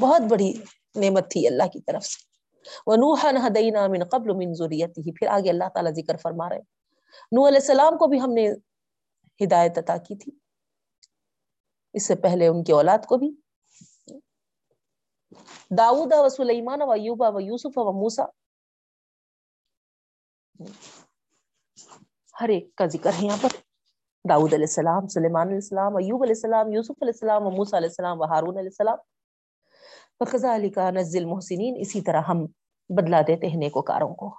بہت 0.00 0.20
بڑی 0.20 0.52
نعمت 0.94 1.30
تھی 1.30 1.46
اللہ 1.46 1.62
کی 1.72 1.80
طرف 1.80 2.04
سے۔ 2.04 2.32
وَنُوحًا 2.86 3.48
هَدَيْنَا 3.48 3.86
مِن 3.86 4.04
قَبْلُ 4.04 4.36
مِن 4.36 4.54
ذُرِّيَّتِهِ۔ 4.54 5.12
پھر 5.18 5.26
آگے 5.26 5.50
اللہ 5.50 5.68
تعالیٰ 5.74 5.92
ذکر 5.92 6.16
فرما 6.16 6.48
رہے 6.48 6.56
ہیں۔ 6.56 6.62
نوح 7.32 7.48
علیہ 7.48 7.58
السلام 7.58 7.98
کو 7.98 8.06
بھی 8.06 8.20
ہم 8.20 8.32
نے 8.32 8.52
ہدایت 9.44 9.78
عطا 9.78 9.96
کی 9.96 10.16
تھی۔ 10.16 10.32
اس 11.92 12.06
سے 12.06 12.14
پہلے 12.14 12.46
ان 12.46 12.64
کی 12.64 12.72
اولاد 12.72 12.98
کو 13.08 13.16
بھی۔ 13.16 13.30
داؤد 15.78 16.12
و 16.12 16.28
سلیمان 16.28 16.82
و 16.82 16.90
ایوبا 16.90 17.28
و 17.28 17.40
یوسف 17.40 17.78
و 17.78 17.92
موسا 17.92 18.24
ہر 22.40 22.48
ایک 22.48 22.74
کا 22.74 22.86
ذکر 22.86 23.10
ہے 23.12 23.26
یہاں 23.26 23.36
پر۔ 23.40 23.48
داؤد 24.28 24.52
علیہ 24.52 24.64
السلام، 24.64 25.06
سلیمان 25.06 25.46
علیہ 25.46 25.56
السلام، 25.56 25.96
ایوب 25.96 26.22
علیہ 26.22 26.34
السلام، 26.34 26.72
یوسف 26.72 27.02
علیہ 27.02 27.12
السلام 27.14 27.46
و 27.46 27.50
موسا 27.50 27.76
علیہ 27.76 27.88
السلام 27.88 28.20
و 28.20 28.24
ہارون 28.24 28.58
علیہ 28.58 28.68
السلام۔ 28.68 28.96
فخذا 30.18 30.54
علی 30.54 30.70
کا 30.70 30.90
نزل 30.90 31.24
محسنین 31.24 31.74
اسی 31.80 32.00
طرح 32.00 32.20
ہم 32.28 32.44
بدلا 32.88 33.20
دیتے 33.26 33.46
ہیں 33.46 33.56
نیکوکاروں 33.56 34.14
کو۔ 34.14 34.34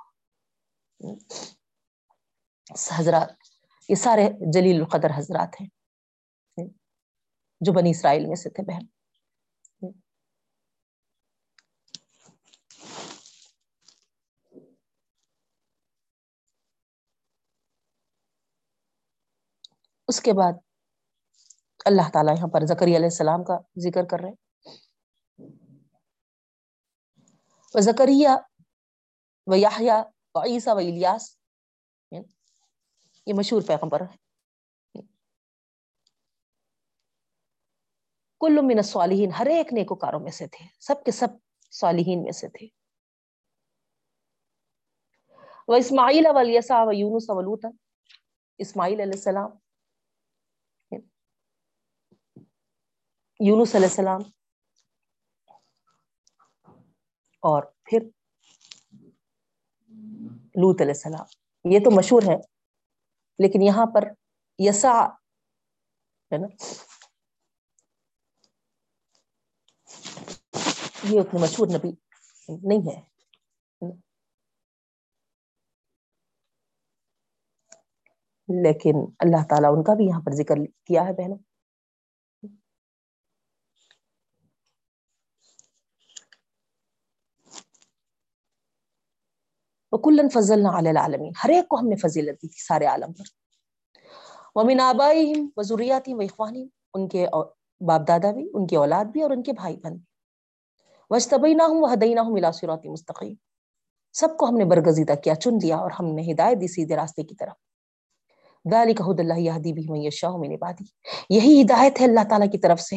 حضرات، 2.92 3.30
یہ 3.90 3.96
سارے 3.96 4.30
جلیل 4.54 4.80
القدر 4.80 5.10
حضرات 5.16 5.62
ہیں۔ 5.62 5.68
جو 7.62 7.74
بنی 7.74 7.90
اسرائیل 7.90 8.26
میں 8.26 8.36
سے 8.36 8.50
تھے 8.50 8.64
بہن۔ 8.64 9.03
اس 20.08 20.22
کے 20.22 20.34
بعد 20.34 20.54
اللہ 21.86 22.10
تعالیٰ 22.14 22.36
یہاں 22.38 22.48
پر 22.48 22.66
زکری 22.66 22.96
علیہ 22.96 23.06
السلام 23.06 23.44
کا 23.44 23.58
ذکر 23.80 24.06
کر 24.06 24.20
رہے 24.20 24.32
و 27.74 27.80
زکریہ 27.80 28.30
و 29.48 29.56
یاحیہ 29.56 29.92
و 30.36 30.40
عیسیٰ 30.40 30.76
و 30.76 30.78
الیاس، 30.78 31.38
یہ 33.26 33.34
مشہور 33.34 33.62
پیغمبر 33.68 34.02
ہے 34.02 35.02
کل 38.42 38.60
من 38.62 38.78
الصالحین، 38.78 39.32
ہر 39.40 39.46
ایک 39.46 39.74
نیکوکاروں 39.74 40.20
میں 40.20 40.32
سے 40.32 40.48
تھے۔ 40.48 40.66
سب 40.80 41.04
کے 41.06 41.12
سب 41.12 41.28
صالحین 41.72 42.24
میں 42.24 42.32
سے 42.32 42.48
تھے۔ 42.48 42.68
و 45.68 45.74
اسماعیل 45.74 46.26
و 46.28 46.38
الیسا 46.38 46.84
و 46.84 46.92
یونس 46.94 47.30
و 47.30 47.42
لوتا 47.42 47.70
اسماعیل 48.58 49.00
علیہ 49.00 49.14
السلام 49.14 49.50
یونس 53.40 53.76
علیہ 53.76 53.88
السلام 53.88 54.22
اور 57.44 57.64
پھر 57.84 58.00
لوت 60.56 60.82
علیہ 60.82 60.94
السلام۔ 60.94 61.26
یہ 61.74 61.80
تو 61.80 61.92
مشہور 61.92 62.24
ہے 62.24 62.38
لیکن 63.40 63.62
یہاں 63.62 63.86
پر 63.94 64.04
یسا 64.60 64.94
ہے 66.32 66.38
نا؟ 66.38 66.48
یہ 71.04 71.20
اتنے 71.20 71.40
مشہور 71.42 71.68
نبی 71.68 71.92
نہیں 72.48 72.88
ہے 72.88 73.02
لیکن 78.64 78.96
اللہ 79.20 79.44
تعالیٰ 79.50 79.72
ان 79.78 79.84
کا 79.84 79.94
بھی 79.94 80.06
یہاں 80.06 80.22
پر 80.22 80.32
ذکر 80.32 80.56
کیا 80.86 81.02
ہے 81.02 81.14
بہنوں۔ 81.14 81.53
کلن 89.98 90.30
فضل 90.30 90.66
العالمین۔ 90.66 91.32
ہر 91.44 91.50
ایک 91.50 91.68
کو 91.68 91.80
ہم 91.80 91.88
نے 91.88 91.96
فضیلت 91.96 92.42
دی 92.42 92.48
تھی 92.48 92.66
سارے 92.68 92.86
عالم 92.86 93.14
پر۔ 93.14 93.24
ومن 94.56 94.80
آبائہم 94.80 95.50
وزریاتہم 95.58 96.18
واخوانہم 96.18 96.68
ان 96.94 97.08
کے 97.08 97.28
باپ 97.88 98.08
دادا 98.08 98.32
بھی، 98.32 98.50
ان 98.54 98.68
کے 98.68 98.78
اولاد 98.78 99.06
بھی، 99.06 99.22
اور 99.22 99.32
ان 99.32 99.44
کے 99.44 99.54
بھائی 99.54 99.78
بہن 99.78 99.94
بھی۔ 99.94 100.04
وجتبیناہم 101.10 101.84
وہدیناہم 101.84 102.34
الى 102.34 102.48
صراط 102.54 102.86
مستقیم۔ 102.86 103.34
سب 104.14 104.38
کو 104.38 104.46
ہم 104.46 104.58
نے 104.58 104.66
برگزیدہ 104.66 105.14
کیا، 105.14 105.36
چن 105.36 105.52
لیا، 105.62 105.78
اور 105.78 105.92
ہم 105.92 106.06
نے 106.06 106.32
ہدایت 106.32 106.62
دی 106.62 106.68
سیدھے 106.68 106.96
راستے 106.96 107.24
کی 107.24 107.36
طرف۔ 107.36 107.54
ذالک 108.72 109.02
حد 109.02 109.20
اللہ 109.20 109.40
یہدی 109.40 109.74
بھی 109.74 109.86
من 109.90 109.98
یشاء 109.98 110.30
من 110.30 110.52
عبادی۔ 110.52 110.84
یہی 111.30 111.62
ہدایت 111.62 112.02
ہے 112.02 112.06
اللہ 112.06 112.20
تعالیٰ 112.30 112.52
کی 112.52 112.58
طرف 112.58 112.82
سے، 112.82 112.96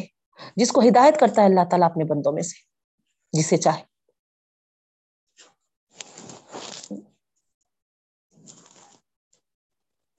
جس 0.55 0.71
کو 0.71 0.81
ہدایت 0.81 1.19
کرتا 1.19 1.41
ہے 1.41 1.47
اللہ 1.47 1.65
تعالیٰ 1.69 1.89
اپنے 1.89 2.03
بندوں 2.03 2.31
میں 2.31 2.41
سے، 2.41 2.61
جسے 3.37 3.57
چاہے۔ 3.57 3.96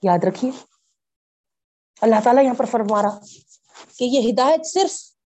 یاد 0.02 0.24
رکھیے۔ 0.28 0.50
اللہ 2.00 2.16
تعالیٰ 2.24 2.44
یہاں 2.44 2.54
پر 2.54 2.64
فرما 2.64 3.02
رہا 3.02 3.20
کہ 3.98 4.04
یہ 4.04 4.32
ہدایت 4.32 4.60
صرف 4.66 5.18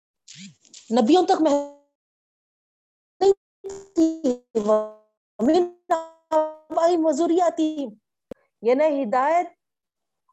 نبیوں 0.92 1.26
تک 1.26 1.42
میں 1.42 1.82
آتی 7.40 7.84
ہدایت 9.04 9.46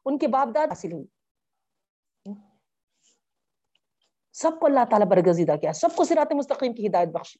ان 0.04 0.18
کے 0.18 0.28
باپ 0.28 0.48
داد 0.54 0.66
حاصل 0.66 0.92
ہوئی۔ 0.92 1.06
سب 4.32 4.50
کو 4.60 4.66
اللہ 4.66 4.80
تعالیٰ 4.90 5.06
برگزیدہ 5.06 5.52
کیا، 5.60 5.72
سب 5.72 5.88
کو 5.96 6.04
سرات 6.04 6.32
مستقیم 6.32 6.74
کی 6.74 6.86
ہدایت 6.86 7.08
بخشی۔ 7.08 7.38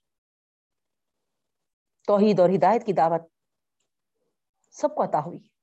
توحید 2.07 2.41
اور 2.41 2.49
ہدایت 2.49 2.87
کی 2.87 2.93
دعوت 2.93 3.21
سب 4.71 4.95
کو 4.95 5.05
عطا 5.05 5.21
ہوئی۔ 5.21 5.60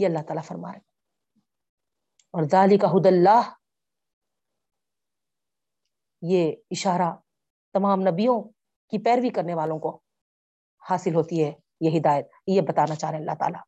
یہ 0.00 0.06
اللہ 0.06 0.18
تعالیٰ 0.18 0.44
فرمائے 0.44 0.78
اور 2.30 2.42
ذالی 2.42 2.78
کا 2.78 2.86
حد 2.86 3.06
اللہ۔ 3.06 3.54
یہ 6.22 6.52
اشارہ 6.70 7.16
تمام 7.72 8.00
نبیوں 8.00 8.42
کی 8.90 9.04
پیروی 9.04 9.30
کرنے 9.30 9.54
والوں 9.54 9.78
کو 9.78 10.00
حاصل 10.90 11.14
ہوتی 11.14 11.44
ہے، 11.44 11.52
یہ 11.80 12.00
ہدایت، 12.00 12.26
یہ 12.46 12.60
بتانا 12.60 12.94
چاہ 12.94 13.10
رہے 13.10 13.18
اللہ 13.18 13.34
تعالیٰ۔ 13.38 13.60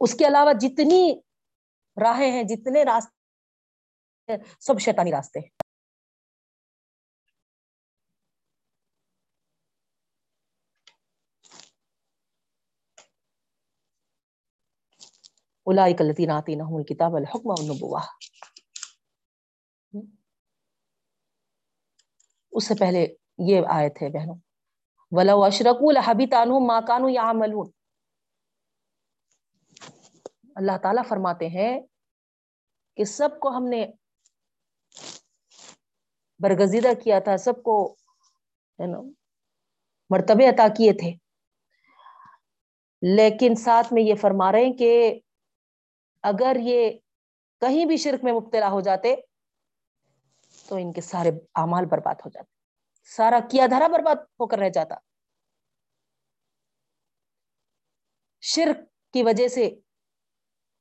اس 0.00 0.14
کے 0.14 0.26
علاوہ 0.26 0.52
جتنی 0.52 1.20
راہیں 2.04 2.30
ہیں، 2.30 2.42
جتنے 2.42 2.82
راستے 2.82 4.32
سب 4.60 4.80
شیطانی 4.80 5.10
راستے 5.10 5.40
ہیں۔ 5.40 5.63
اولئک 15.66 16.00
الذین 16.00 16.30
آتیناہم 16.30 16.76
الکتاب 16.76 17.16
الحکم 17.16 17.46
والنبوہ 17.46 18.00
اس 22.52 22.68
سے 22.68 22.74
پہلے 22.80 23.14
یہ 23.38 23.60
آیت 23.68 24.02
ہے 24.02 24.08
بہنوں. 24.08 24.34
وَلَوْ 25.10 25.46
أَشْرَكُوا 25.48 25.92
لَحَبِطَ 25.92 26.34
عَنْهُمْ 26.34 26.66
مَا 26.66 26.80
كَانُوا 26.80 27.10
يَعْمَلُونَ. 27.10 27.70
اللہ 30.56 30.78
تعالیٰ 30.82 31.02
فرماتے 31.08 31.48
ہیں 31.48 31.80
کہ 32.96 33.04
سب 33.04 33.28
کو 33.40 33.56
ہم 33.56 33.68
نے 33.68 33.86
برگزیدہ 36.38 36.88
کیا 37.04 37.18
تھا، 37.18 37.36
سب 37.36 37.62
کو 37.62 37.96
مرتبے 40.10 40.48
عطا 40.48 40.66
کیے 40.76 40.92
تھے۔ 40.92 41.14
لیکن 43.16 43.54
ساتھ 43.54 43.92
میں 43.92 44.02
یہ 44.02 44.14
فرما 44.14 44.52
رہے 44.52 44.64
ہیں 44.64 44.72
کہ 44.72 45.20
اگر 46.24 46.56
یہ 46.60 46.90
کہیں 47.60 47.84
بھی 47.84 47.96
شرک 47.96 48.24
میں 48.24 48.32
مبتلا 48.32 48.70
ہو 48.70 48.80
جاتے 48.80 49.14
تو 50.68 50.76
ان 50.76 50.92
کے 50.92 51.00
سارے 51.00 51.30
اعمال 51.54 51.86
برباد 51.86 52.14
ہو 52.14 52.30
جاتے، 52.30 52.52
سارا 53.16 53.38
کیا 53.50 53.66
دھرا 53.70 53.86
برباد 53.86 54.16
ہو 54.16 54.46
کر 54.46 54.58
رہ 54.58 54.68
جاتا۔ 54.68 54.94
شرک 58.42 58.76
کی 59.12 59.22
وجہ 59.22 59.48
سے 59.48 59.64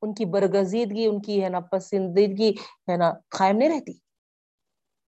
ان 0.02 0.14
کی 0.14 0.26
برگزیدگی، 0.26 1.06
ان 1.06 1.22
کی 1.22 1.44
ہے 1.44 1.50
نا 1.50 1.60
پسندیدگی 1.60 2.52
ہے 2.90 2.98
نا 2.98 3.12
قائم 3.30 3.58
نہیں 3.58 3.70
رہتی۔ 3.70 3.94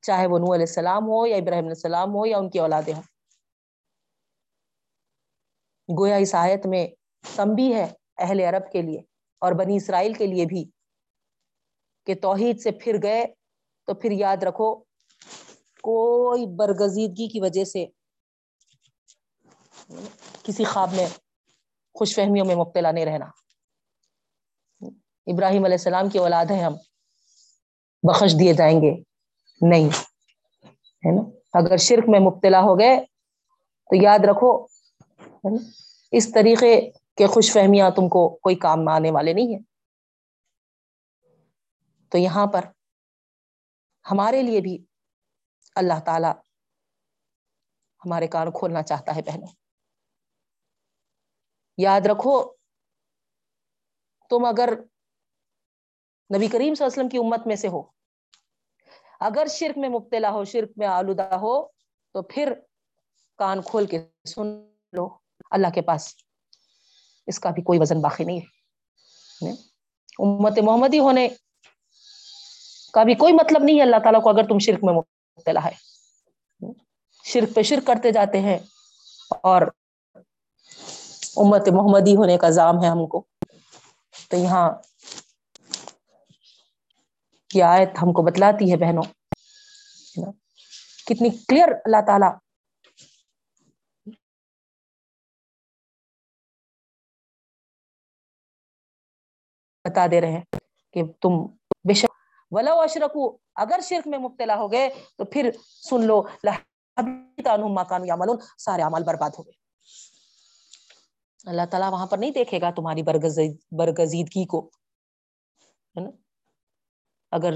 چاہے 0.03 0.26
وہ 0.26 0.39
نو 0.39 0.55
علیہ 0.55 0.66
السلام 0.68 1.03
ہو 1.03 1.26
یا 1.26 1.37
ابراہیم 1.37 1.64
علیہ 1.64 1.78
السلام 1.78 2.14
ہو 2.14 2.26
یا 2.26 2.39
ان 2.39 2.51
کی 2.51 2.59
اولادیں 2.59 2.95
ہوں۔ 2.95 3.03
گویا 5.99 6.16
اس 6.16 6.35
آیت 6.35 6.66
میں 6.66 6.87
تمبی 7.37 7.74
ہے 7.74 7.93
اہل 8.18 8.41
عرب 8.41 8.72
کے 8.72 8.82
لیے۔ 8.82 9.13
اور 9.45 9.53
بنی 9.53 9.76
اسرائیل 9.76 10.12
کے 10.12 10.26
لیے 10.26 10.47
بھی 10.47 10.64
کہ 12.07 12.14
توحید 12.14 12.61
سے 12.61 12.70
پھر 12.70 13.03
گئے، 13.03 13.24
تو 13.86 13.95
پھر 13.95 14.11
یاد 14.11 14.42
رکھو، 14.42 14.74
کوئی 15.82 16.47
برگزیدگی 16.57 17.28
کی 17.28 17.40
وجہ 17.40 17.64
سے 17.64 17.86
کسی 20.42 20.64
خواب 20.64 20.92
میں 20.92 21.07
خوش 21.95 22.14
فہمیوں 22.14 22.47
میں 22.47 22.57
مبتلا 22.57 22.90
نہیں 22.90 23.05
رہنا۔ 23.05 23.26
ابراہیم 25.26 25.64
علیہ 25.64 25.74
السلام 25.74 26.09
کی 26.09 26.18
اولاد 26.18 26.51
ہیں 26.51 26.62
ہم، 26.64 26.74
بخش 28.03 28.32
دیے 28.40 28.53
جائیں 28.55 28.80
گے۔ 28.82 28.92
نہیں، 29.61 29.88
ہے 31.05 31.14
نا؟ 31.16 31.22
اگر 31.59 31.76
شرک 31.76 32.09
میں 32.09 32.20
مبتلا 32.20 32.61
ہو 32.61 32.78
گئے، 32.78 33.01
تو 33.90 33.97
یاد 34.03 34.24
رکھو 34.24 34.51
اس 36.12 36.32
طریقے 36.32 36.74
کے 37.16 37.26
خوش 37.26 37.52
فہمیاں 37.52 37.90
تم 37.90 38.08
کو 38.08 38.36
کوئی 38.36 38.56
کام 38.56 38.88
آنے 38.88 39.10
والے 39.10 39.32
نہیں 39.32 39.46
ہیں۔ 39.46 39.62
تو 42.08 42.18
یہاں 42.18 42.46
پر 42.46 42.64
ہمارے 44.10 44.42
لیے 44.42 44.60
بھی 44.60 44.84
اللہ 45.74 46.00
تعالی 46.06 46.28
ہمارے 48.04 48.26
کان 48.26 48.50
کھولنا 48.50 48.82
چاہتا 48.82 49.16
ہے 49.16 49.22
بہنوں۔ 49.22 49.54
یاد 51.78 52.00
رکھو، 52.06 52.52
تم 54.28 54.44
اگر 54.44 54.68
نبی 56.36 56.48
کریم 56.48 56.74
صلی 56.74 56.84
اللہ 56.84 56.84
علیہ 56.84 56.86
وسلم 56.86 57.08
کی 57.08 57.18
امت 57.18 57.46
میں 57.46 57.56
سے 57.56 57.68
ہو، 57.68 57.82
اگر 59.20 59.46
شرک 59.46 59.78
میں 59.78 59.88
مبتلا 59.88 60.30
ہو، 60.30 60.44
شرک 60.44 60.70
میں 60.76 60.86
آلودہ 60.86 61.34
ہو، 61.34 61.66
تو 62.12 62.22
پھر 62.22 62.52
کان 63.36 63.62
کھول 63.62 63.86
کے 63.86 64.08
سن 64.24 64.46
لو، 64.92 65.18
اللہ 65.50 65.70
کے 65.74 65.82
پاس 65.82 66.14
اس 67.27 67.39
کا 67.41 67.51
بھی 67.51 67.62
کوئی 67.62 67.79
وزن 67.79 68.01
باقی 68.01 68.25
نہیں 68.25 68.41
ہے۔ 68.41 68.64
امت 70.18 70.59
محمدی 70.59 70.99
ہونے 70.99 71.29
کا 72.93 73.03
بھی 73.03 73.14
کوئی 73.14 73.33
مطلب 73.33 73.62
نہیں 73.62 73.77
ہے۔ 73.77 73.83
اللہ 73.83 73.97
تعالیٰ 73.97 74.22
کو 74.22 74.29
اگر 74.29 74.43
تم 74.49 74.59
شرک 74.59 74.85
میں 74.85 74.95
مبتلا 74.95 75.64
ہے۔ 75.64 75.72
شرک 77.25 77.55
پہ 77.55 77.62
شرک 77.62 77.87
کرتے 77.87 78.11
جاتے 78.11 78.41
ہیں 78.41 78.59
اور 79.43 79.62
امت 81.37 81.68
محمدی 81.68 82.16
ہونے 82.16 82.39
کا 82.39 82.51
زام 82.51 82.83
ہے 82.83 82.89
ہم 82.89 83.07
کو۔ 83.07 83.25
تو 84.31 84.37
یہاں 84.37 84.70
کی 87.49 87.62
آیت 87.62 87.89
ہم 88.03 88.12
کو 88.12 88.22
بتلاتی 88.22 88.72
ہے 88.72 88.77
بہنوں۔ 88.77 89.03
کتنی 91.07 91.31
کلیئر 91.31 91.68
اللہ 91.85 91.97
تعالی 92.07 92.43
بتا 99.85 100.07
دے 100.11 100.20
رہے 100.20 100.32
ہیں 100.32 100.43
کہ 100.93 101.03
تم 101.20 101.32
بے 101.89 101.95
شک 101.95 102.12
ولا 102.51 102.72
اشرکو 102.72 103.24
اگر 103.55 103.80
شرک 103.82 104.07
میں 104.07 104.18
مبتلا 104.18 104.57
ہو 104.57 104.72
گئے 104.72 104.89
تو 105.18 105.24
پھر 105.24 105.51
سن 105.91 106.07
لو 106.07 106.22
مکان 107.68 108.03
سارے 108.59 108.82
عمل 108.82 109.03
برباد 109.03 109.30
ہو 109.39 109.43
گئے۔ 109.47 109.57
اللہ 111.45 111.66
تعالیٰ 111.70 111.91
وہاں 111.93 112.07
پر 112.07 112.18
نہیں 112.18 112.30
دیکھے 112.30 112.61
گا 112.61 112.70
تمہاری 112.70 113.03
برگز، 113.03 113.39
برگزیدگی 113.78 114.47
کو، 114.47 114.61
ہے 115.97 116.01
نا؟ 116.01 116.11
اگر 117.30 117.55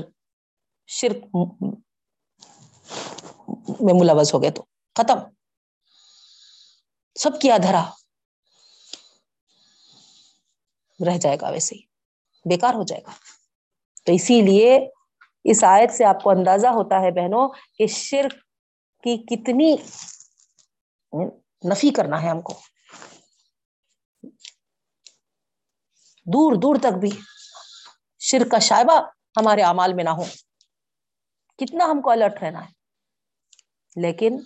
شرک 0.87 1.17
میں 3.81 3.95
ملوث 4.01 4.35
ہو 4.35 4.43
گئے 4.43 4.51
تو۔ 4.51 4.63
ختم۔ 4.97 5.19
سب 7.17 7.41
کیا 7.41 7.57
دھرا۔ 7.63 7.85
رہ 11.07 11.19
جائے 11.19 11.37
گا 11.41 11.49
ویسے 11.49 11.75
ہی۔ 11.75 11.88
بیکار 12.45 12.75
ہو 12.75 12.83
جائے 12.83 13.03
گا۔ 13.03 13.11
تو 14.05 14.13
اسی 14.13 14.43
لیے 14.43 14.89
اس 15.45 15.65
آیت 15.65 15.91
سے 15.91 16.05
آپ 16.05 16.23
کو 16.23 16.31
اندازہ 16.31 16.67
ہوتا 16.67 17.01
ہے 17.01 17.11
بہنوں 17.11 17.49
کہ 17.49 17.87
شرک 17.87 18.33
کی 19.03 19.17
کتنی 19.17 19.77
نفی 21.69 21.91
کرنا 21.91 22.23
ہے 22.23 22.29
ہم 22.29 22.41
کو۔ 22.41 22.53
دور 26.27 26.53
دور 26.53 26.77
تک 26.81 26.99
بھی 27.01 27.11
شرک 28.19 28.51
کا 28.51 28.59
شائبہ 28.59 29.01
ہمارے 29.37 29.63
اعمال 29.63 29.95
میں 29.95 30.05
نہ 30.05 30.11
ہو۔ 30.11 30.25
کتنا 31.57 31.85
ہم 31.85 32.03
کو 32.03 32.11
الرٹ 32.11 32.43
رہنا 32.43 32.65
ہے۔ 32.65 32.71
لیکن 33.97 34.41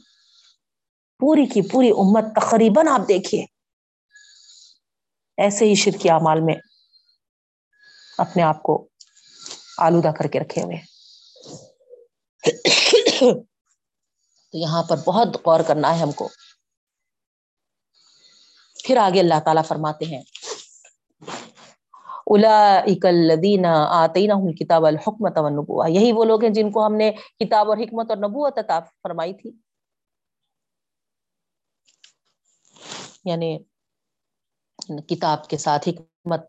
پوری 1.18 1.46
کی 1.46 1.62
پوری 1.62 1.90
امت 1.90 2.24
تقریباً 2.36 2.88
آپ 2.88 3.00
دیکھیے، 3.08 3.44
ایسے 5.36 5.64
ہی 5.64 5.74
شرکی 5.74 6.10
اعمال 6.10 6.40
میں 6.40 6.54
اپنے 8.22 8.42
آپ 8.42 8.62
کو 8.62 8.88
آلودہ 9.78 10.10
کر 10.18 10.26
کے 10.28 10.40
رکھے 10.40 10.62
ہوئے 10.62 10.76
تو 14.52 14.58
یہاں 14.58 14.82
پر 14.82 14.96
بہت 15.06 15.28
غور 15.46 15.60
کرنا 15.60 15.94
ہے 15.94 16.00
ہم 16.00 16.12
کو۔ 16.12 16.28
پھر 18.84 18.96
آگے 18.96 19.20
اللہ 19.20 19.40
تعالی 19.44 19.60
فرماتے 19.68 20.04
ہیں 20.04 20.22
کتاب 24.52 24.86
الحکمت 24.86 25.38
نبوا 25.38 25.86
یہی 25.86 26.12
وہ 26.12 26.24
لوگ 26.24 26.44
ہیں 26.44 26.52
جن 26.52 26.72
کو 26.72 26.86
ہم 26.86 26.94
نے 26.94 27.12
کتاب 27.40 27.68
اور 27.68 27.76
حکمت 27.76 28.06
اور 28.08 28.18
نبوت 28.18 28.58
عطا 28.58 28.80
فرمائی 28.80 29.34
تھی۔ 29.34 29.50
یعنی 33.24 33.58
کتاب 35.08 35.48
کے 35.48 35.56
ساتھ 35.56 35.88
حکمت 35.88 36.40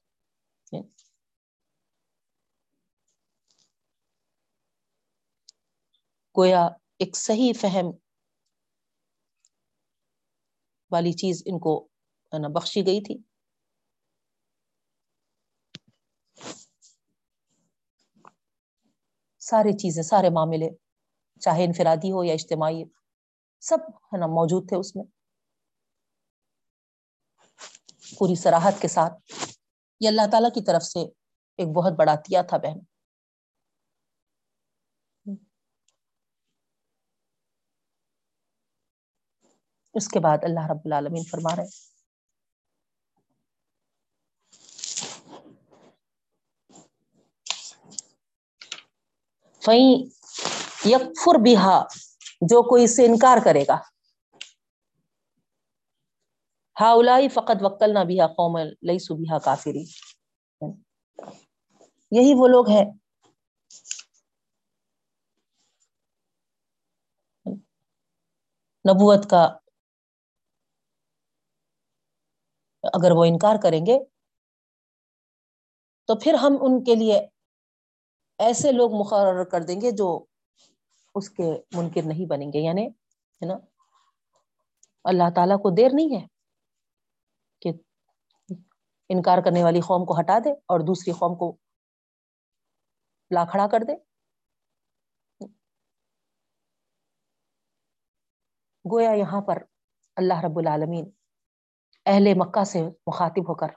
گویا 6.38 6.68
ایک 7.00 7.18
صحیح 7.18 7.54
فہم 7.62 7.86
والی 10.92 11.12
چیز 11.12 11.44
ان 11.46 11.60
کو 11.60 11.88
بخشی 12.54 12.86
گئی 12.86 13.02
تھی۔ 13.02 13.18
ساری 19.40 19.78
چیزیں، 19.78 20.04
سارے 20.04 20.30
معاملے، 20.30 20.70
چاہے 21.40 21.64
انفرادی 21.64 22.12
ہو 22.12 22.24
یا 22.24 22.34
اجتماعی، 22.34 22.84
سب 23.60 23.78
ہے 23.90 24.18
نا 24.18 24.28
موجود 24.28 24.70
تھے 24.70 24.78
اس 24.78 24.96
میں۔ 24.96 25.04
پوری 28.18 28.36
سراحت 28.36 28.82
کے 28.82 28.88
ساتھ۔ 28.88 29.14
یہ 30.00 30.08
اللہ 30.08 30.22
تعالی 30.32 30.50
کی 30.54 30.64
طرف 30.64 30.84
سے 30.84 31.00
ایک 31.58 31.68
بہت 31.68 31.94
بڑا 31.94 32.14
عطیہ 32.14 32.40
تھا 32.50 32.58
بہن۔ 32.58 32.93
اس 39.96 40.08
کے 40.08 40.20
بعد 40.20 40.38
اللہ 40.42 40.72
رب 40.72 40.80
العالمین 40.86 41.24
فرما 41.32 41.56
رہے 41.56 41.66
فہیں 49.62 50.06
یکفر 50.86 51.40
بہا 51.46 51.84
جو 52.42 52.70
کوئی 52.70 52.84
اس 52.84 52.96
سے 52.96 53.06
انکار 53.06 53.38
کرے 53.46 53.64
گا۔ 53.64 53.78
ہا 56.82 56.94
فقط 57.34 57.58
وکل 57.62 57.94
نہ 57.94 58.00
بھی 58.00 58.20
قوم 58.38 58.58
لئی 58.58 59.00
سبھا 59.00 59.40
کافری 59.40 59.84
یہی 62.12 62.34
وہ 62.38 62.48
لوگ 62.48 62.70
ہیں۔ 62.70 62.86
نبوت 68.86 69.30
کا 69.30 69.50
اگر 72.94 73.12
وہ 73.12 73.26
انکار 73.26 73.56
کریں 73.64 73.86
گے، 73.86 74.00
تو 76.06 76.16
پھر 76.16 76.34
ہم 76.34 76.58
ان 76.62 76.84
کے 76.84 76.96
لیے 76.96 77.28
ایسے 78.40 78.72
لوگ 78.72 78.92
مقرر 78.94 79.44
کر 79.44 79.64
دیں 79.64 79.82
گے 79.82 79.92
جو 79.92 80.26
اس 81.16 81.30
کے 81.30 81.44
منکر 81.72 82.02
نہیں 82.06 82.26
بنیں 82.26 82.48
گے 82.48 82.60
یعنی 82.60 82.88
ہے 82.88 83.46
نا؟ 83.46 83.54
اللہ 85.04 85.30
تعالیٰ 85.36 85.58
کو 85.58 85.70
دیر 85.70 85.90
نہیں 85.94 86.22
ہے 86.22 86.28
کہ 87.62 87.72
انکار 89.10 89.38
کرنے 89.38 89.64
والی 89.64 89.82
قوم 89.82 90.06
کو 90.06 90.20
ہٹا 90.20 90.40
دے 90.40 90.52
اور 90.52 90.80
دوسری 90.80 91.14
قوم 91.14 91.38
کو 91.38 91.58
لا 93.32 93.46
کھڑا 93.46 93.68
کر 93.68 93.80
دے۔ 93.88 93.94
گویا 98.86 99.12
یہاں 99.12 99.42
پر 99.42 99.58
اللہ 100.16 100.42
رب 100.44 100.58
العالمین 100.58 101.10
اہل 102.06 102.34
مکہ 102.38 102.64
سے 102.64 102.82
مخاطب 103.08 103.50
ہو 103.50 103.56
کر 103.56 103.72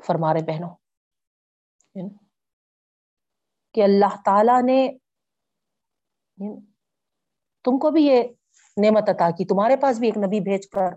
فرما 0.00 0.32
رہے 0.34 0.42
بہنوں 0.46 0.74
کہ 3.74 3.82
اللہ 3.82 4.16
تعالی 4.24 4.60
نے 4.66 4.80
تم 7.64 7.78
کو 7.78 7.90
بھی 7.90 8.04
یہ 8.04 8.22
نعمت 8.76 9.08
عطا 9.08 9.30
کی، 9.36 9.44
تمہارے 9.44 9.76
پاس 9.82 9.98
بھی 9.98 10.08
ایک 10.08 10.16
نبی 10.16 10.40
بھیج 10.40 10.68
کر 10.68 10.94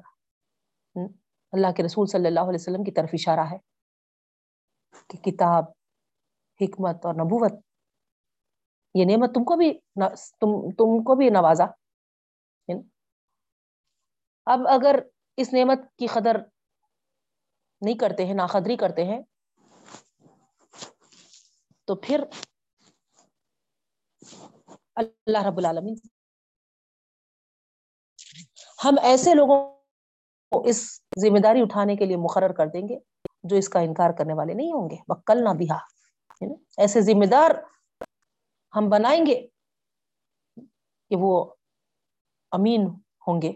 اللہ 1.53 1.72
کے 1.78 1.84
رسول 1.84 2.07
صلی 2.07 2.28
اللہ 2.28 2.49
علیہ 2.49 2.61
وسلم 2.61 2.84
کی 2.84 2.91
طرف 2.91 3.09
اشارہ 3.13 3.45
ہے 3.51 3.57
کہ 5.09 5.17
کتاب، 5.30 5.65
حکمت 6.59 7.05
اور 7.05 7.13
نبوت، 7.15 7.53
یہ 8.95 9.05
نعمت 9.05 9.34
تم 9.36 9.43
کو 9.43 9.55
بھی 9.57 9.72
تم 10.41 10.59
تم 10.78 11.03
کو 11.03 11.15
بھی 11.15 11.30
نوازا 11.30 11.65
اب 14.47 14.67
اگر 14.69 14.99
اس 15.38 15.53
نعمت 15.53 15.79
کی 15.97 16.07
قدر 16.07 16.38
نہیں 17.82 17.97
کرتے 17.97 18.25
ہیں، 18.25 18.34
ناقدری 18.34 18.77
کرتے 18.77 19.03
ہیں، 19.05 19.19
تو 21.86 21.95
پھر 21.95 22.23
اللہ 24.95 25.45
رب 25.47 25.57
العالمین 25.57 25.95
ہم 28.86 28.95
ایسے 29.03 29.34
لوگوں 29.34 29.57
کو 30.51 30.61
اس 30.67 31.01
ذمہ 31.21 31.39
داری 31.39 31.61
اٹھانے 31.61 31.95
کے 31.95 32.05
لیے 32.05 32.17
مقرر 32.17 32.53
کر 32.53 32.67
دیں 32.67 32.82
گے 32.82 32.99
جو 33.43 33.55
اس 33.55 33.69
کا 33.69 33.79
انکار 33.79 34.11
کرنے 34.17 34.34
والے 34.34 34.53
نہیں 34.53 34.71
ہوں 34.71 34.89
گے۔ 34.89 34.95
بکل 35.07 35.43
نہ 35.43 35.53
بھی 35.57 35.67
ایسے 36.77 37.01
ذمہ 37.01 37.25
دار 37.25 37.51
ہم 38.75 38.89
بنائیں 38.89 39.25
گے 39.25 39.47
کہ 41.11 41.15
وہ 41.19 41.53
امین 42.51 42.88
ہوں 43.27 43.41
گے 43.41 43.51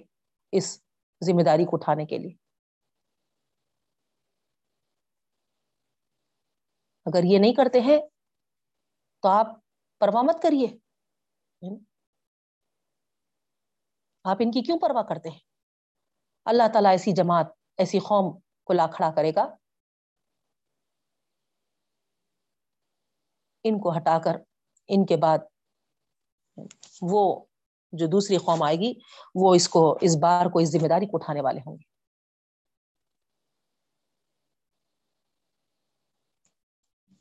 اس 0.52 0.85
ذمہ 1.26 1.44
داری 1.46 1.66
کو 1.66 1.76
اٹھانے 1.76 2.06
کے 2.06 2.18
لیے۔ 2.18 2.34
اگر 7.06 7.24
یہ 7.24 7.40
نہیں 7.40 7.54
کرتے 7.54 7.82
ہیں، 7.82 8.00
تو 9.22 9.28
آپ 9.30 9.46
پرواہ 10.00 10.22
مت 10.22 10.42
کریے۔ 10.44 10.78
آپ 14.24 14.38
ان 14.40 14.52
کی 14.52 14.62
کیوں 14.62 14.80
پرواہ 14.82 15.04
کرتے 15.04 15.30
ہیں؟ 15.30 15.40
اللہ 16.46 16.64
تعالیٰ 16.74 16.92
ایسی 16.92 17.12
جماعت، 17.12 17.46
ایسی 17.78 18.00
قوم 18.00 18.40
کو 18.64 18.74
لا 18.74 18.88
کھڑا 18.88 19.12
کرے 19.16 19.32
گا۔ 19.36 19.56
ان 23.64 23.80
کو 23.84 23.98
ہٹا 23.98 24.20
کر، 24.24 24.36
ان 24.88 25.06
کے 25.06 25.16
بعد 25.18 25.38
وہ 27.02 27.46
جو 27.98 28.08
دوسری 28.08 28.38
قوم 28.38 28.64
آئے 28.64 28.76
گی، 28.76 28.94
وہ 29.36 29.56
اس 29.56 29.70
کو، 29.70 29.98
اس 30.02 30.16
بار 30.16 30.46
کو 30.46 30.60
اس 30.60 30.70
ذمہ 30.70 30.88
داری 30.88 31.06
کو 31.06 31.18
اٹھانے 31.18 31.42
والے 31.42 31.60
ہوں 31.60 31.76
گے۔ 31.76 31.84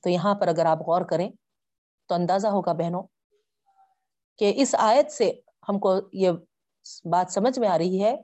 تو 0.03 0.11
یہاں 0.11 0.35
پر 0.35 0.49
اگر 0.49 0.66
آپ 0.66 0.79
غور 0.79 1.03
کریں، 1.11 1.31
تو 2.09 2.14
اندازہ 2.14 2.47
ہوگا 2.47 2.72
بہنوں، 2.72 3.03
کہ 4.39 4.53
اس 4.57 4.75
آیت 4.79 5.12
سے 5.12 5.33
ہم 5.68 5.79
کو 5.79 5.95
یہ 6.12 6.31
بات 7.05 7.33
سمجھ 7.33 7.59
میں 7.59 7.68
آ 7.68 7.79
رہی 7.79 8.03
ہے 8.05 8.16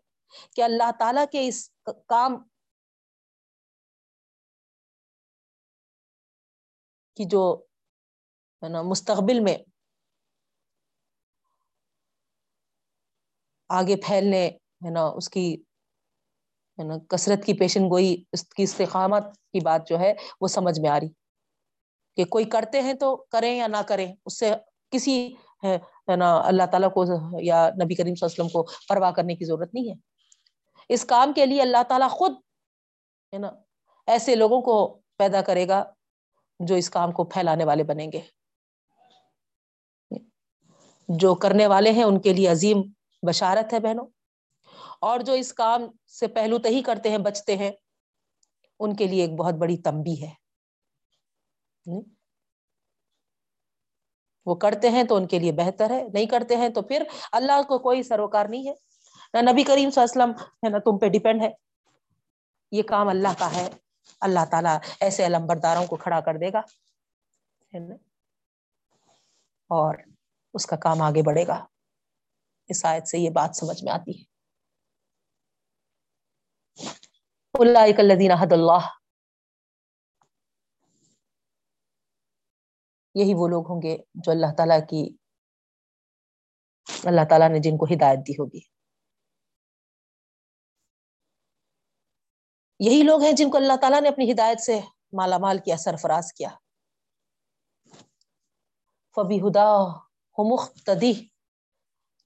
کہ 0.57 0.63
اللہ 0.63 0.91
تعالی 0.99 1.21
کے 1.33 1.49
اس 1.49 1.71
کام 2.07 2.37
کی 7.17 7.25
جو 7.25 7.43
مستقبل 8.85 9.41
میں 9.41 9.57
آگے 13.71 13.97
پھیلنے، 13.97 14.47
ہے 14.85 14.91
نا، 14.91 15.07
اس 15.07 15.29
کی، 15.29 15.55
ہے 16.79 16.85
نا، 16.85 16.95
کثرت 17.09 17.45
کی 17.45 17.53
پیشن 17.53 17.85
گوئی، 17.91 18.25
اس 18.33 18.49
کی 18.49 18.63
استقامت 18.63 19.23
کی 19.23 19.61
بات 19.61 19.87
جو 19.87 19.99
ہے 19.99 20.15
وہ 20.41 20.49
سمجھ 20.49 20.81
میں 20.81 20.91
آ 20.91 21.01
رہی۔ 21.01 21.09
کہ 22.17 22.25
کوئی 22.25 22.45
کرتے 22.45 22.81
ہیں 22.81 22.95
تو 22.95 23.17
کریں 23.17 23.57
یا 23.57 23.67
نہ 23.67 23.77
کریں، 23.87 24.15
اس 24.27 24.39
سے 24.39 24.51
کسی، 24.91 25.35
ہے 25.63 26.17
نا، 26.17 26.41
اللہ 26.41 26.63
تعالیٰ 26.67 26.93
کو 26.93 27.05
یا 27.41 27.71
نبی 27.85 27.95
کریم 27.95 28.15
صلی 28.15 28.27
اللہ 28.27 28.43
علیہ 28.43 28.45
وسلم 28.45 28.49
کو 28.49 28.69
پرواہ 28.89 29.11
کرنے 29.11 29.35
کی 29.35 29.45
ضرورت 29.45 29.75
نہیں 29.75 29.89
ہے۔ 29.89 29.95
اس 30.89 31.05
کام 31.05 31.33
کے 31.33 31.47
لیے 31.47 31.63
اللہ 31.63 31.83
تعالیٰ 31.89 32.11
خود، 32.11 32.33
ہے 33.33 33.39
نا، 33.39 33.51
ایسے 34.07 34.35
لوگوں 34.35 34.61
کو 34.61 35.01
پیدا 35.17 35.43
کرے 35.43 35.69
گا 35.69 35.85
جو 36.61 36.75
اس 36.75 36.91
کام 36.91 37.13
کو 37.13 37.25
پھیلانے 37.25 37.65
والے 37.65 37.85
بنیں 37.85 38.13
گے۔ 38.13 38.21
جو 41.09 41.35
کرنے 41.35 41.67
والے 41.67 41.93
ہیں، 41.93 42.05
ان 42.05 42.21
کے 42.21 42.33
لیے 42.33 42.49
عظیم 42.49 42.83
بشارت 43.27 43.73
ہے 43.73 43.81
بہنوں۔ 43.81 44.07
اور 45.01 45.21
جو 45.21 45.33
اس 45.33 45.53
کام 45.53 45.83
سے 46.07 46.27
پہلو 46.27 46.59
تہی 46.59 46.83
کرتے 46.83 47.11
ہیں، 47.11 47.19
بچتے 47.19 47.57
ہیں، 47.57 47.71
ان 48.79 48.97
کے 48.97 49.07
لیے 49.07 49.23
ایک 49.23 49.31
بہت 49.31 49.55
بڑی 49.55 49.77
تمبی 49.77 50.23
ہے۔ 50.23 50.31
وہ 54.47 54.55
کرتے 54.55 54.89
ہیں 54.89 55.05
تو 55.05 55.17
ان 55.17 55.27
کے 55.27 55.39
لیے 55.39 55.53
بہتر 55.53 55.91
ہے، 55.91 56.05
نہیں 56.13 56.27
کرتے 56.27 56.57
ہیں 56.57 56.69
تو 56.69 56.83
پھر 56.83 57.03
اللہ 57.33 57.63
کو 57.63 57.79
کوئی 57.79 58.03
سروکار 58.03 58.47
نہیں 58.47 58.69
ہے۔ 58.69 58.75
نہ 59.35 59.51
نبی 59.51 59.65
کریم 59.65 59.91
صلی 59.91 60.03
اللہ 60.03 60.23
علیہ 60.23 60.35
وسلم 60.35 60.45
ہے 60.65 60.69
نا 60.69 60.79
تم 60.79 60.99
پہ 60.99 61.09
ڈیپینڈ 61.09 61.43
ہے۔ 61.43 61.51
یہ 62.73 62.83
کام 62.83 63.09
اللہ 63.09 63.29
کا 63.39 63.55
ہے۔ 63.55 63.71
اللہ 64.21 64.45
تعالیٰ 64.51 64.79
ایسے 65.01 65.27
علم 65.27 65.47
برداروں 65.47 65.87
کو 65.87 65.97
کھڑا 65.97 66.21
کر 66.21 66.35
دے 66.35 66.53
گا 66.53 66.59
اور 69.69 69.95
اس 70.55 70.67
کا 70.67 70.77
کام 70.77 71.03
آگے 71.03 71.23
بڑھے 71.23 71.47
گا۔ 71.47 71.67
اس 72.71 72.85
آیت 72.85 73.09
سے 73.09 73.19
یہ 73.19 73.31
بات 73.31 73.57
سمجھ 73.57 73.85
میں 73.85 73.93
آتی 73.93 74.19
ہے۔ 74.19 74.25
اللہ 77.59 78.43
حد 78.43 78.53
اللہ۔ 78.53 78.89
یہی 83.15 83.35
وہ 83.35 83.49
لوگ 83.49 83.71
ہوں 83.71 83.83
گے 83.83 83.97
جو 84.15 84.33
اللہ 84.33 84.47
تعالیٰ 84.57 84.81
کی، 84.81 85.17
اللہ 87.05 87.21
تعالیٰ 87.29 87.49
نے 87.49 87.59
جن 87.59 87.79
کو 87.79 87.85
ہدایت 87.85 88.19
دی 88.29 88.33
ہوگی۔ 88.33 88.61
یہی 92.79 93.03
لوگ 93.03 93.23
ہیں 93.23 93.33
جن 93.33 93.51
کو 93.51 93.57
اللہ 93.57 93.77
تعالیٰ 93.81 94.01
نے 94.01 94.09
اپنی 94.09 94.33
ہدایت 94.33 94.61
سے 94.61 94.81
مالا 95.13 95.39
مال 95.39 95.59
کیا، 95.65 95.77
سرفراز 95.77 96.33
کیا۔ 96.33 96.49
فبی 99.17 99.41
ہدا 99.41 99.97
مختدی 100.53 101.30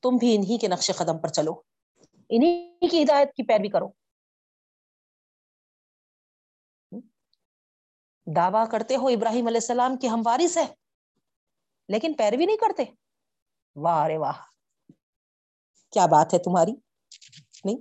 تم 0.04 0.16
بھی 0.16 0.34
انہی 0.36 0.58
کے 0.58 0.68
نقش 0.68 0.90
قدم 0.96 1.18
پر 1.18 1.28
چلو۔ 1.28 1.52
انہی 2.28 2.88
کی 2.88 3.02
ہدایت 3.02 3.28
کی 3.34 3.42
پیروی 3.42 3.68
کرو۔ 3.68 3.88
دعویٰ 8.26 8.70
کرتے 8.70 8.96
ہو 8.96 9.06
ابراہیم 9.06 9.46
علیہ 9.46 9.56
السلام 9.56 9.96
کی 9.96 10.08
ہم 10.08 10.22
وارث 10.26 10.56
ہے 10.56 10.64
لیکن 11.88 12.12
پیروی 12.12 12.46
نہیں 12.46 12.56
کرتے۔ 12.56 12.84
واہ 13.76 14.06
رے 14.06 14.16
واہ۔ 14.16 14.38
کیا 15.92 16.06
بات 16.06 16.34
ہے 16.34 16.38
تمہاری؟ 16.38 16.72
نہیں۔ 17.64 17.76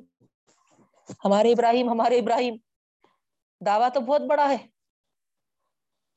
ہمارے 1.26 1.52
ابراہیم 1.52 1.90
ہمارے 1.90 2.20
ابراہیم۔ 2.20 2.56
دعویٰ 3.66 3.90
تو 3.94 4.00
بہت 4.00 4.22
بڑا 4.30 4.50
ہے۔ 4.50 4.58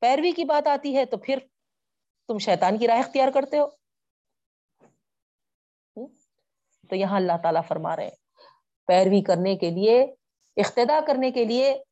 پیروی 0.00 0.32
کی 0.32 0.44
بات 0.44 0.66
آتی 0.66 0.96
ہے 0.96 1.04
تو 1.04 1.16
پھر 1.16 1.38
تم 2.28 2.38
شیطان 2.38 2.78
کی 2.78 2.86
راہ 2.86 2.98
اختیار 2.98 3.28
کرتے 3.34 3.58
ہو۔ 3.58 3.85
تو 6.88 6.96
یہاں 6.96 7.16
اللہ 7.16 7.32
تعالیٰ 7.42 7.62
فرما 7.68 7.96
رہے 7.96 8.10
پیروی 8.86 9.22
کرنے 9.22 9.56
کے 9.56 9.70
لیے، 9.70 10.02
اقتدا 10.56 11.00
کرنے 11.06 11.30
کے 11.30 11.44
لیے 11.44 11.82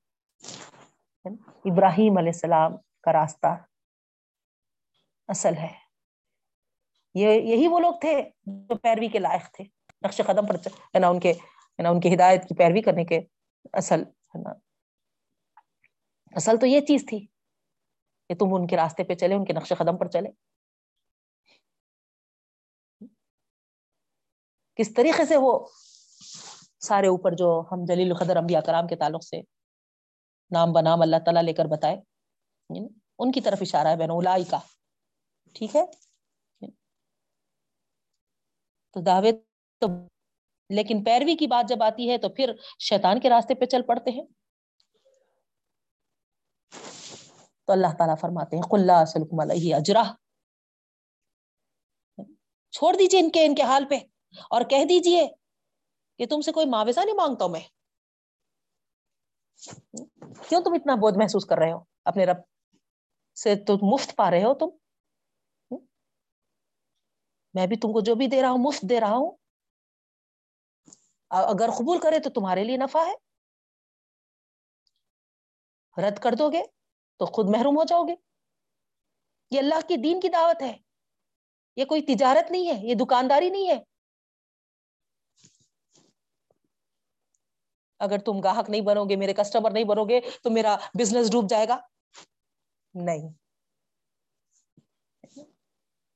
ابراہیم 1.64 2.18
علیہ 2.18 2.28
السلام 2.28 2.76
کا 3.02 3.12
راستہ 3.12 3.46
اصل 5.28 5.56
ہے۔ 5.56 5.84
یہ، 7.14 7.28
یہی 7.28 7.68
وہ 7.68 7.80
لوگ 7.80 7.94
تھے 8.00 8.30
جو 8.46 8.74
پیروی 8.74 9.08
کے 9.08 9.18
لائق 9.18 9.52
تھے۔ 9.52 9.64
نقش 10.04 10.20
قدم 10.26 10.46
پر 10.46 10.54
ہے 10.54 10.98
نا، 10.98 11.08
ان 11.08 11.20
کے، 11.20 11.32
ہے 11.32 11.82
نا، 11.82 11.90
ان 11.90 12.00
کی 12.00 12.14
ہدایت 12.14 12.48
کی 12.48 12.54
پیروی 12.54 12.82
کرنے 12.82 13.04
کے 13.04 13.20
اصل، 13.72 14.02
ہے 14.02 14.42
نا۔ 14.42 14.50
اصل 16.36 16.56
تو 16.60 16.66
یہ 16.66 16.80
چیز 16.80 17.04
تھی 17.08 17.26
کہ 18.28 18.34
تم 18.34 18.54
ان 18.54 18.66
کے 18.66 18.76
راستے 18.76 19.04
پہ 19.04 19.14
چلے، 19.14 19.34
ان 19.34 19.44
کے 19.44 19.52
نقش 19.52 19.72
قدم 19.78 19.96
پر 19.96 20.08
چلے۔ 20.08 20.30
کس 24.78 24.92
طریقے 24.94 25.24
سے 25.24 25.36
وہ 25.36 25.58
سارے 26.80 27.06
اوپر 27.06 27.32
جو 27.32 27.48
ہم 27.72 27.84
جلیل 27.84 28.10
القدر 28.12 28.36
انبیاء 28.36 28.60
کرام 28.60 28.86
کے 28.86 28.96
تعلق 28.96 29.24
سے 29.24 29.40
نام 30.50 30.72
بنام 30.72 31.02
اللہ 31.02 31.16
تعالیٰ 31.24 31.42
لے 31.42 31.52
کر 31.52 31.64
بتائے 31.64 31.94
یعنی 31.94 32.88
ان 33.18 33.32
کی 33.32 33.40
طرف 33.40 33.58
اشارہ 33.60 33.88
ہے 33.88 33.96
بین 33.96 34.10
اولائی 34.10 34.44
کا 34.44 34.58
ٹھیک 35.54 35.76
ہے؟ 35.76 35.84
تو 38.96 39.00
دعوے 39.00 39.32
تو 39.82 39.86
لیکن 40.70 41.02
پیروی 41.04 41.34
کی 41.36 41.46
بات 41.46 41.68
جب 41.68 41.82
آتی 41.82 42.10
ہے 42.10 42.18
تو 42.18 42.28
پھر 42.28 42.52
شیطان 42.80 43.20
کے 43.20 43.30
راستے 43.30 43.54
پہ 43.54 43.64
چل 43.64 43.82
پڑتے 43.82 44.10
ہیں۔ 44.10 44.24
تو 47.64 47.72
اللہ 47.72 47.94
تعالیٰ 47.98 48.16
فرماتے 48.20 48.56
ہیں 48.56 48.62
قلعہ 48.70 49.04
علیہ 49.42 49.74
اجرا 49.74 50.02
چھوڑ 52.74 52.94
دیجیے 52.94 53.20
ان 53.20 53.30
کے 53.30 53.44
ان 53.44 53.54
کے 53.54 53.62
حال 53.62 53.84
پہ۔ 53.90 53.98
اور 54.40 54.60
کہہ 54.70 54.84
دیجیے 54.84 55.28
کہ 56.18 56.26
تم 56.26 56.40
سے 56.40 56.52
کوئی 56.52 56.66
معاوضہ 56.66 57.00
نہیں 57.04 57.16
مانگتا 57.16 57.44
ہوں 57.44 57.52
میں۔ 57.52 57.60
کیوں 60.48 60.62
تم 60.64 60.72
اتنا 60.72 60.94
بودھ 60.94 61.18
محسوس 61.18 61.44
کر 61.46 61.58
رہے 61.58 61.72
ہو؟ 61.72 61.78
اپنے 62.04 62.24
رب 62.24 62.36
سے 63.34 63.54
تو 63.54 63.94
مفت 63.94 64.16
پا 64.16 64.30
رہے 64.30 64.44
ہو 64.44 64.54
تم۔ 64.54 64.66
میں 67.54 67.66
بھی 67.66 67.76
تم 67.76 67.92
کو 67.92 68.00
جو 68.00 68.14
بھی 68.14 68.26
دے 68.26 68.42
رہا 68.42 68.50
ہوں، 68.50 68.58
مفت 68.58 68.82
دے 68.82 69.00
رہا 69.00 69.14
ہوں۔ 69.16 69.36
اگر 71.30 71.70
قبول 71.70 72.00
کرے 72.00 72.18
تو 72.18 72.30
تمہارے 72.30 72.64
لیے 72.64 72.76
نفع 72.76 72.98
ہے۔ 72.98 73.14
رد 76.02 76.18
کر 76.18 76.32
دو 76.38 76.52
گے 76.52 76.62
تو 77.16 77.26
خود 77.26 77.46
محروم 77.48 77.76
ہو 77.76 77.84
جاؤ 77.84 78.02
گے۔ 78.02 78.14
یہ 79.50 79.58
اللہ 79.58 79.80
کے 79.88 79.96
دین 79.96 80.20
کی 80.20 80.28
دعوت 80.28 80.62
ہے۔ 80.62 80.76
یہ 81.76 81.84
کوئی 81.84 82.02
تجارت 82.02 82.50
نہیں 82.50 82.68
ہے، 82.68 82.86
یہ 82.86 82.94
دکانداری 82.94 83.50
نہیں 83.50 83.68
ہے۔ 83.68 83.93
اگر 88.04 88.18
تم 88.18 88.40
گاہک 88.40 88.70
نہیں 88.70 88.80
بنو 88.80 89.04
گے، 89.04 89.16
میرے 89.16 89.34
کسٹمر 89.34 89.70
نہیں 89.70 89.84
بنو 89.84 90.04
گے، 90.04 90.20
تو 90.42 90.50
میرا 90.50 90.76
بزنس 90.98 91.32
ڈوب 91.32 91.50
جائے 91.50 91.68
گا۔ 91.68 91.78
نہیں۔ 92.94 93.28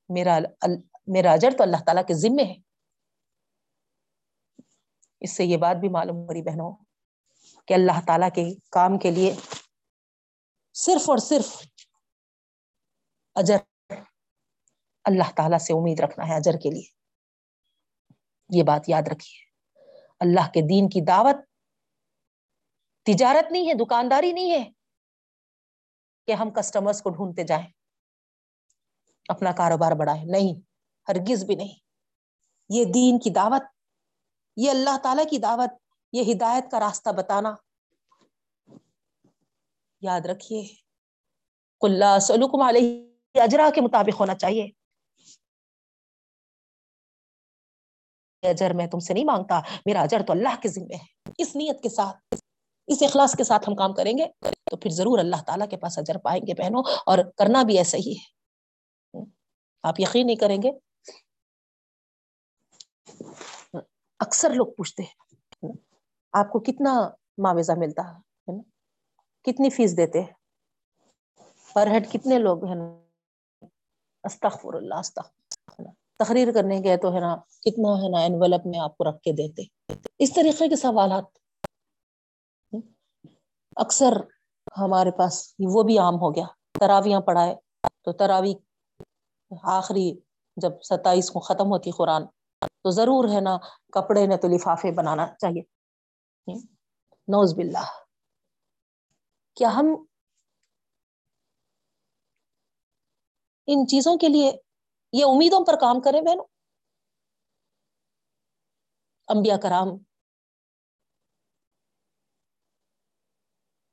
میرا 0.08 0.38
میرا 1.06 1.32
اجر 1.32 1.50
تو 1.58 1.62
اللہ 1.62 1.76
تعالیٰ 1.86 2.06
کے 2.06 2.14
ذمے 2.14 2.44
ہے۔ 2.44 2.54
اس 5.20 5.36
سے 5.36 5.44
یہ 5.44 5.56
بات 5.56 5.76
بھی 5.76 5.88
معلوم 5.88 6.16
ہو 6.16 6.32
رہی 6.32 6.42
بہنوں 6.42 6.76
کہ 7.66 7.74
اللہ 7.74 8.06
تعالیٰ 8.06 8.28
کے 8.34 8.44
کام 8.70 8.98
کے 8.98 9.10
لیے 9.10 9.34
صرف 10.74 11.10
اور 11.10 11.18
صرف 11.18 11.62
اجر 13.34 13.56
اللہ 15.04 15.30
تعالیٰ 15.36 15.58
سے 15.58 15.72
امید 15.72 16.00
رکھنا 16.00 16.28
ہے، 16.28 16.36
اجر 16.36 16.52
کے 16.52 16.70
لیے۔ 16.70 16.98
یہ 18.50 18.62
بات 18.62 18.88
یاد 18.88 19.02
رکھیے۔ 19.02 19.48
اللہ 20.20 20.50
کے 20.54 20.60
دین 20.60 20.88
کی 20.88 21.00
دعوت 21.00 21.47
تجارت 23.02 23.52
نہیں 23.52 23.68
ہے، 23.68 23.74
دکانداری 23.74 24.32
نہیں 24.32 24.50
ہے 24.52 24.70
کہ 26.26 26.32
ہم 26.32 26.50
کسٹمرز 26.50 27.02
کو 27.02 27.10
ڈھونڈتے 27.10 27.42
جائیں۔ 27.42 27.66
اپنا 29.28 29.52
کاروبار 29.52 29.92
بڑھائے 29.92 30.24
نہیں، 30.24 30.60
ہرگز 31.10 31.44
بھی 31.44 31.54
نہیں۔ 31.54 31.74
یہ 32.68 32.84
دین 32.84 33.18
کی 33.18 33.30
دعوت، 33.30 33.62
یہ 34.56 34.70
اللہ 34.70 34.98
تعالی 35.02 35.22
کی 35.30 35.38
دعوت، 35.38 35.70
یہ 36.12 36.32
ہدایت 36.32 36.70
کا 36.70 36.80
راستہ 36.80 37.10
بتانا۔ 37.10 37.54
یاد 40.00 40.20
رکھیے 40.20 40.74
کلّہ 41.80 42.18
سلوکم 42.18 42.60
علیہ 42.60 43.08
اجرا 43.42 43.70
کے 43.74 43.80
مطابق 43.80 44.20
ہونا 44.20 44.34
چاہیے۔ 44.34 44.70
اجر 48.42 48.74
میں 48.74 48.86
تم 48.86 48.98
سے 48.98 49.14
نہیں 49.14 49.24
مانگتا، 49.24 49.60
میرا 49.86 50.00
اجر 50.00 50.22
تو 50.26 50.32
اللہ 50.32 50.60
کے 50.62 50.68
ذمے 50.68 50.94
ہے۔ 50.94 51.30
اس 51.38 51.56
نیت 51.56 51.82
کے 51.82 51.88
ساتھ۔ 51.88 52.34
اس 52.88 53.02
اخلاص 53.02 53.34
کے 53.36 53.44
ساتھ 53.44 53.68
ہم 53.68 53.74
کام 53.76 53.92
کریں 53.94 54.12
گے، 54.18 54.26
تو 54.70 54.76
پھر 54.76 54.90
ضرور 54.90 55.18
اللہ 55.18 55.42
تعالیٰ 55.46 55.68
کے 55.70 55.76
پاس 55.76 55.98
اجر 55.98 56.18
پائیں 56.18 56.40
گے 56.46 56.54
بہنوں، 56.54 56.82
اور 57.06 57.18
کرنا 57.38 57.62
بھی 57.62 57.78
ایسا 57.78 57.98
ہی 57.98 58.12
ہے۔ 58.12 59.20
آپ 59.84 60.00
یقین 60.00 60.26
نہیں 60.26 60.36
کریں 60.36 60.56
گے۔ 60.62 60.70
اکثر 64.20 64.54
لوگ 64.54 64.66
پوچھتے 64.76 65.02
ہیں، 65.02 65.72
آپ 66.34 66.50
کو 66.52 66.58
کتنا 66.60 66.92
معاوضہ 67.38 67.72
ملتا 67.76 68.02
ہے 68.08 68.16
کتنی 69.46 69.70
فیس 69.70 69.96
دیتے 69.96 70.20
ہیں؟ 70.20 70.32
پر 71.74 71.86
ہیڈ 71.86 72.10
کتنے 72.12 72.38
لوگ 72.38 72.64
ہیں؟ 72.64 72.76
استغفر 74.24 74.74
اللہ، 74.74 74.94
استغفر 74.94 75.84
تقریر 76.20 76.52
کرنے 76.54 76.80
گئے 76.84 76.96
تو 76.96 77.14
ہے 77.14 77.20
نا، 77.20 77.34
کتنا 77.60 77.90
ہے 77.96 78.08
نا 78.10 78.24
انویلپ 78.24 78.66
میں 78.66 78.78
آپ 78.78 78.96
کو 78.96 79.04
رکھ 79.04 79.20
کے 79.22 79.32
دیتے۔ 79.32 79.62
اس 80.18 80.32
طریقے 80.34 80.68
کے 80.68 80.76
سوالات 80.76 81.24
اکثر 83.78 84.12
ہمارے 84.80 85.10
پاس 85.10 85.54
وہ 85.74 85.82
بھی 85.82 85.98
عام 85.98 86.14
ہو 86.14 86.34
گیا۔ 86.34 86.46
تراویاں 86.80 87.20
پڑھائے 87.20 87.54
تو 88.04 88.12
تراوی 88.12 88.54
آخری 89.62 90.20
جب 90.56 90.70
ستائیس 90.82 91.30
کو 91.30 91.40
ختم 91.40 91.66
ہوتی 91.66 91.90
قرآن، 91.90 92.22
تو 92.82 92.90
ضرور 92.90 93.28
ہے 93.28 93.40
نا 93.40 93.56
کپڑے 93.92 94.26
نے 94.26 94.36
تو 94.36 94.48
لفافے 94.48 94.90
بنانا 94.94 95.26
چاہیے۔ 95.26 95.62
نوز 97.28 97.54
باللہ۔ 97.54 97.86
کیا 99.56 99.68
ہم 99.74 99.86
ان 103.66 103.86
چیزوں 103.86 104.16
کے 104.16 104.28
لیے 104.28 104.52
یہ 105.12 105.24
امیدوں 105.24 105.60
پر 105.66 105.74
کام 105.80 106.00
کریں 106.00 106.20
بہنوں؟ 106.20 106.44
انبیاء 109.28 109.56
کرام 109.56 109.88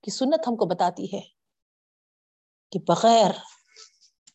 کی 0.05 0.11
سنت 0.11 0.47
ہم 0.47 0.55
کو 0.55 0.65
بتاتی 0.65 1.05
ہے 1.13 1.21
کہ 2.71 2.79
بغیر 2.87 3.31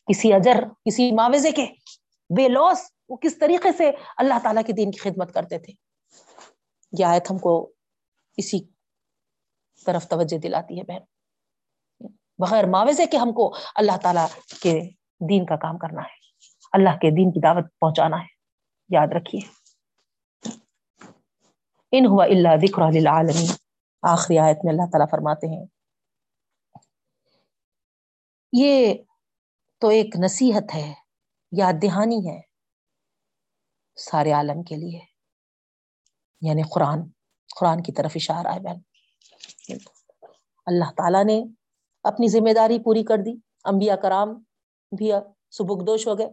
کسی 0.07 0.33
اجر، 0.33 0.63
کسی 0.85 1.11
معاوضے 1.11 1.51
کے 1.51 1.65
بے 2.37 2.47
لوس 2.47 2.79
وہ 3.09 3.17
کس 3.17 3.39
طریقے 3.39 3.71
سے 3.71 3.91
اللہ 4.17 4.33
تعالیٰ 4.43 4.63
کے 4.67 4.73
دین 4.73 4.91
کی 4.91 4.97
خدمت 4.97 5.33
کرتے 5.33 5.59
تھے؟ 5.59 5.73
یہ 6.99 7.05
آیت 7.05 7.31
ہم 7.31 7.37
کو 7.37 7.71
اسی 8.37 8.59
طرف 9.85 10.07
توجہ 10.07 10.37
دلاتی 10.37 10.79
ہے 10.79 10.83
بہن۔ 10.83 11.01
بغیر 12.37 12.67
معاوضے 12.67 13.05
کے 13.05 13.17
ہم 13.17 13.33
کو 13.33 13.55
اللہ 13.75 13.97
تعالیٰ 14.03 14.27
کے 14.61 14.81
دین 15.29 15.45
کا 15.45 15.55
کام 15.55 15.77
کرنا 15.77 16.01
ہے۔ 16.01 16.15
اللہ 16.73 16.89
کے 16.89 17.15
دین 17.15 17.31
کی 17.31 17.39
دعوت 17.39 17.79
پہنچانا 17.79 18.17
ہے۔ 18.17 18.27
یاد 18.89 19.07
رکھیے۔ 19.15 19.41
ان 21.91 22.05
ہوا 22.05 22.25
اللہ 22.25 22.49
ذکر 22.61 22.81
للعالمین۔ 22.93 23.60
آخری 24.01 24.39
آیت 24.39 24.57
میں 24.63 24.73
اللہ 24.73 24.91
تعالیٰ 24.91 25.07
فرماتے 25.11 25.47
ہیں۔ 25.47 25.65
یہ 28.53 28.93
تو 29.79 29.87
ایک 29.87 30.15
نصیحت 30.23 30.75
ہے، 30.75 30.93
یاد 31.51 31.73
دہانی 31.81 32.29
ہے 32.29 32.41
سارے 33.95 34.31
عالم 34.31 34.63
کے 34.63 34.75
لیے۔ 34.75 34.99
یعنی 36.41 36.61
قرآن 36.61 36.99
قرآن 37.59 37.83
کی 37.83 37.91
طرف 37.91 38.11
اشارہ 38.15 38.47
ہے 38.47 38.59
بہن۔ 38.59 38.79
اللہ 40.65 40.91
تعالیٰ 40.97 41.25
نے 41.25 41.43
اپنی 42.03 42.27
ذمہ 42.27 42.53
داری 42.53 42.83
پوری 42.83 43.03
کر 43.03 43.17
دی، 43.25 43.31
انبیاء 43.63 43.95
کرام 43.95 44.27
بھی 44.97 45.11
سبکدوش 45.51 46.07
ہو 46.07 46.17
گئے۔ 46.17 46.27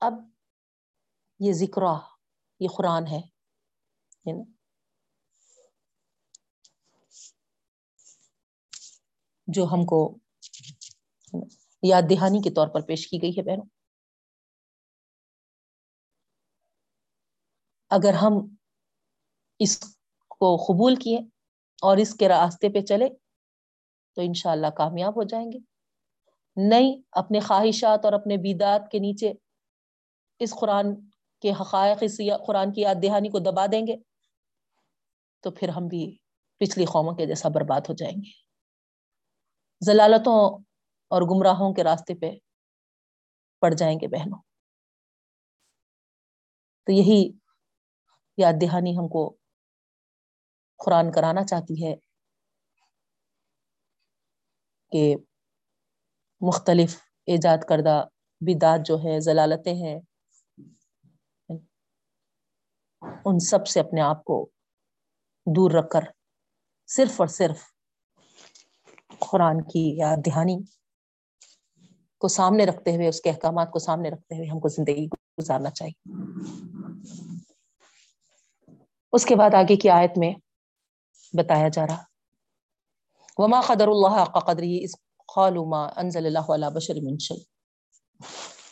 اب 0.00 0.12
یہ 1.38 1.52
ذکر 1.52 1.82
یہ 2.60 2.68
قرآن 2.76 3.06
ہے۔ 3.06 3.31
جو 9.46 9.64
ہم 9.64 9.84
کو 9.84 10.18
یاد 11.82 12.02
دہانی 12.10 12.42
کے 12.42 12.50
طور 12.50 12.68
پر 12.68 12.80
پیش 12.80 13.08
کی 13.08 13.22
گئی 13.22 13.30
ہے 13.30 13.42
بہنوں۔ 13.42 13.64
اگر 17.90 18.12
ہم 18.12 18.32
اس 19.58 19.78
کو 20.28 20.56
قبول 20.56 20.96
کیے 20.96 21.18
اور 21.82 21.96
اس 21.96 22.14
کے 22.14 22.28
راستے 22.28 22.68
پہ 22.68 22.80
چلے 22.80 23.08
تو 24.14 24.22
انشاءاللہ 24.22 24.66
کامیاب 24.66 25.16
ہو 25.16 25.22
جائیں 25.22 25.52
گے۔ 25.52 25.58
نہیں، 26.56 27.02
اپنے 27.12 27.40
خواہشات 27.40 28.04
اور 28.04 28.12
اپنے 28.12 28.36
بیدات 28.36 28.90
کے 28.90 28.98
نیچے 28.98 29.32
اس 30.38 30.54
قرآن 30.60 30.86
کے 31.40 31.52
حقائق، 31.52 31.98
اس 32.00 32.20
قرآن 32.46 32.72
کی 32.72 32.80
یاد 32.80 32.94
دہانی 33.02 33.28
کو 33.28 33.38
دبا 33.38 33.66
دیں 33.72 33.86
گے۔ 33.86 34.11
تو 35.44 35.50
پھر 35.50 35.68
ہم 35.68 35.86
بھی 35.86 36.16
پچھلی 36.60 36.84
قوموں 36.84 37.14
کے 37.14 37.26
جیسا 37.26 37.48
برباد 37.48 37.80
ہو 37.88 37.94
جائیں 37.94 38.16
گے۔ 38.16 38.30
ضلالتوں 39.80 40.40
اور 41.10 41.22
گمراہوں 41.22 41.74
کے 41.74 41.84
راستے 41.84 42.14
پہ 42.14 42.30
پڑ 43.62 43.74
جائیں 43.74 44.00
گے 44.00 44.08
بہنوں۔ 44.08 44.40
تو 46.86 46.92
یہی 46.92 47.32
یاد 48.38 48.52
دہانی 48.60 48.98
ہم 48.98 49.08
کو 49.08 49.36
قرآن 50.80 51.12
کرانا 51.12 51.44
چاہتی 51.44 51.84
ہے 51.84 51.94
کہ 54.92 55.16
مختلف 56.40 56.96
ایجاد 57.26 57.58
کردہ 57.68 58.04
بدعت 58.40 58.86
جو 58.86 58.96
ہے 58.98 59.20
ضلالتیں 59.20 59.74
ہیں، 59.74 59.98
ان 63.24 63.38
سب 63.38 63.66
سے 63.66 63.80
اپنے 63.80 64.00
آپ 64.00 64.24
کو 64.24 64.48
دور 65.46 65.70
رکھ 65.70 65.88
کر 65.90 66.00
صرف 66.86 67.20
اور 67.20 67.28
صرف 67.28 67.58
قرآن 69.18 69.62
کی 69.62 69.96
یاد 69.96 70.16
دہانی 70.26 70.56
کو 72.18 72.28
سامنے 72.28 72.66
رکھتے 72.66 72.96
ہوئے، 72.96 73.08
اس 73.08 73.20
کے 73.20 73.30
احکامات 73.30 73.70
کو 73.70 73.78
سامنے 73.78 74.10
رکھتے 74.10 74.34
ہوئے 74.34 74.48
ہم 74.48 74.60
کو 74.60 74.68
زندگی 74.68 75.06
گزارنا 75.06 75.70
چاہیے۔ 75.70 76.12
اس 79.12 79.24
کے 79.24 79.36
بعد 79.36 79.54
آگے 79.54 79.76
کی 79.76 79.90
آیت 79.90 80.18
میں 80.18 80.34
بتایا 81.32 81.68
جا 81.68 81.86
رہا، 81.86 82.02
وما 83.36 83.60
قدر 83.60 83.88
اللہ 83.88 84.24
کا 84.24 84.40
قدری 84.40 84.84
اس 84.84 84.90
خالما 85.34 85.84
انزل 85.84 86.26
اللہ 86.26 86.52
علیہ 86.54 86.70
بشر 86.74 86.94
من 87.02 87.16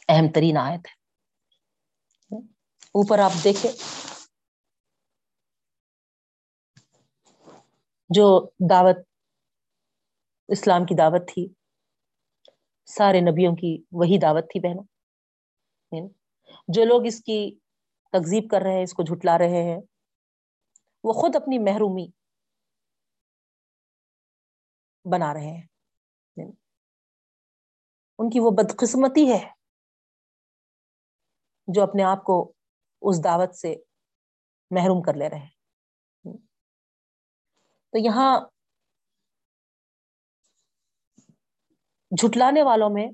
اہم 0.09 0.33
ترین 0.33 0.57
آیت 0.57 0.87
ہے۔ 0.87 1.01
اوپر 2.93 3.19
آپ 3.19 3.33
دیکھیں۔ 3.45 3.73
جو 8.11 8.51
دعوت، 8.71 8.97
اسلام 10.49 10.85
کی 10.85 10.95
دعوت 10.95 11.29
تھی، 11.29 11.47
سارے 12.89 13.21
نبیوں 13.21 13.55
کی 13.57 13.83
وہی 13.93 14.19
دعوت 14.19 14.45
تھی 14.45 14.61
بہنوں 14.61 14.85
جو 16.69 16.85
لوگ 16.85 17.07
اس 17.07 17.21
کی 17.21 17.39
تقزیب 18.13 18.51
کر 18.51 18.63
رہے 18.63 18.73
ہیں، 18.73 18.83
اس 18.83 18.93
کو 18.93 19.03
جھٹلا 19.03 19.39
رہے 19.39 19.63
ہیں، 19.63 19.81
وہ 21.05 21.13
خود 21.13 21.37
اپنی 21.37 21.59
محرومی 21.59 22.07
بنا 25.05 25.35
رہے 25.35 25.51
ہیں 25.51 25.67
ان 28.19 28.31
کی 28.31 28.41
وہ 28.41 28.51
بدقسمتی 28.51 29.33
ہے 29.33 29.39
جو 31.69 31.83
اپنے 31.83 32.03
آپ 32.03 32.25
کو 32.25 32.53
اس 33.03 33.25
دعوت 33.25 33.55
سے 33.55 33.75
محروم 34.71 35.03
کر 35.03 35.15
لے 35.15 35.29
رہے 35.29 35.39
ہیں۔ 35.39 35.60
تو 37.93 37.99
یہاں 37.99 38.41
جھٹلانے 42.11 42.63
والوں 42.63 42.91
میں 42.91 43.07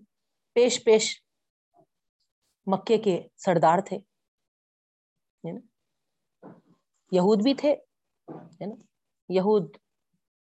پیش 0.56 0.84
پیش 0.84 1.22
مکے 2.66 2.98
کے 2.98 3.20
سردار 3.36 3.78
تھے 3.78 3.98
یہود 7.12 7.42
بھی 7.42 7.54
تھے 7.54 7.74
یہود 9.28 9.76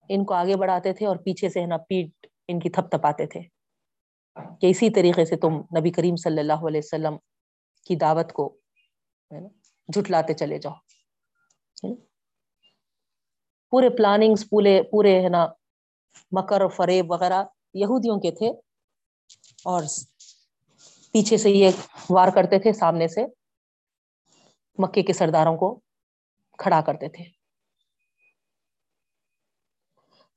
ان 0.09 0.26
کو 0.26 0.34
آگے 0.34 0.55
بڑھاتے 0.57 0.93
تھے 0.93 1.05
اور 1.05 1.15
پیچھے 1.15 1.49
سے 1.49 1.61
ہے 1.61 1.65
نا 1.65 1.78
پیٹ 1.78 2.28
ان 2.47 2.59
کی 2.59 2.69
تھپ 2.69 2.91
تھپاتے 2.91 3.26
تھے۔ 3.28 3.41
کہ 4.61 4.67
اسی 4.67 4.89
طریقے 4.89 5.26
سے 5.26 5.36
تم 5.36 5.59
نبی 5.80 5.91
کریم 5.91 6.15
صلی 6.15 6.39
اللہ 6.39 6.67
علیہ 6.67 6.82
وسلم 6.84 7.17
کی 7.86 7.95
دعوت 7.95 8.34
کو 8.34 8.57
جھٹلاتے 9.89 10.34
چلے 10.34 10.57
جاؤ۔ 10.59 10.73
پورے 13.72 13.89
پلاننگز 13.97 14.45
پورے 14.49 14.82
پورے 14.91 15.13
ہے 15.24 15.30
نا، 15.30 15.45
مکر 16.32 16.68
فریب 16.68 17.11
وغیرہ 17.11 17.43
یہودیوں 17.74 18.20
کے 18.20 18.32
تھے 18.32 18.49
اور 19.63 19.84
پیچھے 21.13 21.38
سے 21.38 21.49
یہ 21.51 21.70
وار 22.09 22.30
کرتے 22.36 22.59
تھے، 22.59 22.74
سامنے 22.74 23.07
سے 23.07 23.26
مکے 24.80 25.01
کے 25.03 25.13
سرداروں 25.13 25.55
کو 25.57 25.68
کھڑا 26.59 26.82
کرتے 26.82 27.09
تھے۔ 27.09 27.24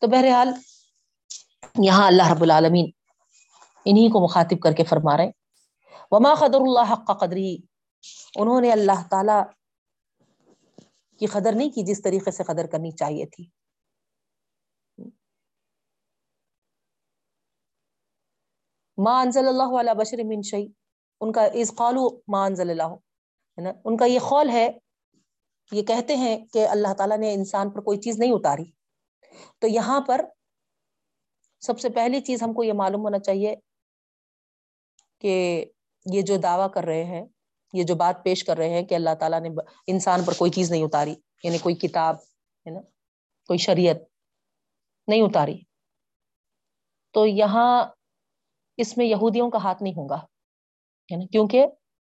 تو 0.03 0.07
بہرحال 0.07 0.53
یہاں 1.85 2.07
اللہ 2.07 2.31
رب 2.33 2.43
العالمین 2.43 2.91
انہی 3.87 4.09
کو 4.11 4.21
مخاطب 4.25 4.61
کر 4.63 4.73
کے 4.73 4.85
فرما 4.85 5.17
رہے 5.17 5.31
وما 6.11 6.35
قدر 6.35 6.61
اللہ 6.61 6.93
حق 6.93 7.11
قدری 7.21 7.57
انہوں 8.37 8.61
نے 8.61 8.73
اللہ 8.73 9.07
تعالی 9.11 9.39
کی 11.19 11.27
قدر 11.27 11.53
نہیں 11.57 11.71
کی 11.71 11.83
جس 11.83 12.03
طریقے 12.03 12.31
سے 12.31 12.43
قدر 12.45 12.67
کرنی 12.67 12.91
چاہیے 12.91 13.27
تھی۔ 13.27 13.45
ما 18.99 19.21
انزل 19.21 19.49
اللہ 19.49 19.81
علی 19.81 19.91
بشر 19.99 20.17
من 20.25 20.43
شیء۔ 20.43 20.67
ان 21.21 21.33
کا 21.33 21.49
اس 21.53 21.75
قالو 21.77 22.21
ما 22.29 22.45
انزل 22.45 22.71
اللہ۔ 22.71 22.95
ہے 23.59 23.63
نا؟ 23.63 23.73
ان 23.85 23.97
کا 23.97 24.05
یہ 24.05 24.19
قول 24.19 24.51
ہے 24.51 24.69
یہ 25.73 25.83
کہتے 25.83 26.17
ہیں 26.17 26.47
کہ 26.47 26.69
اللہ 26.69 26.95
تعالیٰ 26.95 27.19
نے 27.19 27.35
انسان 27.35 27.71
پر 27.71 27.81
کوئی 27.81 28.01
چیز 28.01 28.19
نہیں 28.19 28.33
اتاری۔ 28.33 28.65
تو 29.59 29.67
یہاں 29.67 30.01
پر 30.01 30.25
سب 31.61 31.81
سے 31.81 31.89
پہلی 31.89 32.21
چیز 32.21 32.43
ہم 32.43 32.53
کو 32.53 32.65
یہ 32.65 32.73
معلوم 32.73 33.01
ہونا 33.01 33.19
چاہیے 33.19 33.57
کہ 35.19 35.65
یہ 36.07 36.23
جو 36.23 36.37
دعویٰ 36.37 36.73
کر 36.75 36.85
رہے 36.85 37.05
ہیں 37.05 37.25
یہ 37.73 37.83
جو 37.83 37.95
بات 37.95 38.25
پیش 38.25 38.45
کر 38.45 38.57
رہے 38.57 38.69
ہیں 38.69 38.83
کہ 38.83 38.95
اللہ 38.95 39.15
تعالیٰ 39.21 39.41
نے 39.41 39.49
انسان 39.87 40.25
پر 40.25 40.33
کوئی 40.33 40.51
چیز 40.51 40.71
نہیں 40.71 40.85
اتاری 40.85 41.15
یعنی 41.45 41.59
کوئی 41.59 41.75
کتاب، 41.75 42.15
ہے 42.67 42.71
نا، 42.71 42.81
کوئی 43.47 43.59
شریعت 43.59 43.97
نہیں 45.09 45.23
اتاری۔ 45.23 45.61
تو 47.11 47.27
یہاں 47.27 47.85
اس 48.77 48.97
میں 48.97 49.07
یہودیوں 49.07 49.51
کا 49.51 49.59
ہاتھ 49.59 49.83
نہیں 49.83 49.93
ہوگا 49.93 50.19
ہے 51.13 51.17
نا، 51.17 51.27
کیونکہ 51.27 51.67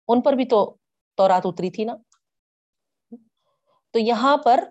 ان 0.07 0.21
پر 0.21 0.33
بھی 0.33 0.45
تو 0.45 0.77
تورات 1.15 1.41
اتری 1.45 1.69
تھی 1.69 1.83
نا۔ 1.83 1.95
تو 3.91 3.99
یہاں 3.99 4.37
پر 4.37 4.63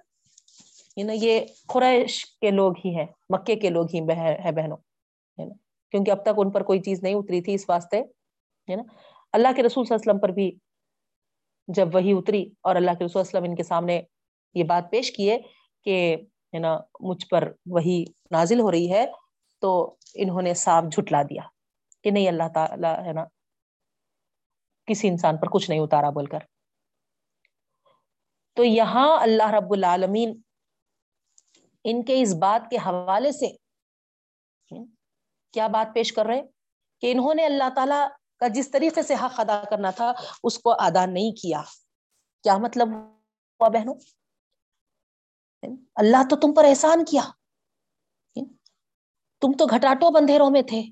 یہ 0.96 1.40
قریش 1.68 2.26
کے 2.40 2.50
لوگ 2.50 2.72
ہی 2.84 2.96
ہیں، 2.96 3.06
مکے 3.28 3.56
کے 3.56 3.70
لوگ 3.70 3.86
ہی 3.94 4.00
ہے 4.00 4.52
بہنوں، 4.52 4.76
ہے 5.40 5.44
نا۔ 5.44 5.54
کیونکہ 5.90 6.10
اب 6.10 6.22
تک 6.22 6.30
ان 6.36 6.50
پر 6.50 6.62
کوئی 6.62 6.80
چیز 6.80 7.02
نہیں 7.02 7.14
اتری 7.14 7.40
تھی 7.42 7.54
اس 7.54 7.64
واسطے، 7.68 8.00
ہے 8.70 8.76
نا۔ 8.76 8.82
اللہ 9.32 9.48
کے 9.56 9.62
رسول 9.62 9.84
صلی 9.84 9.94
اللہ 9.94 10.02
علیہ 10.02 10.12
وسلم 10.12 10.20
پر 10.20 10.28
بھی 10.28 10.58
جب 11.68 11.94
وہی 11.94 12.12
اتری 12.12 12.50
اور 12.60 12.76
اللہ 12.76 12.90
کے 12.98 13.04
رسول 13.04 13.20
وسلم 13.20 13.44
ان 13.44 13.56
کے 13.56 13.62
سامنے 13.62 14.02
یہ 14.54 14.64
بات 14.64 14.90
پیش 14.90 15.12
کیے 15.12 15.38
کہ، 15.84 16.16
ہے 16.54 16.58
نا، 16.58 16.76
مجھ 17.00 17.26
پر 17.26 17.52
وہی 17.66 18.04
نازل 18.30 18.60
ہو 18.60 18.70
رہی 18.70 18.92
ہے، 18.92 19.06
تو 19.62 19.96
انہوں 20.14 20.42
نے 20.42 20.54
صاف 20.54 20.84
جھٹلا 20.84 21.22
دیا 21.22 21.42
کہ 22.04 22.10
نہیں، 22.10 22.28
اللہ 22.28 22.48
تعالی، 22.54 23.06
ہے 23.06 23.12
نا، 23.12 23.24
کسی 24.88 25.08
انسان 25.08 25.36
پر 25.36 25.48
کچھ 25.48 25.70
نہیں 25.70 25.80
اتارا 25.80 26.10
بول 26.10 26.26
کر۔ 26.26 26.38
تو 28.56 28.64
یہاں 28.64 29.18
اللہ 29.20 29.50
رب 29.50 29.72
العالمین 29.72 30.40
ان 31.84 32.04
کے 32.04 32.20
اس 32.22 32.34
بات 32.34 32.70
کے 32.70 32.76
حوالے 32.76 33.32
سے 33.32 33.48
کیا 35.54 35.66
بات 35.66 35.94
پیش 35.94 36.12
کر 36.12 36.26
رہے 36.26 36.42
کہ 37.02 37.12
انہوں 37.12 37.34
نے 37.34 37.44
اللہ 37.44 37.68
تعالی 37.74 38.00
کا 38.44 38.48
جس 38.48 38.70
طریقے 38.70 39.02
سے 39.02 39.14
حق 39.14 39.40
ادا 39.40 39.62
کرنا 39.70 39.90
تھا، 39.90 40.12
اس 40.42 40.58
کو 40.58 40.72
ادا 40.78 41.06
نہیں 41.06 41.42
کیا۔ 41.42 41.62
کیا 42.42 42.58
مطلب 42.58 42.88
ہوا 43.60 43.68
بہنوں؟ 43.68 43.94
اللہ 45.94 46.16
تو 46.30 46.36
تم 46.36 46.54
پر 46.54 46.64
احسان 46.64 47.04
کیا۔ 47.04 47.22
تم 49.40 49.56
تو 49.58 49.66
گھٹاٹوں 49.66 50.10
بندھیروں 50.10 50.50
میں 50.50 50.62
تھے، 50.62 50.82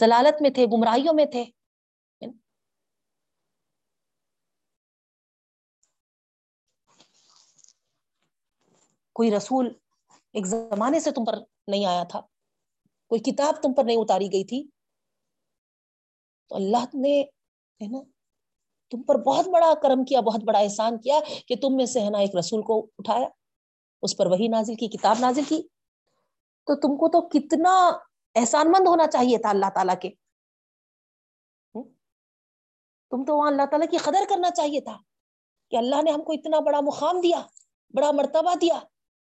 ضلالت 0.00 0.42
میں 0.42 0.50
تھے، 0.50 0.66
گمراہیوں 0.66 1.14
میں 1.14 1.26
تھے۔ 1.26 1.44
کوئی 9.12 9.36
رسول 9.36 9.74
ایک 10.32 10.46
زمانے 10.46 11.00
سے 11.00 11.10
تم 11.10 11.24
پر 11.24 11.34
نہیں 11.66 11.86
آیا 11.86 12.04
تھا۔ 12.04 12.20
کوئی 13.08 13.20
کتاب 13.20 13.62
تم 13.62 13.74
پر 13.74 13.84
نہیں 13.84 13.96
اتاری 13.96 14.26
گئی 14.26 14.44
تھی۔ 14.44 14.81
تو 16.52 16.56
اللہ 16.56 16.84
نے 16.94 17.20
ہے 17.80 17.86
نا 17.88 17.98
تم 18.90 19.02
پر 19.02 19.16
بہت 19.16 19.48
بڑا 19.48 19.72
کرم 19.82 20.04
کیا، 20.04 20.20
بہت 20.20 20.42
بڑا 20.44 20.58
احسان 20.58 20.98
کیا 20.98 21.20
کہ 21.46 21.54
تم 21.56 21.76
میں 21.76 21.86
سے 21.86 22.00
ہے 22.00 22.10
نا 22.10 22.18
ایک 22.18 22.36
رسول 22.36 22.62
کو 22.62 22.86
اٹھایا، 22.98 23.28
اس 24.02 24.16
پر 24.16 24.26
وہی 24.26 24.48
نازل 24.48 24.74
کی، 24.74 24.88
کتاب 24.88 25.16
نازل 25.20 25.42
کی۔ 25.48 25.62
تو 26.66 26.74
تم 26.80 26.96
کو 26.96 27.08
تو 27.08 27.20
کتنا 27.28 27.72
احسان 28.34 28.70
مند 28.70 28.88
ہونا 28.88 29.06
چاہیے 29.06 29.38
تھا 29.38 29.50
اللہ 29.50 29.70
تعالیٰ 29.74 29.94
کے۔ 30.02 30.10
تم 33.10 33.24
تو 33.24 33.36
وہاں 33.36 33.48
اللہ 33.48 33.66
تعالیٰ 33.70 33.88
کی 33.90 33.96
قدر 33.96 34.24
کرنا 34.28 34.50
چاہیے 34.50 34.80
تھا 34.80 34.98
کہ 35.70 35.76
اللہ 35.76 36.02
نے 36.02 36.10
ہم 36.10 36.22
کو 36.22 36.32
اتنا 36.32 36.60
بڑا 36.60 36.80
مقام 36.80 37.20
دیا، 37.20 37.42
بڑا 37.94 38.10
مرتبہ 38.10 38.54
دیا 38.54 38.78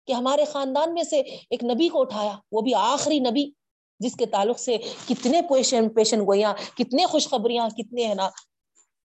کہ 0.07 0.13
ہمارے 0.13 0.45
خاندان 0.45 0.93
میں 0.93 1.03
سے 1.03 1.19
ایک 1.49 1.63
نبی 1.63 1.89
کو 1.89 2.01
اٹھایا، 2.01 2.37
وہ 2.51 2.61
بھی 2.61 2.75
آخری 2.75 3.19
نبی۔ 3.19 3.51
جس 3.99 4.15
کے 4.15 4.25
تعلق 4.25 4.59
سے 4.59 4.77
کتنے 5.07 5.41
پیشن 5.41 5.89
پیشن 5.93 6.19
گوئیاں، 6.19 6.53
کتنے 6.77 7.05
خوشخبریاں، 7.05 7.69
کتنے 7.69 8.07
ہے 8.07 8.13
نا، 8.13 8.29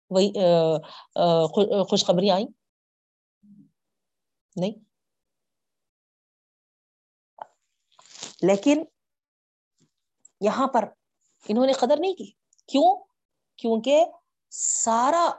وہی 0.09 0.33
خوشخبریاں 1.89 2.35
آئیں؟ 2.35 2.47
نہیں؟ 4.55 4.71
لیکن 8.41 8.83
یہاں 10.41 10.67
پر 10.67 10.85
انہوں 11.47 11.65
نے 11.65 11.73
قدر 11.73 11.97
نہیں 11.99 12.13
کی۔ 12.13 12.31
کیوں؟ 12.67 13.03
کیونکہ 13.55 14.05
سارا 14.49 15.29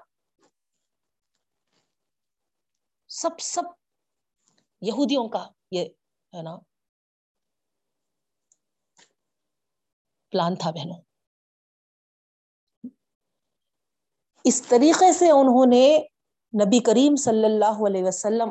سب 3.08 3.40
سب 3.40 3.62
یہودیوں 4.80 5.28
کا 5.28 5.48
یہ، 5.70 5.84
ہے 6.32 6.42
نا 6.42 6.56
پلان 10.30 10.56
تھا 10.56 10.70
بہنوں۔ 10.70 11.00
اس 14.44 14.62
طریقے 14.62 15.12
سے 15.12 15.30
انہوں 15.30 15.66
نے 15.66 15.98
نبی 16.64 16.78
کریم 16.80 17.16
صلی 17.16 17.44
اللہ 17.44 17.86
علیہ 17.88 18.04
وسلم 18.04 18.50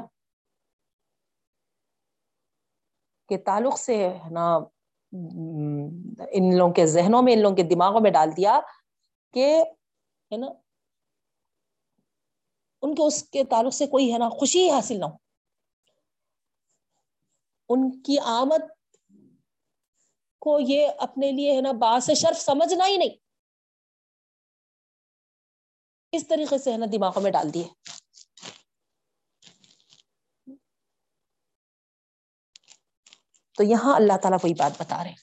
کے 3.30 3.38
تعلق 3.38 3.80
سے 3.80 4.18
نا، 4.32 4.56
ان 6.32 6.58
لوگوں 6.58 6.74
کے 6.74 6.86
ذہنوں 6.86 7.22
میں، 7.22 7.34
ان 7.34 7.42
لوگوں 7.42 7.56
کے 7.56 7.64
دماغوں 7.64 8.02
میں 8.02 8.12
ڈال 8.12 8.30
دیا 8.38 8.60
کہ، 9.34 9.64
ہے 10.32 10.38
نا، 10.38 10.48
ان 12.82 12.96
کے 12.96 13.08
اس 13.08 13.30
کے 13.30 13.44
تعلق 13.44 13.74
سے 13.74 13.88
کوئی، 13.88 14.14
ہے 14.14 14.18
نا، 14.18 14.30
خوشی 14.30 14.70
حاصل 14.70 15.00
نہ 15.00 15.06
ہو۔ 15.06 15.18
ان 17.70 18.02
کی 18.02 18.20
آمد 18.20 18.79
کو 20.40 20.60
یہ 20.60 20.88
اپنے 20.98 21.32
لیے 21.32 21.56
ہے 21.56 21.62
نا 21.62 21.72
باس 21.72 22.10
شرف 22.18 22.42
سمجھنا 22.42 22.88
ہی 22.88 22.98
نہیں۔ 22.98 23.16
اس 26.12 26.28
طریقے 26.28 26.58
سے 26.58 26.72
ہے 26.72 26.78
نا 26.78 26.86
دماغوں 26.94 27.22
میں 27.22 27.32
ڈال 27.32 27.54
دیے۔ 27.54 27.64
تو 33.58 33.64
یہاں 33.64 33.96
اللہ 33.96 34.18
تعالیٰ 34.22 34.40
کوئی 34.40 34.54
بات 34.54 34.72
بتا 34.82 35.04
رہے 35.04 35.14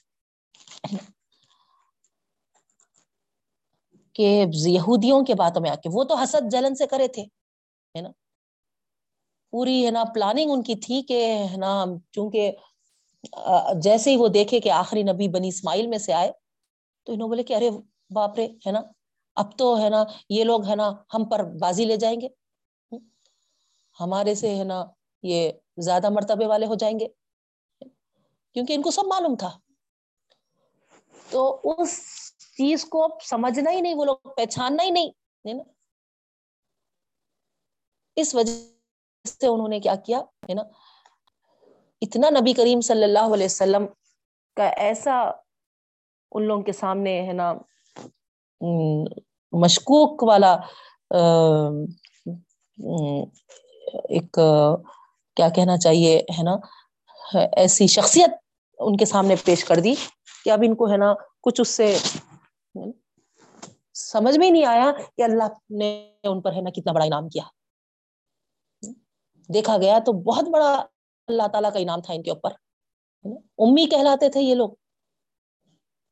کہ 4.15 4.45
یہودیوں 4.67 5.25
کے 5.25 5.33
باتوں 5.33 5.61
میں 5.61 5.69
آ 5.69 5.75
کے 5.75 5.89
وہ 5.93 6.03
تو 6.03 6.15
حسد 6.15 6.51
جلن 6.51 6.75
سے 6.75 6.87
کرے 6.87 7.07
تھے، 7.07 7.21
ہے 7.21 8.01
نا؟ 8.01 8.09
پوری 9.53 9.85
ہے 9.85 9.91
نا 9.91 10.03
پلاننگ 10.15 10.51
ان 10.51 10.63
کی 10.63 10.75
تھی 10.75 11.01
کہ 11.01 11.23
ہے 11.51 11.57
نا 11.57 11.85
چونکہ 12.11 12.51
جیسے 13.81 14.11
ہی 14.11 14.17
وہ 14.17 14.27
دیکھے 14.27 14.59
کہ 14.59 14.71
آخری 14.71 15.03
نبی 15.03 15.27
بنی 15.27 15.47
اسماعیل 15.47 15.87
میں 15.87 15.97
سے 15.97 16.13
آئے، 16.13 16.31
تو 17.03 17.13
انہوں 17.13 17.27
بولے 17.27 17.43
کہ 17.43 17.55
ارے 17.55 17.69
باپ 18.09 18.35
رے، 18.35 18.45
ہے 18.45 18.71
نا؟ 18.71 18.81
اب 19.35 19.57
تو، 19.57 19.81
ہے 19.81 19.89
نا، 19.89 20.03
یہ 20.29 20.43
لوگ، 20.43 20.67
ہے 20.67 20.75
نا، 20.75 20.91
ہم 21.13 21.29
پر 21.29 21.43
بازی 21.43 21.85
لے 21.85 21.97
جائیں 21.97 22.21
گے۔ 22.21 22.27
ہمارے 23.99 24.35
سے، 24.35 24.55
ہے 24.55 24.63
نا، 24.63 24.85
یہ 25.23 25.51
زیادہ 25.77 26.09
مرتبے 26.09 26.45
والے 26.45 26.65
ہو 26.65 26.75
جائیں 26.75 26.99
گے۔ 26.99 27.07
کیونکہ 28.53 28.73
ان 28.73 28.81
کو 28.81 28.91
سب 28.91 29.03
معلوم 29.07 29.35
تھا۔ 29.35 29.59
تو 31.29 31.61
اس 31.63 32.01
چیز 32.57 32.85
کو 32.85 33.07
سمجھنا 33.23 33.71
ہی 33.71 33.81
نہیں، 33.81 33.93
وہ 33.93 34.05
لوگ 34.05 34.17
پہچاننا 34.35 34.83
ہی 34.83 34.89
نہیں 34.89 35.11
نا؟ 35.45 35.63
اس 38.15 38.35
وجہ 38.35 38.51
سے 39.27 39.47
انہوں 39.47 39.67
نے 39.67 39.79
کیا 39.79 39.95
کیا، 39.95 40.19
ہے 40.19 40.53
نا؟ 40.53 40.61
اتنا 42.01 42.29
نبی 42.29 42.53
کریم 42.53 42.81
صلی 42.81 43.03
اللہ 43.03 43.33
علیہ 43.33 43.45
وسلم 43.45 43.85
کا 44.57 44.67
ایسا 44.85 45.19
ان 46.31 46.43
لوگوں 46.47 46.63
کے 46.63 46.71
سامنے 46.71 47.21
ہے 47.27 47.33
نا 47.33 47.53
مشکوک 49.53 50.23
والا 50.23 50.53
ایک، 54.09 54.39
کیا 55.37 55.49
کہنا 55.55 55.77
چاہیے، 55.77 56.17
ہے 56.37 56.43
نا، 56.43 56.55
ایسی 57.57 57.87
شخصیت 57.87 58.31
ان 58.79 58.97
کے 58.97 59.05
سامنے 59.05 59.35
پیش 59.45 59.63
کر 59.65 59.79
دی 59.83 59.93
کہ 60.45 60.49
اب 60.51 60.63
ان 60.65 60.75
کو 60.75 60.91
ہے 60.91 60.97
نا 60.97 61.13
کچھ 61.43 61.61
اس 61.61 61.69
سے 61.69 61.95
سمجھ 63.95 64.37
میں 64.37 64.49
نہیں 64.49 64.65
آیا 64.65 64.91
کہ 65.17 65.21
اللہ 65.23 65.53
نے 65.79 65.89
ان 66.23 66.41
پر 66.41 66.53
ہے 66.53 66.61
نا 66.61 66.69
کتنا 66.69 66.91
بڑا 66.93 67.05
انعام 67.05 67.29
کیا۔ 67.29 67.43
دیکھا 69.49 69.77
گیا 69.77 69.97
تو 70.05 70.11
بہت 70.23 70.47
بڑا 70.53 70.75
اللہ 71.27 71.47
تعالیٰ 71.47 71.71
کا 71.73 71.79
انعام 71.79 72.01
تھا 72.01 72.13
ان 72.13 72.21
کے 72.23 72.31
اوپر 72.31 72.51
امی 73.57 73.85
کہلاتے 73.85 74.29
تھے 74.29 74.41
یہ 74.41 74.55
لوگ، 74.55 74.69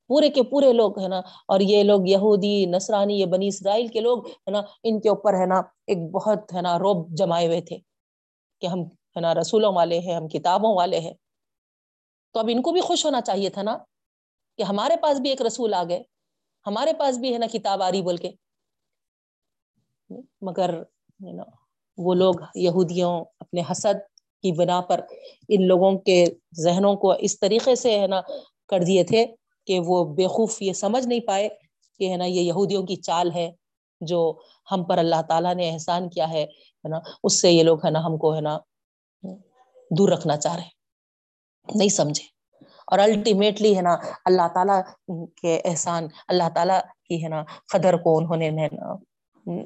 پورے 0.09 0.29
کے 0.29 0.43
پورے 0.43 0.71
لوگ، 0.73 0.99
ہے 0.99 1.07
نا؟ 1.07 1.19
اور 1.47 1.59
یہ 1.59 1.83
لوگ 1.83 2.07
یہودی 2.07 2.65
نسرانی 2.65 3.19
یہ 3.19 3.25
بنی 3.25 3.47
اسرائیل 3.47 3.87
کے 3.87 3.99
لوگ، 3.99 4.27
ہے 4.27 4.51
نا؟ 4.51 4.61
ان 4.83 4.99
کے 5.01 5.09
اوپر، 5.09 5.33
ہے 5.33 5.45
نا، 5.45 5.59
ایک 5.87 5.97
بہت، 6.11 6.53
ہے 6.53 6.61
نا، 6.61 6.77
روب 6.79 7.07
جمائے 7.17 7.47
ہوئے 7.47 7.61
تھے 7.61 7.77
کہ 8.61 8.67
ہم، 8.67 8.81
ہے 9.15 9.19
نا، 9.19 9.33
رسولوں 9.33 9.73
والے 9.73 9.99
ہیں، 9.99 10.15
ہم 10.15 10.27
کتابوں 10.27 10.75
والے 10.75 10.99
ہیں۔ 10.99 11.13
تو 12.31 12.39
اب 12.39 12.49
ان 12.51 12.61
کو 12.61 12.71
بھی 12.71 12.81
خوش 12.81 13.05
ہونا 13.05 13.21
چاہیے 13.21 13.49
تھا 13.49 13.61
نا 13.61 13.77
کہ 14.57 14.63
ہمارے 14.63 14.95
پاس 15.01 15.19
بھی 15.19 15.29
ایک 15.29 15.41
رسول 15.41 15.73
آ 15.73 15.83
گئے، 15.89 16.03
ہمارے 16.65 16.93
پاس 16.93 17.17
بھی، 17.17 17.33
ہے 17.33 17.37
نا، 17.37 17.47
کتاب 17.53 17.81
آ 17.81 17.91
رہی 17.91 18.01
بول 18.01 18.17
کے۔ 18.17 18.31
مگر 20.41 20.83
وہ 21.97 22.13
لوگ 22.13 22.33
یہودیوں 22.55 23.13
اپنے 23.39 23.61
حسد 23.71 24.14
کی 24.45 24.51
بنا 24.51 24.81
پر 24.81 25.01
ان 25.49 25.67
لوگوں 25.67 25.91
کے 25.99 26.25
ذہنوں 26.55 26.95
کو 26.95 27.11
اس 27.19 27.39
طریقے 27.39 27.75
سے 27.75 27.99
ہے 27.99 28.07
نا 28.07 28.21
کر 28.69 28.83
دیے 28.83 29.03
تھے 29.03 29.25
کہ 29.67 29.79
وہ 29.79 30.03
بےخوف 30.15 30.61
یہ 30.61 30.73
سمجھ 30.73 31.07
نہیں 31.07 31.19
پائے 31.19 31.49
کہ 31.99 32.11
ہے 32.11 32.17
نا 32.17 32.25
یہ 32.25 32.41
یہودیوں 32.41 32.83
کی 32.83 32.95
چال 32.95 33.31
ہے 33.35 33.51
جو 34.01 34.19
ہم 34.71 34.83
پر 34.83 34.97
اللہ 34.97 35.21
تعالیٰ 35.29 35.55
نے 35.55 35.71
احسان 35.71 36.09
کیا 36.09 36.29
ہے 36.29 36.45
نا؟ 36.89 36.99
اس 37.23 37.41
سے 37.41 37.51
یہ 37.51 37.63
لوگ 37.63 37.85
ہے 37.85 37.91
نا 37.91 37.99
ہم 38.05 38.17
کو 38.17 38.35
ہے 38.35 38.41
نا 38.41 38.57
دور 39.91 40.09
رکھنا 40.09 40.37
چاہ 40.37 40.55
رہے 40.55 40.69
نہیں 41.75 41.89
سمجھے۔ 41.89 42.23
اور 42.87 42.99
الٹیمیٹلی 42.99 43.75
ہے 43.77 43.81
نا 43.81 43.93
اللہ 44.25 44.47
تعالیٰ 44.53 44.81
کے 45.41 45.61
احسان، 45.65 46.07
اللہ 46.27 46.49
تعالیٰ 46.55 46.79
کی 47.05 47.23
ہے 47.23 47.29
نا 47.29 47.43
قدر 47.73 47.97
کو 47.97 48.17
انہوں 48.17 48.37
نے 48.37 48.49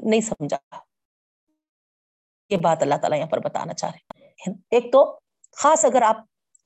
نہیں 0.09 0.21
سمجھا۔ 0.21 0.57
یہ 2.49 2.57
بات 2.57 2.81
اللہ 2.81 2.95
تعالیٰ 2.95 3.17
یہاں 3.17 3.27
پر 3.27 3.39
بتانا 3.39 3.73
چاہ 3.73 3.89
رہے 3.89 3.97
ہیں۔ 3.97 4.18
ایک 4.47 4.91
تو 4.91 5.19
خاص 5.57 5.85
اگر 5.85 6.01
آپ 6.01 6.15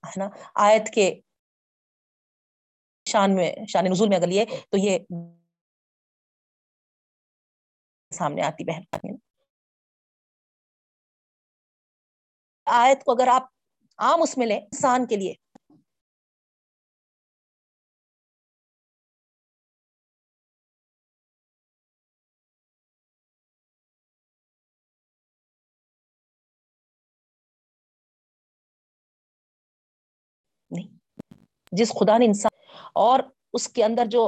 ہے 0.03 0.11
نا 0.17 0.29
آیت 0.55 0.93
کے 0.93 1.21
شان 3.05 3.35
میں، 3.35 3.51
شان 3.67 3.85
نزول 3.85 4.09
میں 4.09 4.17
اگر 4.17 4.27
لیے 4.27 4.45
تو 4.45 4.77
یہ 4.77 4.99
سامنے 8.11 8.41
آتی 8.41 8.63
بہن۔ 8.63 9.15
آیت 12.65 13.03
کو 13.03 13.11
اگر 13.11 13.27
آپ 13.27 13.43
عام 13.97 14.21
اس 14.21 14.37
میں 14.37 14.47
لیں 14.47 14.57
انسان 14.57 15.07
کے 15.07 15.15
لیے 15.15 15.33
جس 31.77 31.89
خدا 31.89 32.17
نے 32.17 32.25
انسان 32.25 32.57
اور 32.95 33.19
اس 33.53 33.67
کے 33.69 33.83
اندر 33.83 34.05
جو 34.05 34.23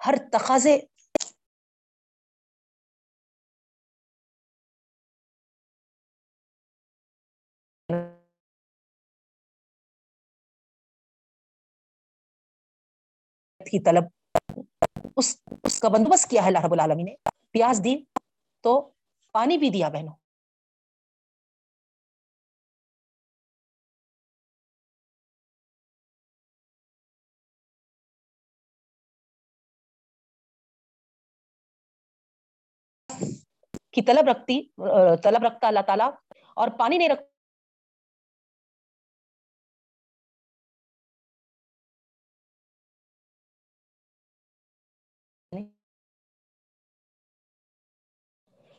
ہر 0.00 0.14
تقاضے 0.32 0.78
کی 13.60 13.78
طلب 13.82 14.04
اس 15.16 15.36
اس 15.62 15.80
کا 15.80 15.88
بندوبست 15.88 16.30
کیا 16.30 16.42
ہے 16.42 16.46
اللہ 16.46 16.64
رب 16.64 16.72
العالمی 16.72 17.02
نے؟ 17.02 17.14
پیاز 17.50 17.80
دی 17.84 17.94
تو 18.64 18.72
پانی 19.34 19.58
بھی 19.58 19.70
دیا 19.70 19.88
بہنوں۔ 19.88 20.16
کی 33.92 34.02
طلب 34.02 34.28
رکھتی، 34.28 34.60
طلب 35.22 35.44
رکھتا 35.44 35.68
اللہ 35.68 35.80
تعالیٰ 35.86 36.10
اور 36.56 36.68
پانی 36.78 36.98
نہیں 36.98 37.08
رکھتا۔ 37.08 37.33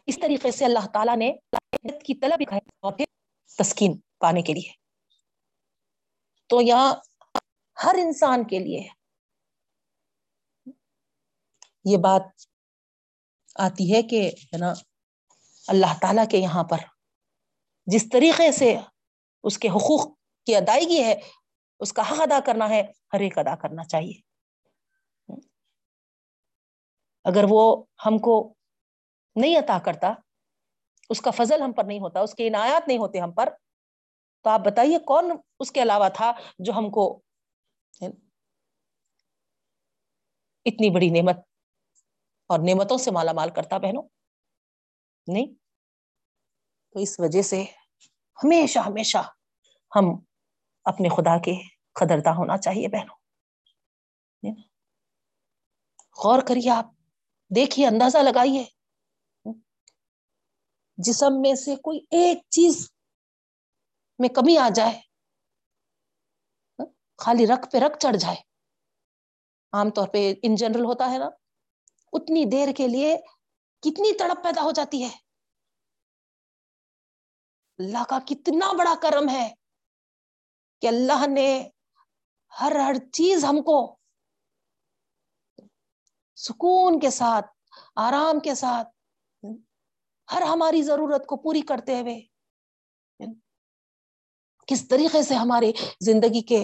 اس 0.05 0.19
طریقے 0.21 0.51
سے 0.51 0.65
اللہ 0.65 0.87
تعالیٰ 0.93 1.17
نے 1.17 1.33
کی 2.03 2.15
طلب 2.15 2.43
تسکین 3.57 3.99
پانے 4.19 4.41
کے 4.41 4.53
لیے۔ 4.53 4.73
تو 6.49 6.61
یہاں 6.61 6.95
ہر 7.83 7.95
انسان 7.99 8.47
کے 8.47 8.59
لیے 8.59 8.87
یہ 11.85 11.97
بات 11.97 12.21
آتی 13.55 13.93
ہے 13.93 14.01
کہ 14.01 14.31
ہے 14.45 14.57
نا، 14.57 14.73
اللہ 15.67 15.99
تعالیٰ 16.01 16.25
کے 16.31 16.37
یہاں 16.37 16.63
پر 16.63 16.77
جس 17.85 18.09
طریقے 18.11 18.51
سے 18.51 18.77
اس 19.43 19.57
کے 19.57 19.67
حقوق 19.67 20.15
کی 20.45 20.55
ادائیگی 20.55 21.03
ہے، 21.03 21.15
اس 21.79 21.93
کا 21.93 22.01
حق 22.01 22.21
ادا 22.21 22.39
کرنا 22.45 22.69
ہے، 22.69 22.81
ہر 23.13 23.19
ایک 23.19 23.37
ادا 23.37 23.55
کرنا 23.55 23.83
چاہیے۔ 23.83 24.21
اگر 27.23 27.45
وہ 27.49 27.83
ہم 28.05 28.17
کو 28.17 28.54
نہیں 29.35 29.57
عطا 29.57 29.79
کرتا، 29.85 30.13
اس 31.09 31.21
کا 31.21 31.31
فضل 31.31 31.61
ہم 31.61 31.71
پر 31.71 31.83
نہیں 31.83 31.99
ہوتا، 31.99 32.19
اس 32.19 32.35
کے 32.35 32.47
عنایات 32.47 32.87
نہیں 32.87 32.97
ہوتے 32.97 33.19
ہم 33.19 33.31
پر۔ 33.31 33.49
تو 34.43 34.49
آپ 34.49 34.59
بتائیے، 34.59 34.99
کون 34.99 35.31
اس 35.59 35.71
کے 35.71 35.81
علاوہ 35.81 36.09
تھا 36.09 36.31
جو 36.59 36.73
ہم 36.73 36.89
کو 36.89 37.21
اتنی 40.65 40.89
بڑی 40.89 41.09
نعمت 41.09 41.35
اور 42.47 42.59
نعمتوں 42.59 42.97
سے 42.97 43.11
مالا 43.11 43.31
مال 43.31 43.49
کرتا 43.49 43.77
بہنوں؟ 43.77 44.03
نہیں۔ 45.27 45.47
تو 46.93 46.99
اس 46.99 47.19
وجہ 47.19 47.41
سے 47.41 47.63
ہمیشہ 48.43 48.79
ہمیشہ 48.79 49.17
ہم 49.95 50.05
اپنے 50.83 51.09
خدا 51.09 51.41
کے 51.41 51.53
قدردہ 51.91 52.29
ہونا 52.29 52.57
چاہیے 52.57 52.87
بہنوں۔ 52.87 53.15
غور 56.23 56.41
کریے 56.47 56.69
آپ، 56.69 56.85
دیکھیے، 57.55 57.87
اندازہ 57.87 58.17
لگائیے۔ 58.17 58.74
جسم 60.97 61.41
میں 61.41 61.53
سے 61.55 61.75
کوئی 61.75 61.99
ایک 62.11 62.41
چیز 62.49 62.89
میں 64.19 64.29
کمی 64.29 64.57
آ 64.57 64.67
جائے، 64.75 64.99
خالی 67.19 67.47
رکھ 67.47 67.69
پہ 67.71 67.77
رکھ 67.77 67.97
چڑھ 67.99 68.17
جائے۔ 68.17 68.35
عام 69.73 69.89
طور 69.89 70.07
پہ 70.07 70.33
ان 70.43 70.55
جنرل 70.55 70.85
ہوتا 70.85 71.11
ہے 71.11 71.17
نا، 71.17 71.29
اتنی 72.13 72.43
دیر 72.45 72.73
کے 72.77 72.87
لیے 72.87 73.15
کتنی 73.83 74.17
تڑپ 74.17 74.43
پیدا 74.43 74.61
ہو 74.61 74.71
جاتی 74.71 75.03
ہے۔ 75.03 75.09
اللہ 77.79 78.03
کا 78.09 78.19
کتنا 78.27 78.71
بڑا 78.77 78.93
کرم 79.01 79.29
ہے 79.29 79.47
کہ 80.81 80.87
اللہ 80.87 81.27
نے 81.27 81.47
ہر 82.61 82.75
ہر 82.79 82.95
چیز 83.13 83.45
ہم 83.45 83.61
کو 83.61 83.77
سکون 86.37 86.99
کے 86.99 87.09
ساتھ، 87.09 87.45
آرام 87.95 88.39
کے 88.39 88.55
ساتھ 88.55 88.94
ہر 90.31 90.41
ہماری 90.41 90.81
ضرورت 90.81 91.25
کو 91.25 91.35
پوری 91.37 91.61
کرتے 91.61 92.01
ہوئے۔ 92.01 92.21
کس 94.67 94.87
طریقے 94.87 95.23
سے 95.23 95.35
ہمارے 95.35 95.71
زندگی 96.01 96.41
کے 96.41 96.61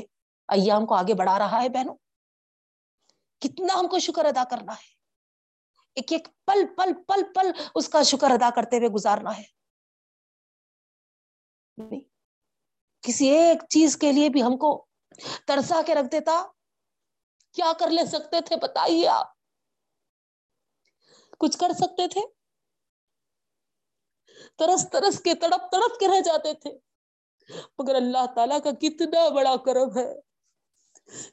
ایام 0.48 0.86
کو 0.86 0.96
آگے 0.96 1.14
بڑھا 1.14 1.40
رہا 1.40 1.62
ہے 1.64 1.70
بہنوں؟ 1.70 1.96
کتنا 3.40 3.80
ہم 3.80 3.88
کو 3.88 4.00
شکر 4.00 4.26
ادا 4.26 4.44
کرنا 4.44 4.74
ہے۔ 4.74 5.02
ایک 5.96 6.12
ایک 6.12 6.28
پل 6.46 6.76
پل 6.78 6.94
پل 7.08 7.34
پل 7.36 7.52
اس 7.76 7.90
کا 7.90 8.04
شکر 8.04 8.32
ادا 8.32 8.50
کرتے 8.56 8.78
ہوئے 8.78 8.90
گزارنا 8.90 9.38
ہے۔ 9.38 9.62
کسی 13.02 13.28
ایک 13.28 13.58
چیز 13.70 13.98
کے 13.98 14.12
لیے 14.12 14.30
بھی 14.30 14.44
ہم 14.44 14.58
کو 14.58 14.86
ترسا 15.48 15.82
کے 15.86 15.96
رکھ 15.96 16.12
دیتا۔ 16.12 16.46
کیا 17.52 17.72
کر 17.80 17.90
لے 17.90 18.06
سکتے 18.06 18.42
تھے 18.42 18.56
بتائیے 18.56 19.08
آپ؟ 19.08 19.28
کچھ 21.38 21.58
کر 21.58 21.74
سکتے 21.74 22.08
تھے؟ 22.08 22.41
ترس 24.56 24.90
ترس 24.90 25.22
کے 25.22 25.34
تڑپ 25.34 25.72
تڑپ 25.72 26.00
کے 26.00 26.08
رہ 26.08 26.22
جاتے 26.22 26.54
تھے۔ 26.54 26.78
مگر 27.80 27.96
اللہ 27.96 28.26
تعالی 28.36 28.56
کا 28.64 28.72
کتنا 28.72 29.30
بڑا 29.30 29.56
کرم 29.66 29.98
ہے۔ 29.98 30.14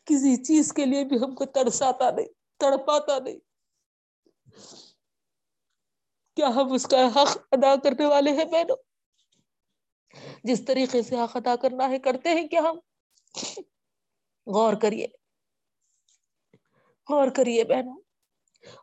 کسی 0.05 0.45
چیز 0.45 0.73
کے 0.73 0.87
لیے 0.87 1.05
بھی 1.05 1.17
ہم 1.17 1.35
کو 1.35 1.45
تڑساتا 1.45 2.11
نہیں، 2.11 2.27
تڑپاتا 2.59 3.19
نہیں۔ 3.19 3.39
کیا 6.37 6.49
ہم 6.49 6.73
اس 6.73 6.87
کا 6.87 6.97
حق 7.07 7.39
ادا 7.53 7.77
کرنے 7.77 8.07
والے 8.07 8.31
ہیں 8.31 8.45
بہنوں؟ 8.45 8.77
جس 10.45 10.65
طریقے 10.67 11.03
سے 11.03 11.17
حق 11.17 11.37
ادا 11.37 11.57
کرنا 11.57 11.89
ہے، 11.89 11.99
کرتے 11.99 12.29
ہیں 12.29 12.49
کیا 12.49 12.61
ہم؟ 12.61 12.79
غور 14.47 14.75
کریے۔ 14.75 15.07
غور 17.11 17.29
کریے 17.37 17.65
بہنوں۔ 17.65 18.01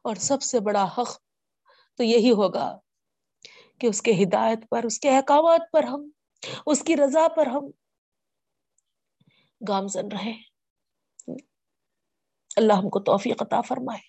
اور 0.04 0.16
سب 0.16 0.42
سے 0.42 0.60
بڑا 0.60 0.84
حق 0.98 1.18
تو 1.98 2.04
یہی 2.04 2.32
ہوگا۔ 2.32 2.80
کہ 3.80 3.88
اس 3.88 4.02
کے 4.02 4.12
ہدایت 4.12 4.60
پر، 4.70 4.84
اس 4.84 5.00
کے 5.00 5.10
احکامات 5.10 5.62
پر 5.72 5.84
ہم، 5.84 6.10
اس 6.66 6.84
کی 6.84 6.98
رضا 6.98 7.28
پر 7.28 7.46
ہم 7.46 7.72
گامزن 9.68 10.08
رہے 10.08 10.34
اللہ 12.56 12.74
ہم 12.74 12.90
کو 12.90 13.00
توفیق 13.00 13.42
عطا 13.42 13.62
فرمائے۔ 13.62 14.02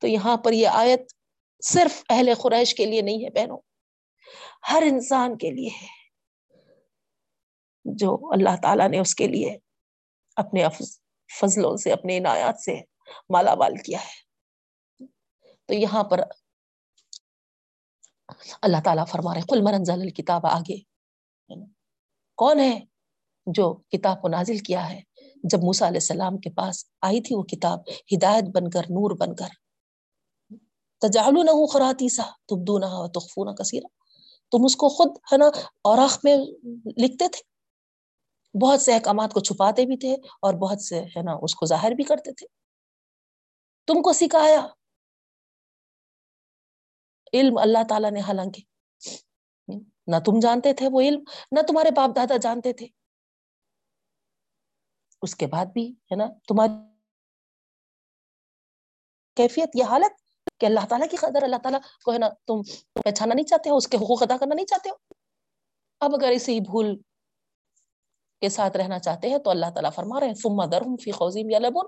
تو 0.00 0.06
یہاں 0.06 0.36
پر 0.36 0.52
یہ 0.52 0.68
آیت 0.68 1.00
صرف 1.64 2.02
اہل 2.08 2.32
قریش 2.42 2.74
کے 2.74 2.86
لیے 2.86 3.02
نہیں 3.02 3.24
ہے 3.24 3.30
بہنوں، 3.30 3.58
ہر 4.70 4.82
انسان 4.86 5.38
کے 5.38 5.50
لیے 5.50 5.68
ہے۔ 5.68 6.02
جو 7.84 8.32
اللہ 8.32 8.56
تعالیٰ 8.62 8.88
نے 8.88 8.98
اس 8.98 9.14
کے 9.14 9.28
لیے 9.28 9.58
اپنے 10.36 10.64
فضلوں 11.40 11.76
سے، 11.76 11.92
اپنے 11.92 12.18
عنایات 12.18 12.60
سے 12.60 12.80
مالا 13.30 13.54
مال 13.54 13.76
کیا 13.76 13.98
ہے۔ 14.00 14.22
تو 15.66 15.74
یہاں 15.74 16.04
پر 16.04 16.18
اللہ 18.62 18.76
تعالیٰ 18.84 19.06
فرما 19.06 19.34
رہے 19.34 19.40
کل 19.40 19.62
مرنزل 19.62 20.10
کتاب 20.10 20.46
آگے۔ 20.46 20.76
کون 22.36 22.60
ہے 22.60 22.80
جو 23.46 23.74
کتاب 23.74 24.22
کو 24.22 24.28
نازل 24.28 24.58
کیا 24.58 24.90
ہے؟ 24.90 25.00
جب 25.44 25.58
موسا 25.62 25.88
علیہ 25.88 25.96
السلام 25.96 26.38
کے 26.38 26.50
پاس 26.50 26.84
آئی 27.02 27.20
تھی 27.20 27.34
وہ 27.34 27.42
کتاب، 27.42 27.78
ہدایت 27.88 28.44
بن 28.44 28.70
کر، 28.70 28.80
نور 28.80 29.16
بن 29.16 29.34
کر۔ 29.34 29.48
تجالو 31.00 31.42
نہ 31.42 31.66
خراتی 31.66 32.08
سا 32.08 32.22
تم 32.48 32.64
تخفو 33.06 33.44
نہ 33.44 33.50
کثیرہ 33.50 33.86
تم 34.50 34.58
اس 34.64 34.76
کو 34.76 34.88
خود، 34.88 35.10
ہے 35.32 35.36
نا 35.36 35.46
اور 35.84 35.98
میں 36.24 36.36
لکھتے 36.96 37.28
تھے؟ 37.28 37.52
بہت 38.58 38.82
سے 38.82 38.94
احکامات 38.94 39.32
کو 39.32 39.40
چھپاتے 39.40 39.86
بھی 39.86 39.96
تھے 39.96 40.14
اور 40.14 40.54
بہت 40.54 40.80
سے، 40.80 41.00
ہے 41.00 41.22
نا، 41.22 41.32
اس 41.42 41.54
کو 41.54 41.66
ظاہر 41.66 41.90
بھی 41.90 42.04
کرتے 42.04 42.32
تھے۔ 42.32 42.46
تم 43.86 44.02
کو 44.02 44.12
سکھایا 44.12 44.66
علم 47.32 47.58
اللہ 47.58 47.84
تعالیٰ 47.88 48.10
نے 48.10 48.20
حالانکہ 48.20 48.62
نہ 50.06 50.16
تم 50.26 50.38
جانتے 50.42 50.74
تھے 50.74 50.88
وہ 50.92 51.00
علم، 51.00 51.22
نہ 51.52 51.60
تمہارے 51.60 51.90
باپ 51.90 52.16
دادا 52.16 52.36
جانتے 52.36 52.72
تھے۔ 52.72 52.86
اس 55.22 55.36
کے 55.36 55.46
بعد 55.46 55.66
بھی، 55.66 55.92
ہے 55.92 56.16
نا، 56.16 56.26
تمہاری 56.48 56.72
کیفیت، 59.36 59.68
یہ 59.74 59.84
حالت 59.84 60.20
کہ 60.60 60.66
اللہ 60.66 60.86
تعالیٰ 60.88 61.08
کی 61.08 61.16
قدر، 61.16 61.42
اللہ 61.42 61.56
تعالیٰ 61.56 61.80
کو، 62.04 62.12
ہے 62.12 62.18
نا، 62.18 62.28
تم 62.28 62.62
پہچانا 63.02 63.34
نہیں 63.34 63.46
چاہتے 63.46 63.70
ہو، 63.70 63.76
اس 63.76 63.88
کے 63.88 63.96
حقوق 63.96 64.22
ادا 64.22 64.36
کرنا 64.36 64.54
نہیں 64.54 64.66
چاہتے 64.66 64.90
ہو۔ 64.90 64.94
اب 66.00 66.14
اگر 66.14 66.30
اسی 66.30 66.60
بھول 66.60 66.96
کے 68.40 68.48
ساتھ 68.48 68.76
رہنا 68.76 68.98
چاہتے 68.98 69.28
ہیں 69.30 69.38
تو 69.38 69.50
اللہ 69.50 69.70
تعالیٰ 69.74 69.92
فرما 69.94 70.20
رہے 70.20 70.26
ہیں 70.26 70.34
فما 70.34 70.66
درم 70.66 70.96
فی 70.96 71.12
خوزیم 71.12 71.50
یا 71.50 71.58
لبن 71.58 71.86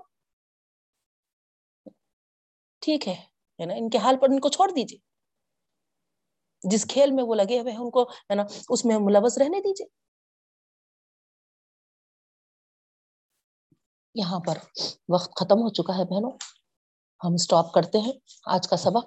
ٹھیک 2.79 3.07
ہے 3.07 3.65
نا، 3.65 3.73
ان 3.73 3.89
کے 3.89 3.97
حال 3.97 4.15
پر 4.21 4.27
ان 4.29 4.39
کو 4.39 4.49
چھوڑ 4.49 4.69
دیجیے 4.71 5.04
جس 6.71 6.85
کھیل 6.89 7.11
میں 7.11 7.23
وہ 7.23 7.35
لگے 7.35 7.59
ہوئے 7.59 7.71
ہیں، 7.71 7.79
ان 7.79 7.89
کو، 7.89 8.03
ہے 8.03 8.35
نا، 8.35 8.43
اس 8.69 8.85
میں 8.85 8.97
ملوث 8.99 9.37
رہنے 9.37 9.59
دیجیے 9.59 9.87
یہاں 14.15 14.39
پر 14.39 14.57
وقت 15.09 15.31
ختم 15.35 15.55
ہو 15.55 15.69
چکا 15.69 15.97
ہے 15.97 16.03
بہنوں۔ 16.03 16.31
ہم 17.23 17.37
سٹاپ 17.37 17.73
کرتے 17.73 17.97
ہیں 17.97 18.11
آج 18.45 18.67
کا 18.67 18.77
سبق۔ 18.77 19.05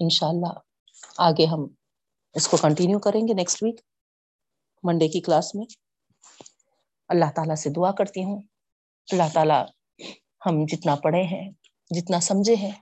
انشاءاللہ 0.00 0.52
آگے 1.18 1.46
ہم 1.46 1.66
اس 2.34 2.48
کو 2.48 2.56
کنٹینیو 2.56 2.98
کریں 2.98 3.28
گے 3.28 3.34
نیکسٹ 3.34 3.62
ویک 3.62 3.80
منڈے 4.82 5.08
کی 5.08 5.20
کلاس 5.20 5.54
میں۔ 5.54 5.66
اللہ 7.08 7.24
تعالیٰ 7.36 7.54
سے 7.54 7.70
دعا 7.70 7.92
کرتی 7.92 8.24
ہوں۔ 8.24 8.42
اللہ 9.12 9.22
تعالیٰ 9.34 9.66
ہم 10.46 10.64
جتنا 10.68 10.94
پڑھے 10.94 11.22
ہیں، 11.22 11.50
جتنا 11.90 12.20
سمجھے 12.20 12.54
ہیں، 12.54 12.72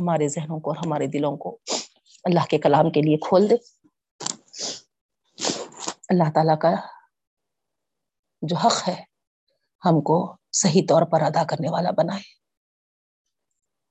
ہمارے 0.00 0.28
ذہنوں 0.28 0.60
کو 0.60 0.70
اور 0.70 0.76
ہمارے 0.76 1.06
دلوں 1.06 1.36
کو 1.36 1.58
اللہ 2.24 2.44
کے 2.50 2.58
کلام 2.58 2.90
کے 2.90 3.00
لیے 3.00 3.16
کھول 3.16 3.50
دے۔ 3.50 3.54
اللہ 6.08 6.30
تعالیٰ 6.34 6.58
کا 6.58 6.68
جو 8.42 8.56
حق 8.56 8.88
ہے، 8.88 9.02
ہم 9.84 10.00
کو 10.00 10.36
صحیح 10.52 10.82
طور 10.88 11.02
پر 11.02 11.20
ادا 11.20 11.44
کرنے 11.44 11.70
والا 11.70 11.90
بنائے۔ 11.90 12.22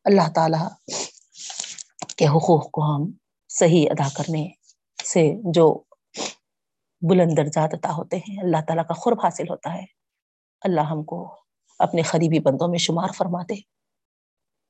اللہ 0.06 0.32
تعالی 0.36 0.94
کے 2.18 2.28
حقوق 2.28 2.72
کو 2.72 2.82
ہم 2.82 3.12
صحیح 3.50 3.88
ادا 3.92 4.08
کرنے 4.16 4.48
سے 5.06 5.52
جو 5.54 5.84
بلند 7.10 7.38
درجات 7.38 7.74
عطا 7.74 7.92
ہوتے 7.92 8.18
ہیں، 8.18 8.44
اللہ 8.44 8.58
تعالیٰ 8.68 8.88
کا 8.88 8.94
خرب 8.94 9.20
حاصل 9.24 9.50
ہوتا 9.50 9.74
ہے۔ 9.74 9.86
اللہ 10.62 10.82
ہم 10.82 11.04
کو 11.04 11.36
اپنے 11.80 12.02
قریبی 12.02 12.40
بندوں 12.40 12.68
میں 12.68 12.78
شمار 12.78 13.08
فرماتے۔ 13.18 13.56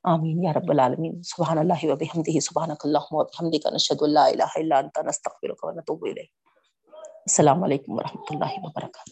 آمین 0.03 0.43
یا 0.43 0.51
رب 0.53 0.71
العالمین. 0.71 1.21
سبحان 1.21 1.57
اللہ 1.57 1.85
و 1.85 1.95
بحمدہ. 1.95 2.39
سبحانک 2.39 2.85
اللہم 2.85 3.15
و 3.15 3.23
بحمدک. 3.23 3.67
نشہد 3.73 4.01
اللہ 4.01 4.19
الہ 4.19 4.51
الا 4.55 4.77
انت. 4.77 4.99
نستغفرک 4.99 5.65
و 5.65 5.71
نتوب 5.71 6.05
الیک. 6.05 6.29
السلام 7.03 7.63
علیکم 7.63 7.91
ورحمۃ 7.91 8.25
اللہ 8.29 8.59
وبرکاتہ. 8.63 9.11